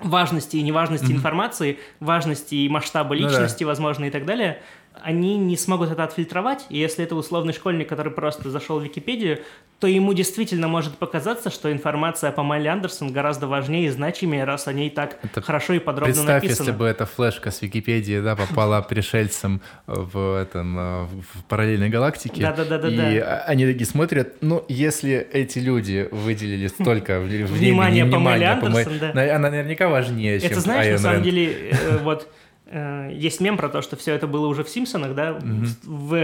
важности 0.00 0.56
и 0.56 0.62
неважности 0.62 1.06
Мгм. 1.06 1.16
информации, 1.16 1.78
важности 2.00 2.54
и 2.54 2.68
масштаба 2.68 3.14
Ну 3.14 3.22
да. 3.22 3.28
личности, 3.28 3.64
возможно, 3.64 4.04
и 4.06 4.10
так 4.10 4.24
далее, 4.24 4.62
они 5.02 5.36
не 5.36 5.56
смогут 5.56 5.90
это 5.90 6.04
отфильтровать, 6.04 6.66
и 6.70 6.78
если 6.78 7.04
это 7.04 7.14
условный 7.14 7.52
школьник, 7.52 7.88
который 7.88 8.12
просто 8.12 8.50
зашел 8.50 8.78
в 8.80 8.84
Википедию, 8.84 9.40
то 9.80 9.86
ему 9.86 10.12
действительно 10.12 10.66
может 10.68 10.96
показаться, 10.98 11.50
что 11.50 11.70
информация 11.72 12.32
по 12.32 12.42
Майли 12.42 12.66
Андерсон 12.68 13.12
гораздо 13.12 13.46
важнее 13.46 13.86
и 13.86 13.90
значимее, 13.90 14.44
раз 14.44 14.66
о 14.66 14.72
ней 14.72 14.90
так 14.90 15.18
Это 15.22 15.40
хорошо 15.40 15.74
и 15.74 15.78
подробно 15.78 16.12
Представь, 16.14 16.42
написано. 16.42 16.66
если 16.66 16.78
бы 16.78 16.84
эта 16.86 17.06
флешка 17.06 17.50
с 17.50 17.62
Википедии 17.62 18.20
да, 18.20 18.34
попала 18.36 18.80
пришельцам 18.88 19.60
в, 19.86 20.40
этом, 20.42 20.78
э, 20.78 21.04
в 21.04 21.44
параллельной 21.48 21.88
галактике. 21.90 22.42
Да-да-да-да-да. 22.42 23.12
И 23.12 23.18
а- 23.18 23.44
они 23.46 23.66
такие 23.66 23.86
смотрят, 23.86 24.36
ну, 24.40 24.64
если 24.68 25.14
эти 25.32 25.58
люди 25.60 26.08
выделили 26.10 26.66
столько 26.66 27.20
в- 27.20 27.24
времени, 27.24 27.46
Внимание 27.46 28.04
по 28.04 28.18
Майли 28.18 28.44
внимания 28.44 28.60
по 28.60 28.68
Май- 28.70 28.82
Андерсон, 28.84 28.98
да. 28.98 29.12
на- 29.14 29.36
она 29.36 29.50
наверняка 29.50 29.88
важнее, 29.88 30.40
чем 30.40 30.50
Это 30.50 30.60
знаешь, 30.60 30.92
на 30.94 30.98
самом 30.98 31.22
деле, 31.22 31.70
э, 31.70 31.98
вот 32.02 32.28
э, 32.70 33.10
есть 33.14 33.40
мем 33.40 33.56
про 33.56 33.68
то, 33.68 33.82
что 33.82 33.96
все 33.96 34.12
это 34.14 34.26
было 34.26 34.46
уже 34.46 34.62
в 34.64 34.68
Симпсонах, 34.68 35.14
да, 35.14 35.38
в 35.84 36.14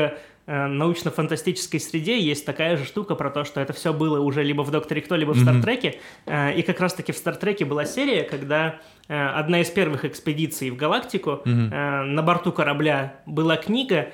э, 0.47 0.66
научно-фантастической 0.66 1.80
среде 1.80 2.20
есть 2.20 2.45
такая 2.45 2.76
же 2.76 2.84
штука 2.84 3.14
про 3.14 3.30
то, 3.30 3.45
что 3.45 3.61
это 3.61 3.72
все 3.72 3.92
было 3.95 4.20
уже 4.20 4.42
либо 4.42 4.62
в 4.62 4.70
Докторе 4.70 5.01
Кто, 5.01 5.16
либо 5.16 5.30
в. 5.32 5.38
Стартреке. 5.38 6.01
Э, 6.26 6.53
И 6.55 6.62
как 6.62 6.80
раз-таки 6.80 7.12
в 7.12 7.16
Стартреке 7.16 7.64
была 7.64 7.84
серия, 7.86 8.24
когда 8.24 8.76
э, 9.09 9.14
одна 9.26 9.61
из 9.62 9.70
первых 9.70 10.05
экспедиций 10.05 10.68
в 10.70 10.76
галактику 10.76 11.40
Мгм. 11.47 11.72
э, 11.72 12.03
на 12.05 12.22
борту 12.22 12.53
корабля 12.53 13.14
была 13.26 13.57
книга, 13.57 14.09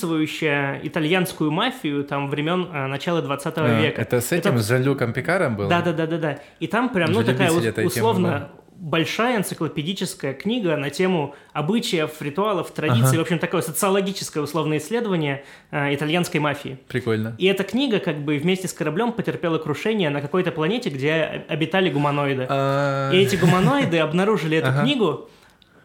описывающая 0.00 0.80
итальянскую 0.82 1.50
мафию 1.50 2.04
там 2.04 2.28
времен 2.28 2.68
э, 2.72 2.86
начала 2.86 3.22
20 3.22 3.54
А, 3.58 3.80
века. 3.80 4.00
Это 4.00 4.20
с 4.20 4.32
этим, 4.32 4.52
Это- 4.54 4.62
с 4.62 4.68
Жан-Люком 4.68 5.12
Пикаром 5.12 5.56
было? 5.56 5.68
Да, 5.68 5.80
да, 5.82 5.92
да, 5.92 6.06
да, 6.06 6.18
да. 6.18 6.38
И 6.60 6.66
там 6.66 6.88
прям, 6.90 7.12
ну, 7.12 7.22
такая 7.24 7.50
вот 7.50 7.64
этой 7.64 7.88
темы 7.88 7.88
условно 7.88 8.48
большая 8.78 9.38
энциклопедическая 9.38 10.32
книга 10.34 10.76
на 10.76 10.90
тему 10.90 11.34
обычаев, 11.52 12.20
ритуалов, 12.20 12.70
традиций, 12.70 13.08
Ага. 13.10 13.18
в 13.18 13.20
общем, 13.22 13.38
такое 13.38 13.62
социологическое 13.62 14.42
условное 14.42 14.78
исследование 14.78 15.44
э, 15.70 15.94
итальянской 15.94 16.40
мафии. 16.40 16.78
Прикольно. 16.88 17.34
И 17.38 17.46
эта 17.46 17.64
книга 17.64 17.98
как 17.98 18.18
бы 18.18 18.36
вместе 18.38 18.68
с 18.68 18.72
кораблем 18.72 19.12
потерпела 19.12 19.58
крушение 19.58 20.10
на 20.10 20.20
какой-то 20.20 20.52
планете, 20.52 20.90
где 20.90 21.44
обитали 21.48 21.90
гуманоиды. 21.90 22.46
А, 22.48 23.10
И 23.12 23.16
эти 23.16 23.36
гуманоиды 23.36 23.98
обнаружили 23.98 24.58
эту 24.58 24.68
Ага. 24.68 24.82
книгу 24.82 25.28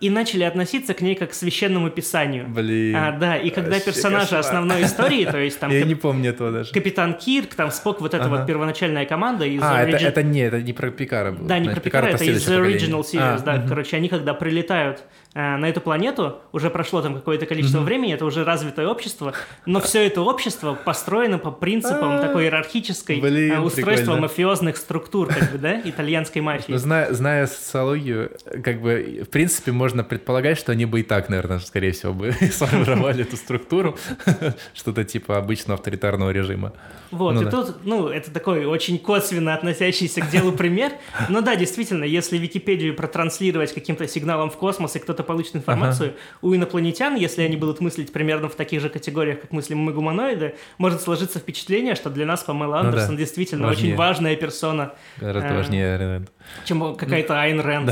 и 0.02 0.10
начали 0.10 0.43
относиться 0.43 0.93
к 0.93 1.02
ней 1.02 1.16
как 1.16 1.30
к 1.30 1.34
священному 1.34 1.89
писанию. 1.91 2.47
Блин. 2.47 2.95
А, 2.95 3.12
да, 3.12 3.38
и 3.38 3.49
когда 3.52 3.80
персонажи 3.80 4.24
кошмар. 4.36 4.39
основной 4.41 4.84
истории, 4.84 5.26
то 5.26 5.38
есть 5.38 5.60
там 5.60 5.72
Я 5.72 5.80
кап- 5.82 5.88
не 5.88 5.95
помню 5.95 6.32
этого 6.32 6.52
даже. 6.52 6.74
капитан 6.74 7.14
Кирк, 7.14 7.54
там 7.56 7.72
Спок, 7.72 8.02
вот 8.02 8.14
эта 8.14 8.26
Ага. 8.26 8.38
вот 8.38 8.47
первоначальная 8.47 9.06
команда 9.06 9.45
из 9.45 9.62
А, 9.64 9.84
это, 9.84 9.97
Origin- 9.97 10.08
это 10.08 10.24
не, 10.24 10.39
это 10.41 10.62
не 10.62 10.74
про 10.74 10.89
Пикара 10.89 11.32
было. 11.32 11.47
Да, 11.47 11.60
не 11.60 11.70
про 11.70 11.80
Пикара, 11.80 12.08
это 12.08 12.24
из. 12.24 12.47
Original 12.49 13.02
Series, 13.02 13.20
А, 13.20 13.39
да. 13.39 13.54
мгм. 13.58 13.68
Короче, 13.70 13.95
они 13.97 14.10
когда 14.10 14.34
прилетают 14.34 15.04
э, 15.34 15.56
на 15.56 15.70
эту 15.70 15.80
планету, 15.80 16.39
уже 16.52 16.70
прошло 16.70 17.02
там 17.02 17.16
какое-то 17.16 17.45
количество 17.45 17.80
времени, 17.80 18.14
это 18.14 18.26
уже 18.26 18.43
развитое 18.43 18.88
общество, 18.88 19.34
но 19.66 19.80
все 19.80 20.06
это 20.06 20.22
общество 20.24 20.74
построено 20.74 21.38
по 21.38 21.52
принципам 21.52 22.20
такой 22.20 22.43
иерархической 22.45 23.22
А. 23.24 23.28
Э, 23.28 23.60
устройства 23.60 24.16
мафиозных 24.18 24.76
структур, 24.76 25.28
как 25.28 25.52
бы, 25.54 25.58
да, 25.58 25.80
итальянской 25.86 26.41
мафии. 26.41 26.72
Ну, 26.74 26.78
зная 26.78 27.45
социологию, 27.47 28.32
как 28.64 28.82
бы, 28.82 29.24
в 29.26 29.30
принципе, 29.30 29.72
можно 29.72 29.91
предполагать, 30.04 30.58
что 30.58 30.72
они 30.72 30.86
бы 30.86 31.02
и 31.02 31.04
так, 31.04 31.30
наверное, 31.30 31.60
скорее 31.60 31.92
всего, 31.92 32.14
бы 32.14 32.32
сформировали 32.52 33.24
эту 33.24 33.38
структуру, 33.38 33.98
что-то 34.74 35.04
типа 35.04 35.38
обычного 35.38 35.78
авторитарного 35.78 36.32
режима. 36.32 36.74
Вот, 37.12 37.34
Ну 37.34 37.42
и 37.42 37.46
да. 37.46 37.52
тут, 37.52 37.86
ну, 37.86 38.08
это 38.08 38.32
такой 38.32 38.66
очень 38.66 38.98
косвенно 38.98 39.54
относящийся 39.54 40.22
к 40.22 40.30
делу 40.30 40.54
пример. 40.54 40.94
Но 41.30 41.42
да, 41.42 41.56
действительно, 41.56 42.06
если 42.06 42.38
Википедию 42.38 42.96
протранслировать 42.96 43.74
каким-то 43.74 44.08
сигналом 44.08 44.50
в 44.50 44.56
космос, 44.58 44.96
и 44.96 45.00
кто-то 45.00 45.24
получит 45.24 45.56
информацию, 45.58 46.14
у 46.42 46.56
инопланетян, 46.56 47.16
если 47.16 47.42
они 47.42 47.58
будут 47.58 47.82
мыслить 47.82 48.14
примерно 48.14 48.48
в 48.48 48.56
таких 48.56 48.82
же 48.82 48.89
категориях, 48.89 49.42
как 49.42 49.52
мыслим 49.52 49.80
мы 49.80 49.92
гуманоиды, 49.92 50.56
может 50.78 51.02
сложиться 51.02 51.39
впечатление, 51.39 51.96
что 51.96 52.10
для 52.10 52.26
нас 52.26 52.44
Памела 52.44 52.78
Ну 52.78 52.84
да, 52.84 52.88
Андерсон 52.89 53.18
действительно 53.18 53.68
важнее. 53.68 53.88
очень 53.94 53.98
важная 53.98 54.36
персона, 54.36 54.94
Гораздо 55.18 55.50
А. 55.50 55.58
важнее 55.58 56.26
чем 56.66 56.96
какая-то 56.96 57.39
Айн 57.39 57.60
Рэнд. 57.60 57.92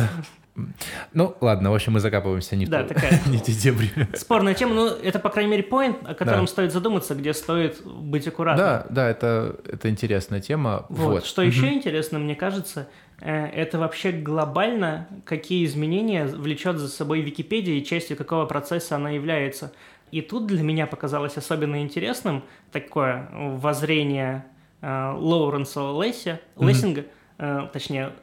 Ну, 1.14 1.36
ладно, 1.42 1.72
в 1.72 1.76
общем, 1.76 1.94
мы 1.94 2.00
закапываемся 2.00 2.56
не 2.56 2.66
в 2.66 2.70
Да, 2.70 2.84
ту- 2.84 2.94
такая. 2.94 3.20
не 3.28 3.38
в 3.38 3.42
те 3.44 3.52
дебри. 3.54 3.90
Спорная 4.16 4.54
тема, 4.54 4.74
но 4.76 4.88
это, 4.88 5.20
по 5.20 5.30
крайней 5.30 5.52
мере, 5.52 5.64
поинт, 5.64 5.98
о 6.06 6.14
котором 6.14 6.42
Да. 6.46 6.48
стоит 6.48 6.72
задуматься, 6.74 7.16
где 7.16 7.34
стоит 7.34 7.82
быть 7.86 8.28
аккуратным. 8.28 8.66
Да, 8.66 8.86
да, 8.90 9.10
это, 9.10 9.56
это 9.66 9.90
интересная 9.90 10.42
тема. 10.42 10.86
Вот. 10.90 11.10
Вот. 11.10 11.26
Что 11.26 11.42
еще 11.42 11.72
интересно, 11.74 12.20
мне 12.20 12.36
кажется, 12.36 12.88
э, 13.22 13.46
это 13.48 13.80
вообще 13.80 14.12
глобально, 14.12 15.08
какие 15.26 15.66
изменения 15.66 16.26
влечет 16.26 16.78
за 16.78 16.88
собой 16.88 17.22
Википедия 17.22 17.76
и 17.76 17.84
частью 17.84 18.18
какого 18.18 18.46
процесса 18.46 18.96
она 18.96 19.10
является. 19.10 19.72
И 20.12 20.22
тут 20.22 20.48
для 20.48 20.64
меня 20.64 20.88
показалось 20.88 21.38
особенно 21.38 21.82
интересным 21.84 22.44
такое 22.72 23.30
воззрение 23.34 24.46
э, 24.82 25.14
Лоуренса 25.16 25.82
Лесси, 26.02 26.40
Лессинга, 26.60 27.06
э, 27.38 27.68
точнее, 27.72 28.14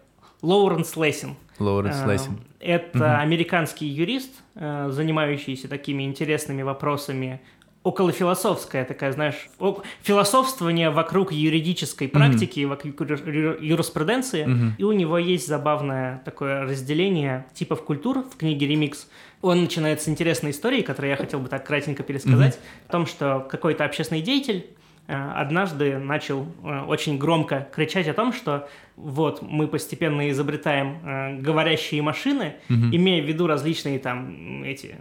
Лоуренс 0.43 0.97
Лессинг. 0.97 1.37
Лоуренс 1.61 1.96
Э, 2.04 2.12
Лессинг. 2.12 2.38
Это 2.61 3.18
американский 3.18 3.86
юрист, 3.86 4.30
э, 4.54 4.88
занимающийся 4.90 5.68
такими 5.68 6.02
интересными 6.04 6.62
вопросами 6.62 7.40
околофилософская 7.82 8.84
такая, 8.84 9.12
знаешь, 9.12 9.48
философствование 10.02 10.90
вокруг 10.90 11.30
юридической 11.32 12.09
практики, 12.09 12.64
вокруг 12.64 13.00
юр- 13.00 13.59
юриспруденции, 13.62 14.44
Мгм. 14.44 14.74
и 14.76 14.82
у 14.82 14.90
него 14.90 15.18
есть 15.18 15.46
забавное 15.46 16.20
такое 16.24 16.62
разделение 16.62 17.46
типов 17.54 17.84
культур 17.84 18.24
в 18.28 18.36
книге 18.36 18.66
«Ремикс». 18.66 19.09
Он 19.40 19.61
начинает 19.62 20.02
с 20.02 20.09
интересной 20.09 20.50
истории, 20.50 20.82
которую 20.82 21.11
я 21.11 21.16
хотел 21.16 21.38
бы 21.38 21.48
так 21.48 21.64
кратенько 21.64 22.02
пересказать, 22.02 22.59
о 22.88 22.92
том, 22.92 23.07
что 23.07 23.46
какой-то 23.48 23.84
общественный 23.84 24.20
деятель 24.22 24.66
однажды 25.14 25.98
начал 25.98 26.46
э, 26.64 26.80
очень 26.86 27.18
громко 27.18 27.68
кричать 27.74 28.09
о 28.09 28.14
том, 28.14 28.32
что 28.32 28.68
вот 28.96 29.42
мы 29.42 29.68
постепенно 29.68 30.28
изобретаем 30.30 30.98
э, 31.04 31.36
говорящие 31.40 32.02
машины, 32.02 32.54
Мгм. 32.68 32.94
имея 32.96 33.22
в 33.22 33.26
виду 33.26 33.46
различные 33.46 33.98
там 33.98 34.62
эти 34.64 34.96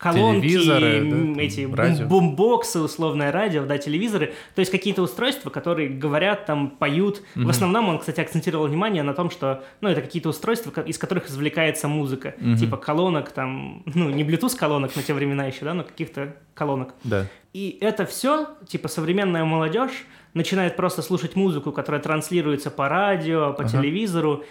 колонки, 0.00 0.48
Телевизоры, 0.48 1.34
да, 1.36 1.42
эти 1.42 1.68
радио. 1.72 2.06
бумбоксы, 2.06 2.80
условное 2.80 3.30
радио, 3.30 3.66
да, 3.66 3.76
телевизоры, 3.76 4.32
то 4.54 4.60
есть 4.60 4.70
какие-то 4.70 5.02
устройства, 5.02 5.50
которые 5.50 5.90
говорят, 5.90 6.46
там, 6.46 6.70
поют. 6.70 7.22
В 7.34 7.48
основном 7.50 7.88
он, 7.90 7.98
кстати, 7.98 8.20
акцентировал 8.20 8.66
внимание 8.66 9.02
на 9.02 9.12
том, 9.12 9.30
что, 9.30 9.62
ну, 9.82 9.88
это 9.90 10.00
какие-то 10.00 10.30
устройства, 10.30 10.80
из 10.82 10.96
которых 10.96 11.28
извлекается 11.28 11.86
музыка, 11.86 12.34
Мгм. 12.38 12.56
типа 12.56 12.76
колонок, 12.78 13.30
там, 13.32 13.82
ну, 13.94 14.08
не 14.10 14.24
Bluetooth 14.24 14.56
колонок 14.56 14.96
на 14.96 15.02
те 15.02 15.12
времена 15.12 15.44
еще, 15.46 15.64
да, 15.66 15.74
но 15.74 15.84
каких-то 15.84 16.34
колонок. 16.54 16.94
Да. 17.04 17.26
И 17.52 17.76
это 17.80 18.06
все, 18.06 18.48
типа, 18.66 18.88
современная 18.88 19.44
молодежь 19.44 20.04
начинает 20.34 20.76
просто 20.76 21.02
слушать 21.02 21.36
музыку, 21.36 21.72
которая 21.72 22.00
транслируется 22.00 22.70
по 22.70 22.88
радио, 22.88 23.52
по 23.52 23.64
Ага. 23.64 23.70
телевизору, 23.72 24.44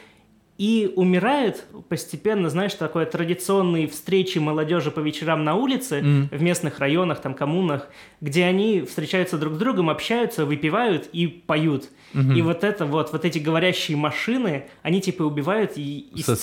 и 0.59 0.91
умирает 0.97 1.63
постепенно, 1.87 2.49
знаешь, 2.49 2.73
такое 2.73 3.05
традиционные 3.05 3.87
встречи 3.87 4.39
молодежи 4.39 4.91
по 4.91 4.99
вечерам 4.99 5.45
на 5.45 5.55
улице, 5.55 6.01
Мгм. 6.01 6.29
в 6.37 6.41
местных 6.43 6.79
районах, 6.79 7.21
там, 7.21 7.33
коммунах, 7.33 7.87
где 8.19 8.43
они 8.43 8.81
встречаются 8.81 9.37
друг 9.37 9.53
с 9.53 9.57
другом, 9.57 9.89
общаются, 9.89 10.45
выпивают 10.45 11.07
и 11.13 11.27
поют. 11.27 11.85
Мгм. 12.13 12.35
И 12.35 12.41
вот 12.41 12.63
это 12.65 12.85
вот, 12.85 13.13
вот 13.13 13.23
эти 13.23 13.39
говорящие 13.39 13.95
машины, 13.95 14.65
они 14.81 14.99
типа 14.99 15.23
убивают 15.23 15.73
и, 15.77 16.09
естественно, 16.13 16.35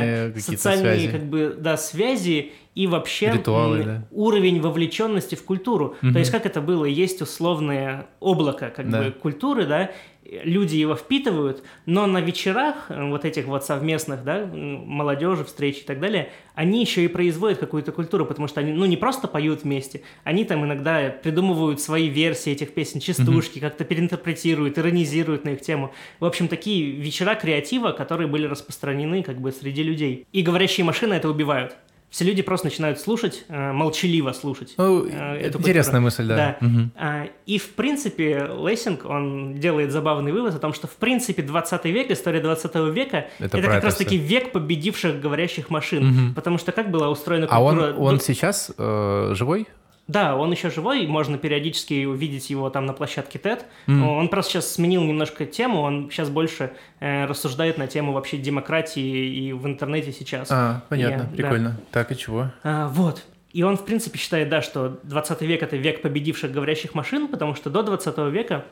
Социальные 0.00 0.34
социальные 0.40 0.98
связи. 1.00 1.08
как 1.12 1.24
бы, 1.26 1.56
да, 1.58 1.76
связи 1.76 2.52
и 2.74 2.86
вообще 2.86 3.32
Ритуалы, 3.32 3.82
да. 3.82 4.08
уровень 4.12 4.60
вовлеченности 4.62 5.34
в 5.34 5.42
культуру. 5.44 5.96
Мгм. 6.00 6.12
То 6.14 6.18
есть 6.20 6.30
как 6.30 6.46
это 6.46 6.60
было, 6.62 6.84
есть 6.86 7.20
условное 7.20 8.06
облако 8.20 8.72
как 8.74 8.88
Да. 8.88 9.02
бы 9.02 9.10
культуры, 9.10 9.66
да, 9.66 9.90
люди 10.30 10.76
его 10.76 10.94
впитывают, 10.94 11.62
но 11.86 12.06
на 12.06 12.20
вечерах 12.20 12.86
э, 12.88 13.08
вот 13.08 13.24
этих 13.24 13.46
вот 13.46 13.64
совместных, 13.64 14.24
да, 14.24 14.46
молодежи, 14.46 15.44
встречи 15.44 15.80
и 15.80 15.84
так 15.84 16.00
далее, 16.00 16.30
они 16.54 16.80
еще 16.80 17.04
и 17.04 17.08
производят 17.08 17.58
какую-то 17.58 17.92
культуру, 17.92 18.26
потому 18.26 18.48
что 18.48 18.60
они, 18.60 18.72
ну, 18.72 18.84
не 18.84 18.96
просто 18.96 19.28
поют 19.28 19.62
вместе, 19.62 20.02
они 20.24 20.44
там 20.44 20.64
иногда 20.64 21.10
придумывают 21.10 21.80
свои 21.80 22.08
версии 22.08 22.52
этих 22.52 22.74
песен, 22.74 23.00
частушки, 23.00 23.58
как-то 23.58 23.84
переинтерпретируют, 23.84 24.78
иронизируют 24.78 25.44
на 25.44 25.50
их 25.50 25.60
тему. 25.60 25.92
В 26.20 26.24
общем, 26.24 26.48
такие 26.48 26.90
вечера 26.90 27.34
креатива, 27.34 27.92
которые 27.92 28.28
были 28.28 28.46
распространены 28.46 29.22
как 29.22 29.40
бы 29.40 29.52
среди 29.52 29.82
людей. 29.82 30.26
И 30.32 30.42
говорящие 30.42 30.84
машины 30.84 31.14
это 31.14 31.28
убивают. 31.28 31.76
Все 32.10 32.24
люди 32.24 32.40
просто 32.40 32.66
начинают 32.68 32.98
слушать, 32.98 33.44
э, 33.48 33.72
молчаливо 33.72 34.32
слушать. 34.32 34.74
Ну, 34.78 35.06
э, 35.06 35.36
эту 35.40 35.58
интересная 35.58 36.00
культуру. 36.00 36.04
мысль, 36.04 36.26
да. 36.26 36.56
Да. 36.60 36.68
А, 36.96 37.28
И, 37.44 37.58
в 37.58 37.70
принципе, 37.74 38.48
Лессинг, 38.58 39.04
он 39.04 39.54
делает 39.54 39.92
забавный 39.92 40.32
вывод 40.32 40.54
о 40.54 40.58
том, 40.58 40.72
что, 40.72 40.86
в 40.86 40.96
принципе, 40.96 41.42
20 41.42 41.84
век, 41.86 42.10
история 42.10 42.40
20 42.40 42.74
века, 42.90 43.28
Это 43.38 43.58
это, 43.58 43.68
как 43.68 43.84
раз-таки 43.84 44.16
век 44.16 44.52
победивших 44.52 45.20
говорящих 45.20 45.68
машин. 45.68 46.06
Мгм. 46.06 46.34
Потому 46.34 46.56
что 46.58 46.72
как 46.72 46.90
была 46.90 47.10
устроена 47.10 47.46
А 47.50 47.62
он, 47.62 47.76
культура... 47.76 47.96
он 47.98 48.20
сейчас 48.20 48.70
э, 48.76 49.32
живой? 49.34 49.66
Да, 50.08 50.36
он 50.36 50.50
еще 50.50 50.70
живой, 50.70 51.06
можно 51.06 51.36
периодически 51.36 52.06
увидеть 52.06 52.48
его 52.48 52.70
там 52.70 52.86
на 52.86 52.94
площадке 52.94 53.38
TED. 53.38 53.64
Мгм. 53.86 54.08
Он 54.08 54.28
просто 54.28 54.52
сейчас 54.52 54.72
сменил 54.72 55.04
немножко 55.04 55.44
тему, 55.44 55.82
он 55.82 56.10
сейчас 56.10 56.30
больше 56.30 56.72
э, 57.00 57.26
рассуждает 57.26 57.76
на 57.76 57.86
тему 57.86 58.12
вообще 58.12 58.38
демократии 58.38 59.02
и 59.02 59.52
в 59.52 59.66
интернете 59.66 60.12
сейчас. 60.12 60.48
А, 60.50 60.82
понятно, 60.88 61.24
да. 61.30 61.36
прикольно. 61.36 61.80
Так, 61.92 62.10
и 62.10 62.16
чего? 62.16 62.50
А, 62.64 62.88
вот. 62.88 63.22
И 63.52 63.62
он, 63.62 63.76
в 63.76 63.84
принципе, 63.84 64.18
считает, 64.18 64.48
да, 64.48 64.62
что 64.62 64.98
20 65.02 65.42
век– 65.42 65.62
это 65.64 65.76
век 65.76 66.00
победивших 66.00 66.50
говорящих 66.52 66.94
машин, 66.94 67.28
потому 67.28 67.54
что 67.54 67.68
до 67.68 67.82
20 67.82 68.16
века 68.32 68.64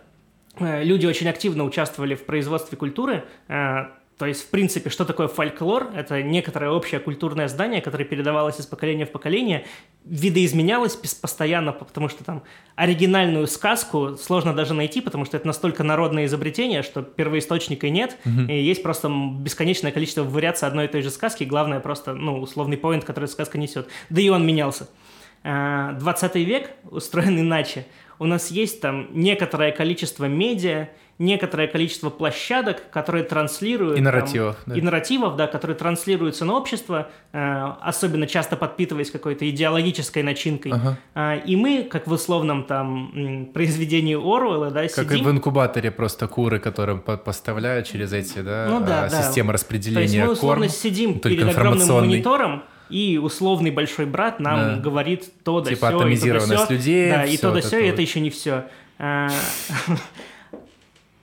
э, 0.59 0.84
люди 0.84 1.05
очень 1.05 1.28
активно 1.28 1.64
участвовали 1.64 2.14
в 2.14 2.24
производстве 2.24 2.78
культуры. 2.78 3.24
То 4.19 4.25
есть, 4.25 4.45
в 4.45 4.49
принципе, 4.49 4.89
что 4.89 5.05
такое 5.05 5.29
фольклор? 5.29 5.91
Это 5.95 6.23
некоторое 6.23 6.71
общее 6.71 7.01
культурное 7.01 7.49
здание, 7.49 7.83
которое 7.83 8.05
передавалось 8.05 8.59
из 8.59 8.64
поколения 8.67 9.05
в 9.05 9.11
поколение, 9.11 9.67
видоизменялось 10.07 10.99
пос- 10.99 11.21
постоянно, 11.21 11.73
потому 11.73 12.09
что 12.09 12.25
там 12.25 12.43
оригинальную 12.77 13.47
сказку 13.47 14.17
сложно 14.17 14.55
даже 14.55 14.73
найти, 14.73 15.03
потому 15.03 15.27
что 15.27 15.37
это 15.37 15.47
настолько 15.47 15.83
народное 15.83 16.25
изобретение, 16.25 16.83
что 16.83 17.03
первоисточника 17.03 17.91
нет, 17.91 18.17
и 18.49 18.59
есть 18.59 18.83
просто 18.83 19.11
бесконечное 19.11 19.93
количество 19.93 20.23
вариаций 20.23 20.67
одной 20.67 20.87
и 20.87 20.89
той 20.89 21.03
же 21.03 21.11
сказки, 21.11 21.45
главное 21.45 21.81
просто, 21.81 22.14
ну, 22.14 22.41
условный 22.41 22.79
поинт, 22.79 23.05
который 23.05 23.27
сказка 23.29 23.59
несет. 23.59 23.87
Да 24.09 24.23
и 24.23 24.31
он 24.31 24.47
менялся. 24.47 24.89
А, 25.45 25.93
20 25.93 26.35
век 26.37 26.71
устроен 26.91 27.39
иначе. 27.39 27.87
У 28.19 28.25
нас 28.25 28.51
есть 28.51 28.81
там 28.81 29.09
некоторое 29.12 29.73
количество 29.73 30.25
медиа, 30.25 30.89
некоторое 31.19 31.67
количество 31.67 32.11
площадок, 32.11 32.91
которые 32.91 33.25
транслируют... 33.25 33.95
И 33.95 33.97
там, 33.97 34.05
нарративов, 34.05 34.57
да. 34.67 34.75
И 34.75 34.81
нарративов, 34.83 35.37
да, 35.37 35.47
которые 35.47 35.77
транслируются 35.77 36.45
на 36.45 36.55
общество, 36.55 37.09
э, 37.33 37.62
особенно 37.81 38.27
часто 38.27 38.57
подпитываясь 38.57 39.11
какой-то 39.11 39.49
идеологической 39.49 40.23
начинкой. 40.23 40.73
Ага. 40.73 40.99
А, 41.14 41.37
и 41.37 41.57
мы, 41.57 41.85
как 41.85 42.07
в 42.07 42.12
условном 42.12 42.64
там 42.64 43.49
произведении 43.55 44.14
Оруэлла, 44.14 44.71
да, 44.71 44.83
Как 44.89 45.07
и 45.07 45.14
сидим... 45.14 45.25
в 45.25 45.31
инкубаторе 45.31 45.91
просто 45.91 46.29
куры, 46.29 46.59
которые 46.59 46.99
по- 46.99 47.17
поставляют 47.17 47.87
через 47.87 48.12
эти, 48.12 48.41
да, 48.43 48.67
Ну 48.69 48.81
да, 48.81 49.05
а, 49.05 49.09
да. 49.09 49.23
системы 49.23 49.49
То 49.49 49.53
есть 49.55 49.62
распределения 49.64 50.25
мы 50.27 50.33
условно 50.33 50.67
корм. 50.67 50.77
сидим 50.77 51.19
перед 51.21 51.49
огромным 51.49 51.89
монитором, 51.89 52.62
и 52.91 53.19
условный 53.21 53.71
большой 53.71 54.05
брат 54.07 54.39
нам 54.39 54.77
Да. 54.77 54.77
говорит 54.77 55.25
то 55.43 55.61
да 55.61 55.71
Типа 55.71 55.81
сё, 55.81 55.89
и 55.89 55.91
то 55.93 55.99
да 55.99 56.05
атомизированность 56.05 56.67
сё. 56.69 56.73
людей, 56.75 57.11
Да, 57.11 57.25
и 57.25 57.37
всё 57.37 57.49
то 57.49 57.55
да 57.55 57.61
все, 57.62 57.79
и 57.81 57.87
это 57.87 57.97
вот. 57.97 58.01
еще 58.07 58.21
не 58.21 58.31
все. 58.31 58.64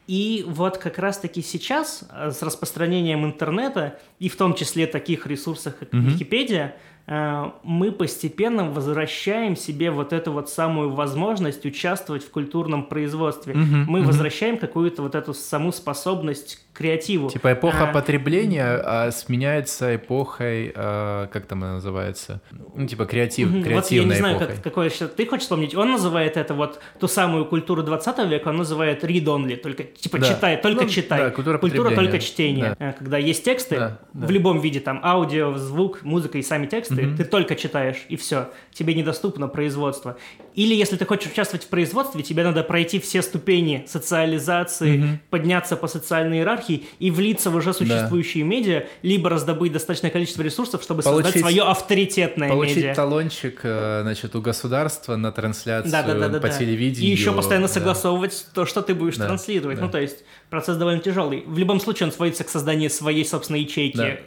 И 0.08 0.44
вот 0.48 0.78
как 0.78 0.98
раз-таки 1.00 1.42
сейчас 1.42 2.04
э, 2.12 2.32
с 2.32 2.42
распространением 2.42 3.26
интернета, 3.26 4.00
и 4.20 4.28
в 4.30 4.36
том 4.36 4.54
числе 4.54 4.86
таких 4.86 5.28
ресурсов, 5.28 5.76
как 5.80 5.94
Мгм. 5.94 6.10
Википедия, 6.10 6.76
э, 7.08 7.52
мы 7.64 7.92
постепенно 7.92 8.70
возвращаем 8.70 9.56
себе 9.56 9.92
вот 9.92 10.12
эту 10.12 10.32
вот 10.34 10.50
самую 10.50 10.90
возможность 10.92 11.66
участвовать 11.66 12.24
в 12.24 12.30
культурном 12.32 12.84
производстве. 12.86 13.54
Мгм, 13.54 13.86
Мы 13.88 14.00
мгм. 14.00 14.08
возвращаем 14.08 14.58
какую-то 14.58 15.02
вот 15.02 15.16
эту 15.16 15.34
саму 15.34 15.72
способность 15.72 16.60
креативу. 16.74 17.30
Типа 17.30 17.54
эпоха 17.54 17.90
А, 17.90 17.94
потребления 17.94 18.66
а, 18.84 19.12
сменяется 19.12 19.96
эпохой, 19.96 20.72
а, 20.76 21.28
как 21.28 21.46
там 21.46 21.64
она 21.64 21.74
называется? 21.76 22.42
Ну, 22.76 22.88
типа 22.88 23.06
креатив, 23.06 23.48
Мгм. 23.50 23.58
Вот 23.60 23.66
я 23.66 23.70
креативной 23.72 24.16
не 24.16 24.20
знаю, 24.20 24.38
эпохой. 24.38 24.56
как, 24.56 24.64
какое 24.64 24.90
сейчас 24.90 25.10
ты 25.12 25.26
хочешь 25.26 25.44
вспомнить. 25.44 25.76
Он 25.76 25.92
называет 25.92 26.36
это 26.38 26.54
вот 26.54 26.80
ту 27.00 27.08
самую 27.08 27.46
культуру 27.46 27.84
20 27.84 28.26
века, 28.28 28.48
он 28.50 28.58
называет 28.58 29.04
read 29.04 29.24
only, 29.26 29.56
только 29.56 29.84
типа 29.84 30.18
Да. 30.20 30.28
читай, 30.28 30.58
только 30.62 30.84
Ну, 30.86 30.90
читай. 30.90 31.20
да, 31.26 31.30
культура 31.32 31.58
потребления. 31.60 31.96
только 31.96 32.20
чтение. 32.20 32.76
Да. 32.80 32.90
Э, 32.90 32.94
Когда 32.98 33.18
есть 33.18 33.44
тексты, 33.44 33.76
Да, 33.78 34.00
да. 34.14 34.28
в 34.28 34.32
любом 34.32 34.60
виде, 34.60 34.80
там 34.80 35.00
аудио, 35.04 35.56
звук, 35.58 36.02
музыка 36.04 36.38
и 36.38 36.42
сами 36.42 36.66
тексты, 36.66 37.04
Мгм. 37.04 37.18
ты 37.18 37.26
только 37.26 37.56
читаешь, 37.56 37.98
и 38.10 38.16
все. 38.16 38.50
Тебе 38.74 38.94
недоступно 38.96 39.48
производство. 39.48 40.18
Или 40.56 40.74
если 40.76 40.96
ты 40.98 41.06
хочешь 41.06 41.32
участвовать 41.32 41.66
в 41.66 41.70
производстве, 41.70 42.24
тебе 42.24 42.44
надо 42.44 42.64
пройти 42.64 43.00
все 43.00 43.22
ступени 43.22 43.86
социализации, 43.88 44.98
Мгм. 44.98 45.20
подняться 45.30 45.76
по 45.76 45.88
социальной 45.88 46.38
иерархии 46.38 46.63
и 46.70 47.12
влиться 47.12 47.50
в 47.50 47.56
уже 47.56 47.74
существующие 47.74 48.44
медиа, 48.44 48.86
либо 49.02 49.30
раздобыть 49.30 49.72
достаточное 49.72 50.12
количество 50.12 50.42
ресурсов, 50.42 50.84
чтобы 50.84 51.02
создать 51.04 51.24
Получить- 51.24 51.42
свое 51.42 51.64
авторитетное 51.64 52.50
Получить 52.50 52.78
медиа. 52.78 52.96
талончик, 52.96 53.60
э, 53.64 54.00
значит, 54.04 54.36
у 54.36 54.42
государства 54.42 55.16
на 55.16 55.32
трансляцию 55.32 55.92
Да, 55.92 56.04
да, 56.04 56.14
да, 56.16 56.30
да, 56.30 56.40
по 56.40 56.48
да. 56.48 56.58
телевидению. 56.58 57.10
И 57.10 57.12
еще 57.12 57.32
постоянно 57.34 57.68
да. 57.68 57.74
согласовывать 57.74 58.48
то, 58.54 58.66
что 58.66 58.82
ты 58.82 58.94
будешь 58.96 59.18
Да, 59.18 59.28
транслировать. 59.28 59.78
да. 59.80 59.86
Ну, 59.86 59.92
то 59.92 60.00
есть 60.00 60.24
процесс 60.50 60.78
довольно 60.78 61.00
тяжелый. 61.02 61.44
В 61.46 61.58
любом 61.58 61.80
случае 61.80 62.08
он 62.08 62.14
сводится 62.14 62.44
к 62.44 62.50
созданию 62.50 62.90
своей 62.90 63.26
собственной 63.26 63.62
ячейки. 63.62 63.98
Да. 63.98 64.18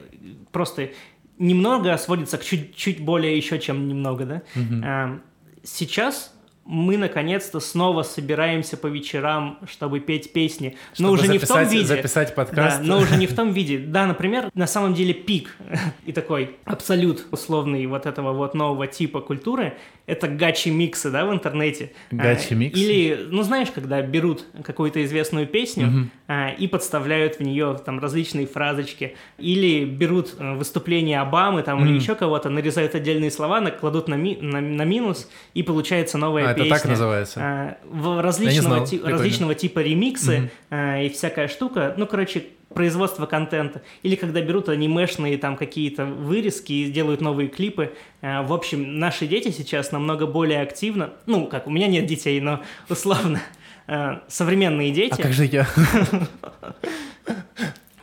Просто 0.53 0.91
немного 1.39 1.97
сводится 1.99 2.39
к 2.39 2.45
чуть-чуть 2.45 3.01
более 3.01 3.37
еще, 3.37 3.59
чем 3.59 3.89
немного, 3.89 4.24
да? 4.24 4.43
А, 4.84 5.18
Сейчас 5.62 6.32
мы 6.67 6.97
наконец-то 6.97 7.61
снова 7.61 8.03
собираемся 8.03 8.77
по 8.77 8.89
вечерам, 8.89 9.59
чтобы 9.71 10.01
петь 10.01 10.33
песни. 10.33 10.77
но 10.99 11.09
Чтобы 11.09 11.12
уже 11.12 11.29
не 11.29 11.39
в 11.39 11.47
том 11.47 11.57
записать- 11.59 11.73
виде. 11.73 11.85
записать 11.87 12.35
подкаст. 12.35 12.79
Да, 12.81 12.85
но 12.85 12.99
уже 12.99 13.17
не 13.17 13.27
в 13.27 13.35
том 13.35 13.53
виде. 13.53 13.79
Да, 13.79 14.07
например, 14.07 14.51
на 14.55 14.67
самом 14.67 14.95
деле 14.95 15.14
пик 15.14 15.57
и 16.05 16.12
такой 16.12 16.57
абсолют 16.64 17.27
условный 17.31 17.87
вот 17.87 18.07
этого 18.07 18.33
вот 18.33 18.55
нового 18.55 18.87
типа 18.87 19.21
культуры– 19.21 19.77
это 20.07 20.29
гачи-миксы, 20.29 21.11
да, 21.11 21.27
в 21.27 21.33
интернете. 21.33 21.93
Гачи-миксы? 22.11 22.77
А, 22.77 22.79
Или, 22.79 23.27
ну, 23.31 23.43
знаешь, 23.43 23.69
когда 23.75 24.01
берут 24.03 24.45
какую-то 24.63 25.05
известную 25.05 25.47
песню 25.47 25.87
Мгм. 25.87 26.11
а, 26.29 26.51
и 26.51 26.67
подставляют 26.69 27.37
в 27.37 27.41
нее 27.41 27.79
там 27.85 27.99
различные 27.99 28.47
фразочки. 28.47 29.17
Или 29.39 29.85
берут 29.85 30.35
э, 30.39 30.55
выступление 30.55 31.21
Обамы 31.21 31.63
там, 31.63 31.81
или 31.81 31.89
Мгм. 31.91 31.99
еще 31.99 32.15
кого-то, 32.15 32.51
нарезают 32.51 32.95
отдельные 32.95 33.31
слова, 33.31 33.61
накладут 33.61 34.09
на, 34.09 34.15
ми- 34.15 34.39
на, 34.41 34.61
на 34.61 34.83
минус, 34.83 35.29
и 35.55 35.63
получается 35.63 36.19
новая 36.19 36.49
А, 36.49 36.51
это 36.53 36.61
песня. 36.63 36.77
так 36.77 36.85
называется? 36.87 37.41
А, 37.43 37.77
различного, 38.23 38.75
знал. 38.77 38.87
ти- 38.87 38.97
Прикольно. 38.97 39.17
различного 39.17 39.55
типа 39.55 39.81
ремиксы 39.81 40.51
а, 40.71 41.03
и 41.03 41.09
всякая 41.09 41.49
штука. 41.49 41.95
Ну, 41.97 42.07
короче, 42.07 42.45
производство 42.75 43.27
контента. 43.27 43.83
Или 44.03 44.17
когда 44.17 44.41
берут 44.41 44.69
анимешные 44.69 45.39
там 45.39 45.57
какие-то 45.57 46.05
вырезки 46.05 46.73
и 46.73 46.91
делают 46.91 47.21
новые 47.21 47.49
клипы. 47.49 47.95
А, 48.23 48.43
в 48.43 48.53
общем, 48.53 48.99
наши 48.99 49.27
дети 49.27 49.51
сейчас 49.51 49.93
намного 49.93 50.27
более 50.27 50.61
активно, 50.61 51.12
ну, 51.27 51.47
как, 51.47 51.67
у 51.67 51.71
меня 51.71 51.87
нет 51.87 52.07
детей, 52.07 52.41
но 52.41 52.62
условно, 52.89 53.41
а, 53.87 54.23
современные 54.29 54.93
дети... 54.93 55.21
А 55.21 55.23
как 55.23 55.33
же 55.33 55.45
я? 55.47 55.67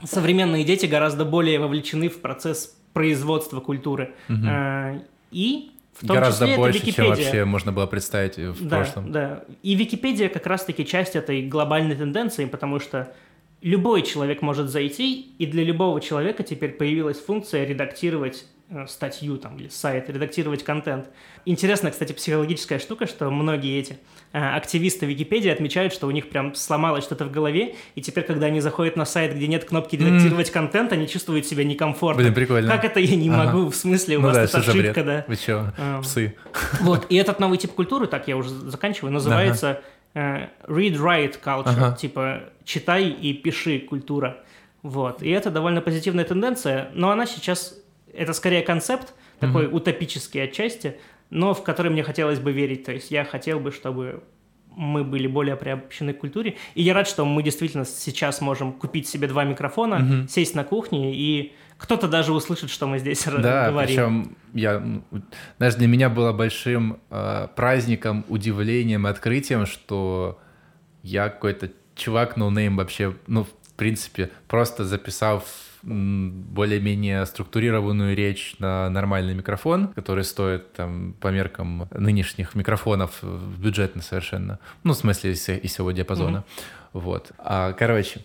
современные 0.03 0.63
дети 0.63 0.85
гораздо 0.85 1.25
более 1.25 1.59
вовлечены 1.59 2.09
в 2.09 2.19
процесс 2.19 2.75
производства 2.93 3.59
культуры. 3.59 4.13
А, 4.29 4.99
И 5.31 5.71
в 5.93 6.07
том 6.07 6.15
Гораздо 6.15 6.45
числе 6.45 6.57
больше, 6.57 6.79
это 6.79 6.91
чем 6.91 7.07
вообще 7.07 7.45
можно 7.45 7.71
было 7.71 7.85
представить 7.85 8.37
в 8.37 8.67
да, 8.67 8.77
прошлом. 8.77 9.11
Да, 9.11 9.43
и 9.61 9.75
Википедия 9.75 10.27
как 10.27 10.47
раз-таки 10.47 10.85
часть 10.85 11.15
этой 11.15 11.47
глобальной 11.47 11.95
тенденции, 11.95 12.45
потому 12.45 12.79
что 12.79 13.13
любой 13.63 14.01
человек 14.03 14.41
может 14.41 14.69
зайти, 14.69 15.33
и 15.39 15.45
для 15.45 15.63
любого 15.63 15.99
человека 16.01 16.43
теперь 16.43 16.71
появилась 16.71 17.19
функция 17.19 17.65
редактировать 17.65 18.45
э, 18.69 18.85
статью 18.87 19.37
там, 19.37 19.57
или 19.57 19.69
сайт, 19.69 20.09
редактировать 20.09 20.63
контент. 20.63 21.07
Интересная, 21.45 21.91
кстати, 21.91 22.11
психологическая 22.13 22.77
штука, 22.79 23.07
что 23.07 23.29
многие 23.31 23.79
эти 23.79 23.97
э, 24.33 24.39
активисты 24.55 25.05
Википедии 25.05 25.49
отмечают, 25.49 25.93
что 25.93 26.07
у 26.07 26.11
них 26.11 26.29
прям 26.29 26.55
сломалось 26.55 27.05
что-то 27.05 27.23
в 27.25 27.31
голове, 27.31 27.75
и 27.95 28.01
теперь, 28.01 28.25
когда 28.25 28.47
они 28.47 28.59
заходят 28.59 28.97
на 28.97 29.05
сайт, 29.05 29.33
где 29.35 29.47
нет 29.47 29.63
кнопки 29.63 29.95
редактировать 29.95 30.51
контент, 30.51 30.91
они 30.91 31.07
чувствуют 31.07 31.45
себя 31.45 31.63
некомфортно. 31.63 32.21
Блин, 32.21 32.33
прикольно. 32.33 32.69
Как 32.69 32.83
это 32.83 32.99
я 32.99 33.15
не 33.15 33.29
Ага. 33.29 33.45
могу? 33.45 33.69
В 33.69 33.75
смысле, 33.75 34.17
у 34.17 34.21
Ну 34.21 34.27
вас 34.27 34.35
да, 34.35 34.47
тут 34.47 34.67
ошибка, 34.67 35.03
да? 35.03 35.25
Вы 35.27 35.37
А. 35.77 36.01
псы? 36.01 36.35
Вот, 36.81 37.05
и 37.09 37.15
этот 37.15 37.39
новый 37.39 37.57
тип 37.57 37.71
культуры, 37.71 38.07
так 38.07 38.27
я 38.27 38.35
уже 38.35 38.49
заканчиваю, 38.49 39.13
называется 39.13 39.81
э, 39.81 39.92
read-write 40.15 41.39
culture, 41.43 41.63
Ага. 41.77 41.95
типа 41.95 42.41
читай 42.63 43.09
и 43.09 43.33
пиши 43.33 43.79
культура. 43.79 44.37
Вот, 44.81 45.23
и 45.23 45.29
это 45.29 45.49
довольно 45.49 45.81
позитивная 45.81 46.25
тенденция, 46.25 46.89
но 46.93 47.09
она 47.11 47.25
сейчас, 47.25 47.75
это 48.13 48.33
скорее 48.33 48.61
концепт, 48.63 49.13
такой 49.39 49.67
утопический 49.71 50.43
отчасти, 50.43 50.97
но 51.29 51.53
в 51.53 51.63
который 51.63 51.91
мне 51.91 52.03
хотелось 52.03 52.39
бы 52.39 52.51
верить. 52.51 52.83
То 52.85 52.91
есть 52.93 53.11
я 53.11 53.25
хотел 53.25 53.59
бы, 53.59 53.71
чтобы 53.71 54.23
мы 54.75 55.03
были 55.03 55.27
более 55.27 55.55
приобщены 55.55 56.13
к 56.13 56.19
культуре. 56.19 56.55
И 56.75 56.81
я 56.81 56.93
рад, 56.93 57.07
что 57.07 57.25
мы 57.25 57.43
действительно 57.43 57.85
сейчас 57.85 58.41
можем 58.41 58.73
купить 58.73 59.07
себе 59.07 59.27
два 59.27 59.43
микрофона, 59.43 59.99
Мгм. 59.99 60.27
сесть 60.27 60.55
на 60.55 60.63
кухне, 60.63 61.13
и 61.15 61.53
кто-то 61.77 62.07
даже 62.07 62.33
услышит, 62.33 62.69
что 62.69 62.87
мы 62.87 62.99
здесь 62.99 63.23
Да, 63.25 63.69
говорим. 63.69 63.87
причем 63.87 64.37
я, 64.53 64.83
знаешь, 65.57 65.75
для 65.75 65.87
меня 65.87 66.09
было 66.09 66.31
большим 66.33 66.99
э, 67.09 67.47
праздником, 67.55 68.25
удивлением, 68.27 69.05
открытием, 69.05 69.65
что 69.65 70.39
я 71.01 71.29
какой-то 71.29 71.69
чувак 71.95 72.37
no-name 72.37 72.77
вообще, 72.77 73.15
ну, 73.27 73.43
в 73.43 73.73
принципе, 73.75 74.29
просто 74.47 74.85
записав 74.85 75.43
м, 75.83 76.31
более-менее 76.31 77.25
структурированную 77.25 78.15
речь 78.15 78.55
на 78.59 78.89
нормальный 78.89 79.33
микрофон, 79.33 79.89
который 79.89 80.23
стоит 80.23 80.71
там 80.73 81.13
по 81.19 81.27
меркам 81.27 81.89
нынешних 81.91 82.55
микрофонов 82.55 83.19
бюджетно 83.57 84.01
совершенно. 84.01 84.59
Ну, 84.83 84.93
в 84.93 84.97
смысле, 84.97 85.31
из, 85.33 85.49
из 85.49 85.71
всего 85.71 85.91
диапазона. 85.91 86.45
Вот. 86.93 87.31
А, 87.39 87.73
короче, 87.73 88.21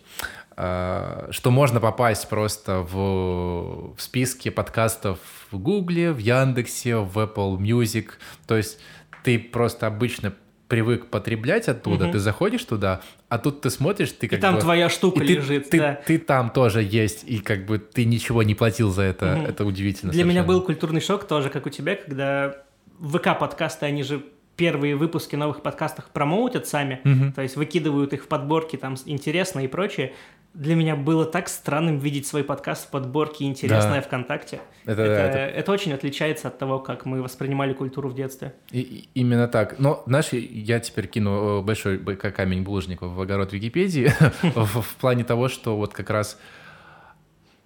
что 0.61 1.51
можно 1.51 1.79
попасть 1.81 2.29
просто 2.29 2.81
в, 2.81 3.95
в 3.95 3.97
списке 3.99 4.51
подкастов 4.51 5.21
в 5.53 5.59
Гугле, 5.59 6.13
в 6.13 6.19
Яндексе, 6.19 6.97
в 6.97 7.17
Apple 7.19 7.57
Music. 7.59 8.07
То 8.47 8.57
есть 8.57 8.81
ты 9.23 9.39
просто 9.39 9.87
обычно 9.87 10.35
привык 10.67 11.07
потреблять 11.07 11.69
оттуда, 11.69 12.05
Мгм. 12.05 12.13
ты 12.13 12.19
заходишь 12.19 12.65
туда, 12.65 13.01
а 13.31 13.39
тут 13.39 13.63
ты 13.63 13.71
смотришь, 13.71 14.13
ты 14.13 14.27
И 14.27 14.29
как 14.29 14.41
там 14.41 14.57
бы... 14.57 14.61
твоя 14.61 14.89
штука 14.91 15.23
и 15.23 15.27
лежит. 15.29 15.71
ты, 15.71 15.79
да. 15.79 15.95
ты 15.95 16.19
там 16.19 16.51
тоже 16.51 16.83
есть, 16.83 17.25
и 17.25 17.39
как 17.39 17.65
бы 17.65 17.79
ты 17.79 18.05
ничего 18.05 18.43
не 18.43 18.55
платил 18.55 18.91
за 18.91 19.03
это. 19.03 19.37
Мгм. 19.37 19.47
Это 19.47 19.65
удивительно. 19.65 20.13
Для 20.13 20.25
меня 20.25 20.43
совершенно. 20.43 20.59
был 20.59 20.63
культурный 20.67 21.01
шок 21.01 21.25
тоже, 21.27 21.49
как 21.51 21.65
у 21.67 21.71
тебя, 21.71 21.95
когда 21.97 22.57
ВК-подкасты, 23.01 23.87
они 23.87 24.03
же 24.03 24.23
первые 24.57 24.97
выпуски 24.97 25.37
новых 25.37 25.63
подкастов 25.63 26.07
промоутят 26.13 26.67
сами, 26.67 27.01
Мгм. 27.05 27.33
то 27.33 27.43
есть 27.43 27.55
выкидывают 27.57 28.13
их 28.13 28.25
в 28.25 28.27
подборки, 28.27 28.77
там 28.77 28.97
интересно 29.07 29.61
и 29.61 29.69
прочее. 29.69 30.13
Для 30.55 30.75
меня 30.75 30.97
было 30.97 31.25
так 31.25 31.49
странным 31.49 31.99
видеть 31.99 32.27
свой 32.27 32.43
подкаст 32.43 32.89
в 32.89 32.91
подборке 32.91 33.45
«Интересное 33.45 34.01
Да. 34.01 34.03
ВКонтакте». 34.03 34.61
Это- 34.87 35.03
это, 35.03 35.13
это- 35.13 35.39
это 35.39 35.73
очень 35.73 35.93
отличается 35.93 36.49
от 36.49 36.59
того, 36.59 36.81
как 36.81 37.05
мы 37.07 37.23
воспринимали 37.23 37.75
культуру 37.75 38.09
в 38.09 38.15
детстве. 38.15 38.55
И- 38.73 38.81
и- 38.81 39.09
именно 39.15 39.47
так. 39.47 39.79
Но, 39.79 40.03
знаешь, 40.07 40.33
я 40.33 40.81
теперь 40.81 41.07
кину 41.07 41.61
э, 41.61 41.63
большой 41.63 41.99
как 42.17 42.35
камень 42.35 42.63
булыжников 42.63 43.13
в 43.13 43.21
огород 43.21 43.53
Википедии 43.53 44.11
в, 44.43 44.97
плане 44.97 45.23
того, 45.23 45.49
что 45.49 45.77
вот 45.77 45.93
как 45.93 46.11
раз 46.11 46.39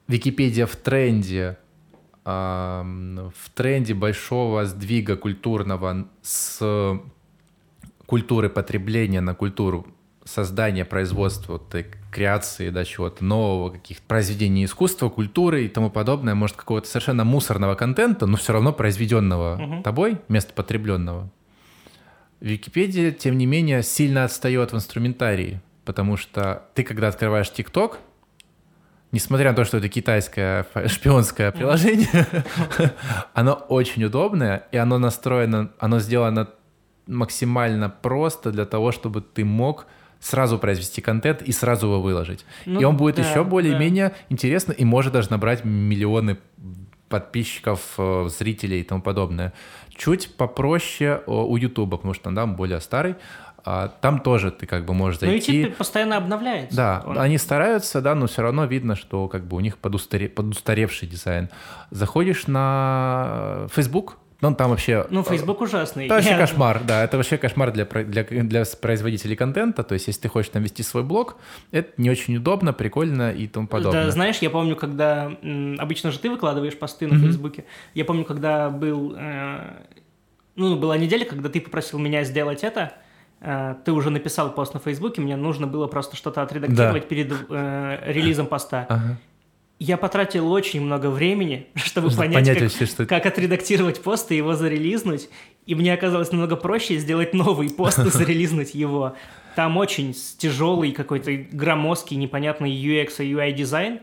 Википедия 0.09 0.67
в 0.67 0.77
тренде, 0.77 1.57
в 2.25 3.51
тренде 3.55 3.95
большого 3.95 4.65
сдвига 4.67 5.17
культурного 5.17 6.09
с 6.23 6.61
культуры 8.07 8.51
потребления 8.51 9.21
на 9.21 9.35
культуру 9.35 9.87
создания, 10.25 10.85
производства, 10.85 11.55
вот, 11.55 11.75
креации, 12.11 12.71
да, 12.71 12.85
чего-то 12.85 13.25
нового, 13.25 13.71
каких-то 13.71 14.03
произведений 14.07 14.65
искусства, 14.65 15.09
культуры 15.09 15.65
и 15.65 15.69
тому 15.69 15.91
подобное, 15.91 16.35
может, 16.35 16.57
какого-то 16.57 16.87
совершенно 16.89 17.25
мусорного 17.25 17.75
контента, 17.75 18.27
но 18.27 18.37
все 18.37 18.53
равно 18.53 18.73
произведенного 18.73 19.57
Мгм. 19.57 19.83
тобой, 19.83 20.19
вместо 20.29 20.53
потребленного. 20.53 21.31
Википедия, 22.41 23.13
тем 23.13 23.39
не 23.39 23.47
менее, 23.47 23.83
сильно 23.83 24.25
отстает 24.25 24.73
в 24.73 24.77
инструментарии, 24.77 25.61
потому 25.85 26.17
что 26.17 26.65
ты, 26.75 26.83
когда 26.83 27.09
открываешь 27.09 27.51
ТикТок, 27.53 27.99
несмотря 29.13 29.51
на 29.51 29.57
то, 29.57 29.65
что 29.65 29.79
это 29.79 29.89
китайское 29.89 30.67
шпионское 30.87 31.51
приложение, 31.53 32.27
оно 33.35 33.55
очень 33.55 34.05
удобное, 34.05 34.67
и 34.73 34.77
оно 34.77 34.99
настроено, 34.99 35.71
оно 35.79 36.01
сделано 36.01 36.49
максимально 37.07 37.89
просто 37.91 38.51
для 38.53 38.65
того, 38.65 38.93
чтобы 38.93 39.21
ты 39.23 39.45
мог 39.45 39.87
сразу 40.23 40.59
произвести 40.59 41.01
контент 41.03 41.43
и 41.43 41.53
сразу 41.53 41.87
его 41.89 42.01
выложить. 42.01 42.47
Ну 42.65 42.81
и 42.81 42.85
он 42.85 42.97
будет 42.97 43.17
да, 43.17 43.23
еще 43.29 43.43
более-менее 43.45 44.13
интересно 44.31 44.73
и 44.73 44.85
может 44.85 45.13
даже 45.13 45.31
набрать 45.31 45.65
миллионы 45.65 46.39
подписчиков, 47.09 47.81
э, 47.99 48.29
зрителей 48.39 48.81
и 48.81 48.85
тому 48.85 49.03
подобное. 49.03 49.53
Чуть 49.95 50.35
попроще 50.37 51.21
э, 51.27 51.31
у 51.31 51.57
Ютуба, 51.57 51.97
потому 51.99 52.15
что 52.15 52.29
он 52.31 52.37
там 52.37 52.57
более 52.57 52.81
старый. 52.81 53.17
А 53.65 53.87
Там 54.01 54.19
тоже 54.21 54.51
ты 54.51 54.67
как 54.67 54.85
бы 54.85 54.93
можешь 54.93 55.21
Ну 55.21 55.29
зайти. 55.29 55.47
теперь 55.63 55.73
постоянно 55.73 56.17
обновляется. 56.17 56.77
Да, 56.77 57.03
Он- 57.07 57.17
они 57.19 57.39
стараются, 57.39 58.01
да, 58.01 58.15
но 58.17 58.27
все 58.27 58.43
равно 58.43 58.65
видно, 58.65 58.97
что 58.97 59.29
как 59.29 59.45
бы 59.47 59.57
у 59.57 59.61
них 59.61 59.77
подустаре- 59.81 60.29
подустаревший 60.29 61.07
дизайн. 61.07 61.49
Заходишь 61.91 62.47
на 62.49 63.69
Facebook, 63.73 64.17
ну 64.43 64.55
там 64.55 64.71
вообще... 64.71 65.07
Ну, 65.09 65.23
Facebook 65.23 65.61
ужасный. 65.63 66.05
Это 66.05 66.15
вообще 66.17 66.31
Я- 66.31 66.39
кошмар, 66.39 66.83
да, 66.85 67.03
это 67.05 67.17
вообще 67.17 67.39
кошмар 67.39 67.73
для, 67.73 67.85
для, 67.87 68.25
для 68.25 68.65
производителей 68.81 69.37
контента, 69.37 69.83
то 69.85 69.95
есть 69.95 70.07
если 70.09 70.21
ты 70.23 70.29
хочешь 70.29 70.51
там 70.51 70.63
вести 70.63 70.83
свой 70.83 71.03
блог, 71.03 71.37
это 71.71 71.91
не 71.97 72.11
очень 72.11 72.37
удобно, 72.37 72.73
прикольно 72.75 73.33
и 73.33 73.47
тому 73.47 73.67
подобное. 73.69 74.05
Да, 74.05 74.11
знаешь, 74.11 74.39
я 74.39 74.51
помню, 74.51 74.77
когда 74.77 75.33
обычно 75.79 76.11
же 76.11 76.19
ты 76.19 76.29
выкладываешь 76.29 76.77
посты 76.79 77.07
на 77.07 77.15
Мгм. 77.15 77.23
Фейсбуке. 77.25 77.65
Я 77.95 78.05
помню, 78.05 78.25
когда 78.25 78.69
был, 78.69 79.15
э, 79.17 79.61
ну, 80.57 80.77
была 80.77 80.99
неделя, 80.99 81.25
когда 81.25 81.49
ты 81.49 81.61
попросил 81.61 81.99
меня 81.99 82.25
сделать 82.25 82.63
это. 82.65 82.93
э, 83.45 83.75
ты 83.85 83.91
уже 83.91 84.11
написал 84.11 84.53
пост 84.55 84.73
на 84.75 84.79
Фейсбуке, 84.79 85.21
мне 85.21 85.35
нужно 85.37 85.67
было 85.67 85.89
просто 85.89 86.15
что-то 86.17 86.43
отредактировать 86.43 87.03
Да. 87.03 87.09
перед 87.09 87.33
э, 87.51 87.99
релизом 88.07 88.47
поста. 88.47 88.87
Ага. 88.89 89.17
Я 89.85 89.97
потратил 89.97 90.53
очень 90.53 90.81
много 90.81 91.11
времени, 91.11 91.67
чтобы 91.75 92.09
Чтобы 92.09 92.29
понять, 92.29 92.47
как, 92.47 92.61
вообще, 92.61 92.87
что 92.87 93.05
как 93.05 93.27
отредактировать 93.27 94.01
пост 94.01 94.31
и 94.31 94.37
его 94.37 94.55
зарелизнуть. 94.55 95.29
И 95.67 95.75
мне 95.75 95.93
оказалось 95.93 96.31
намного 96.31 96.55
проще 96.55 96.99
сделать 96.99 97.35
новый 97.35 97.69
пост 97.69 97.99
и 97.99 98.09
зарелизнуть 98.11 98.77
его. 98.77 99.17
Там 99.57 99.77
очень 99.77 100.15
тяжелый 100.39 100.93
какой-то 100.93 101.33
громоздкий, 101.51 102.17
непонятный 102.17 102.71
UX 102.71 103.15
и 103.19 103.33
UI 103.33 103.51
дизайн, 103.51 103.99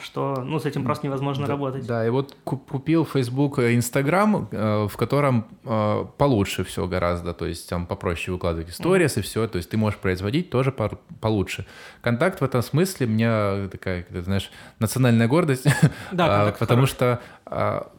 что 0.00 0.42
ну, 0.44 0.60
с 0.60 0.66
этим 0.66 0.84
просто 0.84 1.06
невозможно 1.06 1.46
Да, 1.46 1.52
работать. 1.52 1.86
Да, 1.86 2.06
и 2.06 2.10
вот 2.10 2.36
ку- 2.44 2.58
купил 2.58 3.04
Facebook 3.04 3.58
и 3.58 3.74
Instagram, 3.76 4.48
э, 4.52 4.86
в 4.88 4.96
котором 4.96 5.46
э, 5.64 6.04
получше 6.16 6.62
все 6.62 6.86
гораздо, 6.86 7.34
то 7.34 7.44
есть 7.44 7.68
там 7.68 7.86
попроще 7.86 8.32
выкладывать 8.32 8.70
истории 8.70 9.08
и 9.16 9.20
все, 9.20 9.48
то 9.48 9.56
есть 9.56 9.68
ты 9.70 9.76
можешь 9.76 9.98
производить 9.98 10.50
тоже 10.50 10.72
получше. 11.20 11.66
Контакт 12.02 12.40
в 12.40 12.44
этом 12.44 12.62
смысле 12.62 13.06
у 13.06 13.10
меня 13.10 13.68
такая, 13.68 14.04
ты 14.04 14.22
знаешь, 14.22 14.50
национальная 14.78 15.26
гордость, 15.26 15.66
Да, 16.12 16.26
А, 16.48 16.52
потому 16.52 16.86
хороший. 16.86 16.92
что 16.94 17.20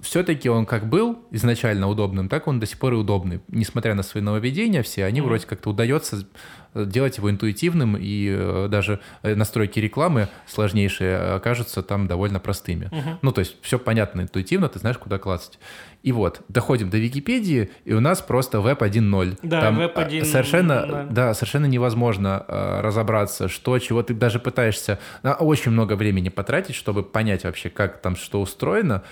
все-таки 0.01 0.47
он 0.49 0.65
как 0.65 0.87
был 0.87 1.19
изначально 1.31 1.87
удобным, 1.89 2.29
так 2.29 2.47
он 2.47 2.59
до 2.59 2.67
сих 2.67 2.77
пор 2.79 2.93
и 2.93 2.97
удобный. 2.97 3.41
Несмотря 3.47 3.95
на 3.95 4.03
свои 4.03 4.21
нововведения 4.23 4.81
все, 4.83 5.03
они 5.05 5.19
Мгм. 5.21 5.27
вроде 5.29 5.45
как-то 5.47 5.71
удается 5.71 6.25
делать 6.75 7.17
его 7.17 7.29
интуитивным, 7.29 7.97
и 7.99 8.27
э, 8.29 8.67
даже 8.69 8.99
э, 9.23 9.35
настройки 9.35 9.79
рекламы 9.79 10.27
сложнейшие 10.47 11.11
э, 11.11 11.35
окажутся 11.35 11.81
там 11.81 12.07
довольно 12.07 12.39
простыми. 12.39 12.89
Мгм. 12.91 13.19
Ну, 13.21 13.31
то 13.31 13.39
есть 13.39 13.55
все 13.61 13.79
понятно 13.79 14.21
интуитивно, 14.21 14.69
ты 14.69 14.79
знаешь, 14.79 14.97
куда 14.97 15.17
клацать. 15.17 15.59
И 16.01 16.11
вот, 16.13 16.41
доходим 16.47 16.89
до 16.89 16.97
Википедии, 16.97 17.71
и 17.83 17.93
у 17.93 17.99
нас 17.99 18.21
просто 18.21 18.61
веб 18.61 18.81
1.0. 18.81 19.39
Да, 19.43 19.61
Там, 19.61 19.77
веб 19.77 19.97
а, 19.97 20.03
1.0, 20.03 20.23
Совершенно, 20.25 20.85
да. 20.87 21.07
да, 21.09 21.33
совершенно 21.33 21.65
невозможно 21.65 22.45
разобраться, 22.47 23.49
что, 23.49 23.77
чего 23.79 24.01
ты 24.01 24.13
даже 24.13 24.39
пытаешься 24.39 24.99
на 25.23 25.33
очень 25.33 25.71
много 25.71 25.93
времени 25.97 26.29
потратить, 26.29 26.75
чтобы 26.75 27.03
понять 27.03 27.43
вообще, 27.43 27.69
как 27.69 28.01
там 28.01 28.15
что 28.15 28.39
устроено. 28.41 29.03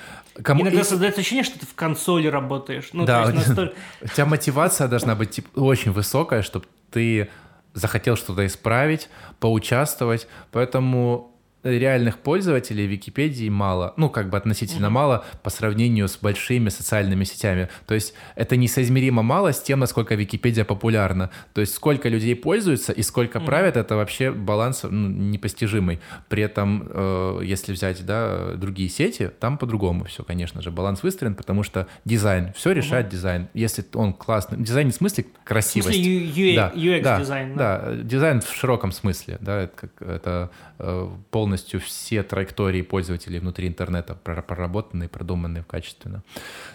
Кому... 0.41 0.61
Иногда 0.63 0.79
и- 0.81 0.83
создается 0.83 1.19
ощущение, 1.19 1.43
что 1.43 1.59
ты 1.59 1.65
в 1.65 1.73
консоли 1.75 2.27
работаешь. 2.27 2.89
Ну, 2.93 3.05
Да, 3.05 3.25
то 3.25 3.31
есть 3.31 3.47
настоль- 3.49 3.73
у 4.01 4.07
тебя 4.07 4.25
мотивация 4.25 4.87
должна 4.87 5.15
быть 5.15 5.31
типа, 5.31 5.59
очень 5.59 5.91
высокая, 5.91 6.41
чтобы 6.41 6.65
ты 6.91 7.29
захотел 7.77 8.15
что-то 8.15 8.45
исправить, 8.45 9.09
поучаствовать. 9.39 10.27
Поэтому 10.51 11.36
реальных 11.63 12.19
пользователей 12.19 12.85
Википедии 12.85 13.49
мало, 13.49 13.93
ну, 13.97 14.09
как 14.09 14.29
бы 14.29 14.37
относительно 14.37 14.89
мало 14.89 15.25
по 15.43 15.49
сравнению 15.49 16.07
с 16.07 16.17
большими 16.17 16.69
социальными 16.69 17.23
сетями. 17.23 17.69
То 17.85 17.95
есть 17.95 18.13
это 18.35 18.55
несоизмеримо 18.55 19.23
мало 19.23 19.53
с 19.53 19.61
тем, 19.61 19.79
насколько 19.79 20.15
Википедия 20.15 20.65
популярна. 20.65 21.29
То 21.53 21.61
есть 21.61 21.73
сколько 21.73 22.09
людей 22.09 22.35
пользуются 22.35 22.93
и 22.93 23.01
сколько 23.01 23.39
правят, 23.39 23.77
это 23.77 23.95
вообще 23.95 24.31
баланс 24.31 24.83
ну, 24.83 25.09
непостижимый. 25.09 25.99
При 26.29 26.43
этом, 26.43 26.87
э, 26.89 27.41
если 27.43 27.73
взять 27.73 28.05
да, 28.05 28.53
другие 28.55 28.89
сети, 28.89 29.31
там 29.39 29.57
по-другому 29.57 30.05
все, 30.05 30.23
конечно 30.23 30.61
же. 30.61 30.71
Баланс 30.71 31.03
выстроен, 31.03 31.35
потому 31.35 31.63
что 31.63 31.87
дизайн, 32.05 32.53
все 32.53 32.71
решает 32.71 33.09
дизайн. 33.09 33.49
Если 33.53 33.83
он 33.93 34.13
классный, 34.13 34.57
дизайн 34.57 34.91
в 34.91 34.95
смысле 34.95 35.25
В 35.43 35.47
красивости. 35.47 36.01
смысле 36.01 36.55
Да, 36.55 36.71
UX 36.75 37.01
да, 37.01 37.19
дизайн. 37.19 37.55
Да, 37.55 37.93
дизайн 37.95 38.41
в 38.41 38.53
широком 38.53 38.91
смысле, 38.91 39.37
да, 39.41 39.63
это, 39.63 39.75
как, 39.75 40.01
это 40.01 40.51
э, 40.79 41.09
полностью 41.47 41.79
все 41.79 42.23
траектории 42.23 42.81
пользователей 42.81 43.39
внутри 43.39 43.69
интернета 43.69 44.17
прор- 44.21 44.41
проработаны 44.41 45.05
и 45.05 45.07
продуманы 45.07 45.63
качественно. 45.63 46.21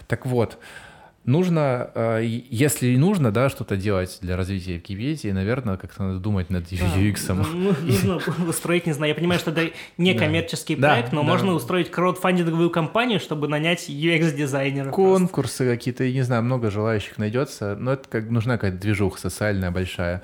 Так 0.07 0.25
вот, 0.25 0.57
Нужно, 1.25 1.89
э, 1.95 2.19
если 2.49 2.97
нужно, 2.97 3.31
да, 3.31 3.47
что-то 3.47 3.77
делать 3.77 4.17
для 4.19 4.35
развития 4.35 4.73
Википедии, 4.73 5.31
наверное, 5.31 5.77
как-то 5.77 6.03
надо 6.03 6.19
думать 6.19 6.49
над 6.49 6.69
UX. 6.69 7.17
Ну, 7.29 7.73
Нужно 7.81 8.19
устроить, 8.49 8.85
не 8.85 8.91
знаю, 8.91 9.11
я 9.11 9.15
понимаю, 9.15 9.39
что 9.39 9.51
это 9.51 9.71
не 9.97 10.15
коммерческий 10.15 10.75
Да, 10.75 10.89
проект, 10.89 11.13
но 11.13 11.21
да. 11.21 11.27
можно 11.27 11.53
устроить 11.53 11.89
краудфандинговую 11.89 12.69
компанию, 12.71 13.21
чтобы 13.21 13.47
нанять 13.47 13.89
UX-дизайнера. 13.89 14.89
Конкурсы 14.89 15.65
какие-то, 15.65 16.03
не 16.11 16.23
знаю, 16.23 16.43
много 16.43 16.69
желающих 16.69 17.17
найдется, 17.17 17.77
но 17.79 17.93
это 17.93 18.09
как 18.09 18.29
нужна 18.29 18.55
какая-то 18.57 18.79
движуха 18.79 19.17
социальная 19.17 19.71
большая. 19.71 20.23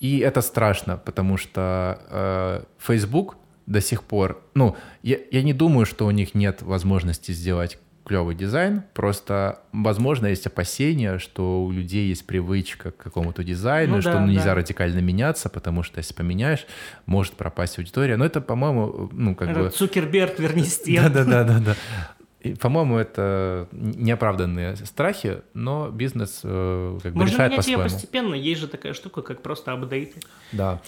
И 0.00 0.20
это 0.20 0.40
страшно, 0.40 0.96
потому 0.96 1.36
что 1.36 1.98
э, 2.08 2.62
Facebook 2.78 3.36
до 3.70 3.80
сих 3.80 4.02
пор, 4.02 4.42
ну, 4.54 4.76
я, 5.02 5.16
я 5.30 5.42
не 5.42 5.54
думаю, 5.54 5.86
что 5.86 6.04
у 6.06 6.10
них 6.10 6.34
нет 6.34 6.60
возможности 6.60 7.30
сделать 7.30 7.78
клевый 8.04 8.34
дизайн, 8.34 8.82
просто, 8.94 9.60
возможно, 9.72 10.26
есть 10.26 10.44
опасения, 10.44 11.18
что 11.18 11.62
у 11.62 11.70
людей 11.70 12.08
есть 12.08 12.26
привычка 12.26 12.90
к 12.90 12.96
какому-то 12.96 13.44
дизайну, 13.44 13.96
Ну 13.96 14.00
что 14.00 14.14
да, 14.14 14.26
нельзя 14.26 14.46
да. 14.46 14.54
радикально 14.56 14.98
меняться, 14.98 15.48
потому 15.48 15.84
что 15.84 15.98
если 15.98 16.14
поменяешь, 16.14 16.66
может 17.06 17.34
пропасть 17.34 17.78
аудитория. 17.78 18.16
Но 18.16 18.24
это, 18.26 18.40
по-моему, 18.40 19.08
ну, 19.12 19.36
как 19.36 19.50
Это 19.50 19.60
бы... 19.60 19.70
Цукерберг, 19.70 20.40
вернись 20.40 20.74
стен. 20.74 21.12
да, 21.12 21.24
да, 21.24 21.44
да, 21.44 21.58
да. 21.60 21.76
И, 22.40 22.54
по-моему, 22.54 22.96
это 22.96 23.68
неоправданные 23.70 24.74
страхи, 24.76 25.42
но 25.52 25.90
бизнес 25.90 26.40
э, 26.42 26.98
как 27.02 27.12
бы 27.12 27.18
Можно 27.18 27.32
решает 27.34 27.52
менять 27.52 27.66
ее 27.68 27.76
по-своему. 27.76 27.94
постепенно, 28.00 28.34
есть 28.34 28.60
же 28.60 28.66
такая 28.66 28.94
штука, 28.94 29.20
как 29.20 29.42
просто 29.42 29.72
апдейты. 29.72 30.20
Да. 30.50 30.80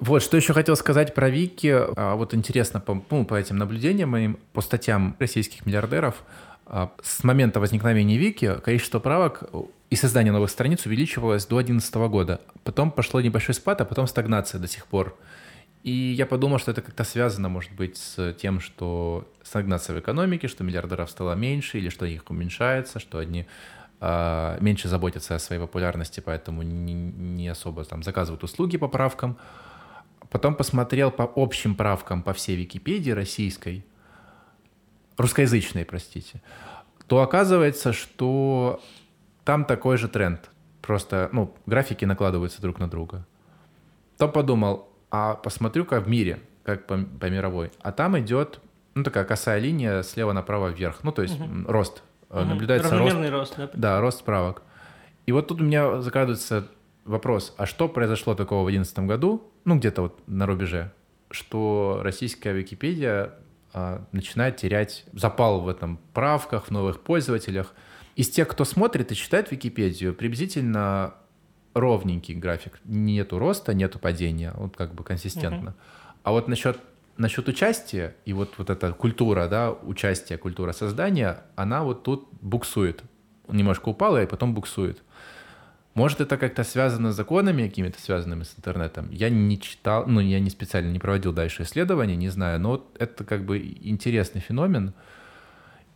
Вот, 0.00 0.22
что 0.22 0.38
еще 0.38 0.54
хотел 0.54 0.76
сказать 0.76 1.14
про 1.14 1.28
Вики. 1.28 1.72
А, 1.72 2.16
вот 2.16 2.32
интересно, 2.32 2.80
по, 2.80 3.04
ну, 3.10 3.26
по 3.26 3.34
этим 3.34 3.58
наблюдениям 3.58 4.08
моим, 4.08 4.38
по 4.54 4.62
статьям 4.62 5.14
российских 5.18 5.66
миллиардеров, 5.66 6.22
а, 6.64 6.90
с 7.02 7.22
момента 7.22 7.60
возникновения 7.60 8.16
Вики 8.16 8.56
количество 8.64 8.98
правок 8.98 9.44
и 9.90 9.96
создания 9.96 10.32
новых 10.32 10.50
страниц 10.50 10.86
увеличивалось 10.86 11.44
до 11.44 11.56
2011 11.56 12.08
года. 12.08 12.40
Потом 12.64 12.90
пошло 12.90 13.20
небольшой 13.20 13.54
спад, 13.54 13.82
а 13.82 13.84
потом 13.84 14.06
стагнация 14.06 14.58
до 14.58 14.68
сих 14.68 14.86
пор. 14.86 15.16
И 15.82 15.90
я 15.90 16.24
подумал, 16.24 16.58
что 16.58 16.70
это 16.70 16.80
как-то 16.80 17.04
связано, 17.04 17.50
может 17.50 17.72
быть, 17.72 17.98
с 17.98 18.32
тем, 18.34 18.60
что 18.60 19.28
стагнация 19.42 19.94
в 19.96 20.00
экономике, 20.00 20.48
что 20.48 20.64
миллиардеров 20.64 21.10
стало 21.10 21.34
меньше, 21.34 21.78
или 21.78 21.90
что 21.90 22.06
их 22.06 22.22
уменьшается, 22.30 23.00
что 23.00 23.18
они 23.18 23.46
а, 24.00 24.56
меньше 24.60 24.88
заботятся 24.88 25.34
о 25.34 25.38
своей 25.38 25.60
популярности, 25.60 26.20
поэтому 26.20 26.62
не, 26.62 26.94
не 26.94 27.48
особо 27.48 27.84
там 27.84 28.02
заказывают 28.02 28.44
услуги 28.44 28.78
по 28.78 28.88
правкам. 28.88 29.36
Потом 30.30 30.54
посмотрел 30.54 31.10
по 31.10 31.30
общим 31.34 31.74
правкам 31.74 32.22
по 32.22 32.32
всей 32.32 32.56
Википедии 32.56 33.10
российской, 33.10 33.84
русскоязычной, 35.16 35.84
простите, 35.84 36.40
то 37.06 37.20
оказывается, 37.20 37.92
что 37.92 38.80
там 39.44 39.64
такой 39.64 39.96
же 39.96 40.08
тренд. 40.08 40.50
Просто, 40.80 41.28
ну, 41.32 41.54
графики 41.66 42.04
накладываются 42.04 42.62
друг 42.62 42.78
на 42.78 42.88
друга. 42.88 43.26
Потом 44.16 44.32
подумал, 44.32 44.88
а 45.10 45.34
посмотрю-ка 45.34 46.00
в 46.00 46.08
мире, 46.08 46.40
как 46.62 46.86
по, 46.86 46.96
по 46.98 47.26
мировой. 47.26 47.72
А 47.82 47.90
там 47.90 48.18
идет, 48.18 48.60
ну, 48.94 49.02
такая 49.02 49.24
косая 49.24 49.58
линия 49.58 50.02
слева 50.02 50.32
направо 50.32 50.68
вверх. 50.68 51.02
Ну, 51.02 51.10
то 51.10 51.22
есть 51.22 51.38
м, 51.40 51.66
рост. 51.66 52.02
Мгм. 52.28 52.48
Наблюдается 52.50 52.96
рост 52.96 53.16
рост, 53.30 53.54
да? 53.56 53.70
да, 53.74 54.00
рост 54.00 54.22
правок. 54.24 54.62
И 55.26 55.32
вот 55.32 55.48
тут 55.48 55.60
у 55.60 55.64
меня 55.64 56.00
закрадывается 56.00 56.68
вопрос, 57.04 57.54
а 57.56 57.66
что 57.66 57.88
произошло 57.88 58.34
такого 58.34 58.62
в 58.62 58.70
2011 58.70 59.08
году, 59.08 59.49
ну 59.64 59.78
где-то 59.78 60.02
вот 60.02 60.22
на 60.26 60.46
рубеже, 60.46 60.92
что 61.30 62.00
российская 62.02 62.52
Википедия 62.52 63.34
а, 63.72 64.04
начинает 64.12 64.56
терять 64.56 65.04
запал 65.12 65.60
в 65.60 65.68
этом 65.68 65.98
правках, 66.12 66.66
в 66.66 66.70
новых 66.70 67.00
пользователях. 67.00 67.74
Из 68.16 68.28
тех, 68.28 68.48
кто 68.48 68.64
смотрит 68.64 69.12
и 69.12 69.14
читает 69.14 69.50
Википедию, 69.50 70.14
приблизительно 70.14 71.14
ровненький 71.74 72.34
график. 72.34 72.80
Нету 72.84 73.38
роста, 73.38 73.74
нету 73.74 73.98
падения, 73.98 74.52
вот 74.56 74.76
как 74.76 74.94
бы 74.94 75.04
консистентно. 75.04 75.74
А 76.22 76.32
вот 76.32 76.48
насчет 76.48 76.78
насчет 77.16 77.48
участия 77.48 78.16
и 78.24 78.32
вот, 78.32 78.54
вот 78.56 78.70
эта 78.70 78.92
культура, 78.92 79.46
да, 79.46 79.72
участия, 79.72 80.38
культура 80.38 80.72
создания, 80.72 81.42
она 81.54 81.84
вот 81.84 82.02
тут 82.02 82.28
буксует. 82.40 83.02
Немножко 83.46 83.90
упала 83.90 84.22
и 84.22 84.26
потом 84.26 84.54
буксует. 84.54 85.02
Может, 85.94 86.20
это 86.20 86.36
как-то 86.36 86.62
связано 86.64 87.12
с 87.12 87.16
законами 87.16 87.66
какими-то 87.66 88.00
связанными 88.00 88.44
с 88.44 88.54
интернетом? 88.56 89.08
Я 89.10 89.28
не 89.28 89.58
читал, 89.60 90.06
ну, 90.06 90.20
я 90.20 90.38
не 90.40 90.50
специально 90.50 90.90
не 90.90 90.98
проводил 90.98 91.32
дальше 91.32 91.64
исследования, 91.64 92.16
не 92.16 92.28
знаю, 92.28 92.60
но 92.60 92.70
вот 92.70 92.96
это 92.98 93.24
как 93.24 93.44
бы 93.44 93.58
интересный 93.58 94.40
феномен. 94.40 94.92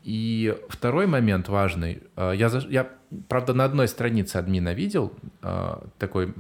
И 0.03 0.55
второй 0.68 1.07
момент 1.07 1.49
важный. 1.49 2.03
э, 2.16 2.32
Я, 2.36 2.49
я 2.68 2.88
правда, 3.28 3.55
на 3.55 3.64
одной 3.64 3.88
странице 3.88 4.36
админа 4.36 4.74
видел 4.74 5.12
э, 5.42 5.76
такой, 5.99 6.34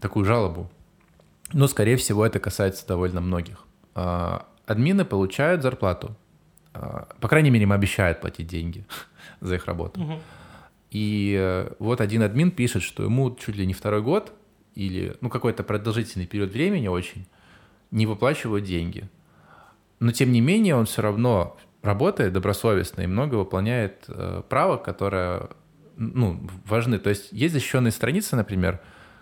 такую 0.00 0.24
жалобу, 0.24 0.70
но, 1.52 1.66
скорее 1.66 1.96
всего, 1.96 2.24
это 2.24 2.38
касается 2.38 2.86
довольно 2.86 3.20
многих. 3.20 3.64
А, 3.94 4.46
Админы 4.66 5.04
получают 5.04 5.62
зарплату. 5.62 6.16
А, 6.72 7.08
По 7.20 7.28
крайней 7.28 7.50
мере, 7.50 7.64
им 7.64 7.72
обещают 7.72 8.20
платить 8.22 8.46
деньги 8.46 8.86
за 9.42 9.56
их 9.56 9.66
работу. 9.66 10.00
Мгм. 10.00 10.18
И 10.92 11.34
э, 11.40 11.72
вот 11.78 12.02
один 12.02 12.22
админ 12.22 12.50
пишет, 12.50 12.82
что 12.82 13.02
ему 13.02 13.34
чуть 13.34 13.56
ли 13.56 13.66
не 13.66 13.72
второй 13.72 14.02
год 14.02 14.34
или 14.74 15.16
ну 15.22 15.30
какой-то 15.30 15.64
продолжительный 15.64 16.26
период 16.26 16.52
времени 16.52 16.86
очень 16.86 17.26
не 17.90 18.04
выплачивают 18.04 18.64
деньги. 18.64 19.08
Но 20.00 20.12
тем 20.12 20.32
не 20.32 20.42
менее 20.42 20.76
он 20.76 20.84
все 20.84 21.00
равно 21.00 21.56
работает 21.80 22.34
добросовестно 22.34 23.02
и 23.02 23.06
много 23.06 23.36
выполняет 23.36 24.04
э, 24.08 24.42
правок, 24.50 24.84
которые 24.84 25.48
ну, 25.96 26.46
важны. 26.66 26.98
То 26.98 27.08
есть 27.08 27.32
есть 27.32 27.54
защищенные 27.54 27.90
страницы, 27.90 28.36
например, 28.36 28.78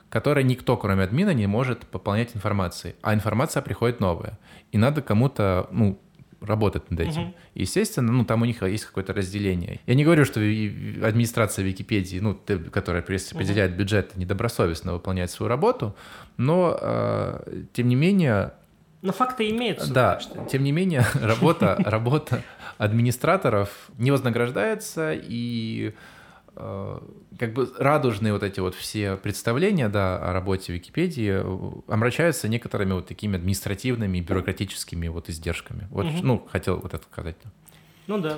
которые 0.08 0.42
никто, 0.42 0.76
кроме 0.76 1.04
админа, 1.04 1.32
не 1.32 1.46
может 1.46 1.86
пополнять 1.86 2.34
информацией, 2.34 2.96
а 3.00 3.14
информация 3.14 3.62
приходит 3.62 4.00
новая. 4.00 4.40
И 4.72 4.78
надо 4.78 5.02
кому-то, 5.02 5.68
ну, 5.70 6.00
работать 6.40 6.90
над 6.90 7.00
этим. 7.00 7.20
Мгм. 7.22 7.34
Естественно, 7.54 8.12
ну, 8.12 8.24
там 8.24 8.42
у 8.42 8.44
них 8.44 8.62
есть 8.62 8.84
какое-то 8.86 9.12
разделение. 9.12 9.80
Я 9.86 9.94
не 9.94 10.04
говорю, 10.04 10.24
что 10.24 10.40
администрация 10.40 11.64
Википедии, 11.64 12.18
ну, 12.18 12.38
которая 12.70 13.04
распределяет 13.06 13.76
бюджет, 13.76 14.16
недобросовестно 14.16 14.92
выполняет 14.94 15.30
свою 15.30 15.48
работу, 15.48 15.94
но, 16.36 16.78
э, 16.80 17.62
тем 17.72 17.88
не 17.88 17.94
менее, 17.96 18.52
Но 19.02 19.12
факты 19.12 19.48
имеются. 19.50 19.92
да, 19.92 20.20
что- 20.20 20.44
тем 20.50 20.62
не 20.64 20.72
менее, 20.72 21.04
работа, 21.22 21.76
работа 21.84 22.42
администраторов 22.78 23.90
не 23.98 24.10
вознаграждается, 24.10 25.12
и 25.14 25.94
как 26.54 27.52
бы 27.54 27.72
радужные 27.78 28.32
вот 28.32 28.42
эти 28.42 28.60
вот 28.60 28.74
все 28.74 29.16
представления, 29.16 29.88
да, 29.88 30.18
о 30.18 30.32
работе 30.32 30.72
Википедии 30.72 31.40
э, 31.42 31.80
омрачаются 31.92 32.48
некоторыми 32.48 32.92
вот 32.94 33.06
такими 33.06 33.36
административными, 33.36 34.18
и 34.18 34.20
бюрократическими 34.20 35.08
вот 35.08 35.28
издержками. 35.28 35.86
Вот, 35.90 36.06
Мгм. 36.06 36.20
ну, 36.22 36.48
хотел 36.50 36.78
вот 36.80 36.92
это 36.94 37.04
сказать. 37.04 37.36
Ну 38.06 38.18
да. 38.18 38.36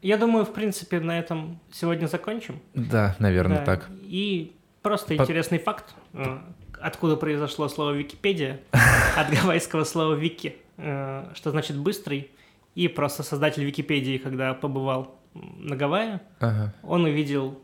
Я 0.00 0.16
думаю, 0.16 0.44
в 0.44 0.52
принципе, 0.52 0.98
на 1.00 1.18
этом 1.18 1.60
сегодня 1.70 2.06
закончим. 2.06 2.60
Да, 2.74 3.14
наверное, 3.20 3.58
Да. 3.58 3.64
так. 3.64 3.88
И 4.02 4.52
просто 4.82 5.14
По- 5.14 5.22
интересный 5.22 5.58
факт, 5.58 5.94
э, 6.14 6.38
откуда 6.80 7.16
произошло 7.16 7.68
слово 7.68 7.92
Википедия, 7.92 8.60
от 9.16 9.30
гавайского 9.30 9.84
слова 9.84 10.14
вики, 10.14 10.56
э, 10.78 11.30
что 11.34 11.50
значит 11.52 11.76
быстрый. 11.78 12.30
И 12.74 12.88
просто 12.88 13.22
создатель 13.22 13.62
Википедии, 13.64 14.16
когда 14.18 14.54
побывал 14.54 15.20
на 15.34 15.76
Гавайи, 15.76 16.20
Ага. 16.40 16.74
он 16.82 17.04
увидел 17.04 17.58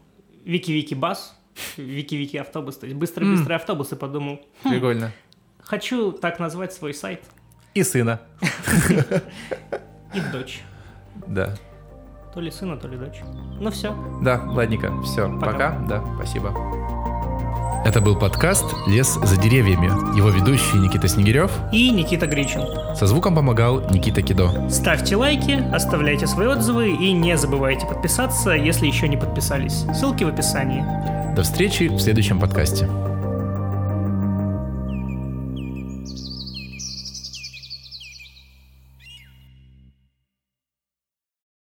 Вики-Вики 0.45 0.95
бас, 0.95 1.39
Вики-Вики 1.77 2.37
автобус, 2.37 2.77
то 2.79 2.87
есть 2.87 2.97
быстрый-быстрый 2.99 3.57
автобус, 3.57 3.93
и 3.93 3.97
подумал, 3.97 4.41
Прикольно. 4.62 5.12
хочу 5.61 6.12
так 6.12 6.39
назвать 6.39 6.73
свой 6.73 6.95
сайт. 6.95 7.23
И 7.75 7.83
сына. 7.83 8.21
И 10.14 10.21
дочь. 10.33 10.62
Да. 11.27 11.55
То 12.35 12.41
ли 12.41 12.51
сына, 12.51 12.77
то 12.77 12.89
ли 12.89 12.97
дочь. 12.97 13.21
Ну 13.61 13.71
все. 13.71 13.95
Да, 14.23 14.43
ладненько. 14.47 15.01
Все, 15.03 15.29
Пока. 15.39 15.53
пока. 15.53 15.79
Да, 15.89 16.05
спасибо. 16.16 17.08
Это 17.89 18.03
был 18.03 18.16
подкаст 18.16 18.66
«Лес 18.86 19.14
за 19.14 19.41
деревьями». 19.41 19.86
Его 20.14 20.28
ведущий 20.28 20.76
Никита 20.76 21.09
Снегирев. 21.09 21.51
И 21.72 21.89
Никита 21.89 22.26
Гричин. 22.26 22.61
Со 22.95 23.07
звуком 23.07 23.34
помогал 23.34 23.80
Никита 23.89 24.20
Кидо. 24.20 24.68
Ставьте 24.68 25.16
лайки, 25.16 25.53
оставляйте 25.72 26.26
свои 26.26 26.49
отзывы 26.49 26.91
и 26.91 27.12
не 27.12 27.39
забывайте 27.39 27.86
подписаться, 27.86 28.51
если 28.51 28.86
еще 28.86 29.09
не 29.09 29.16
подписались. 29.16 29.86
Ссылки 29.95 30.22
в 30.22 30.28
описании. 30.28 30.84
До 31.35 31.43
встречи 31.43 31.89
в 31.89 31.98
следующем 31.98 32.39
подкасте. 32.39 32.90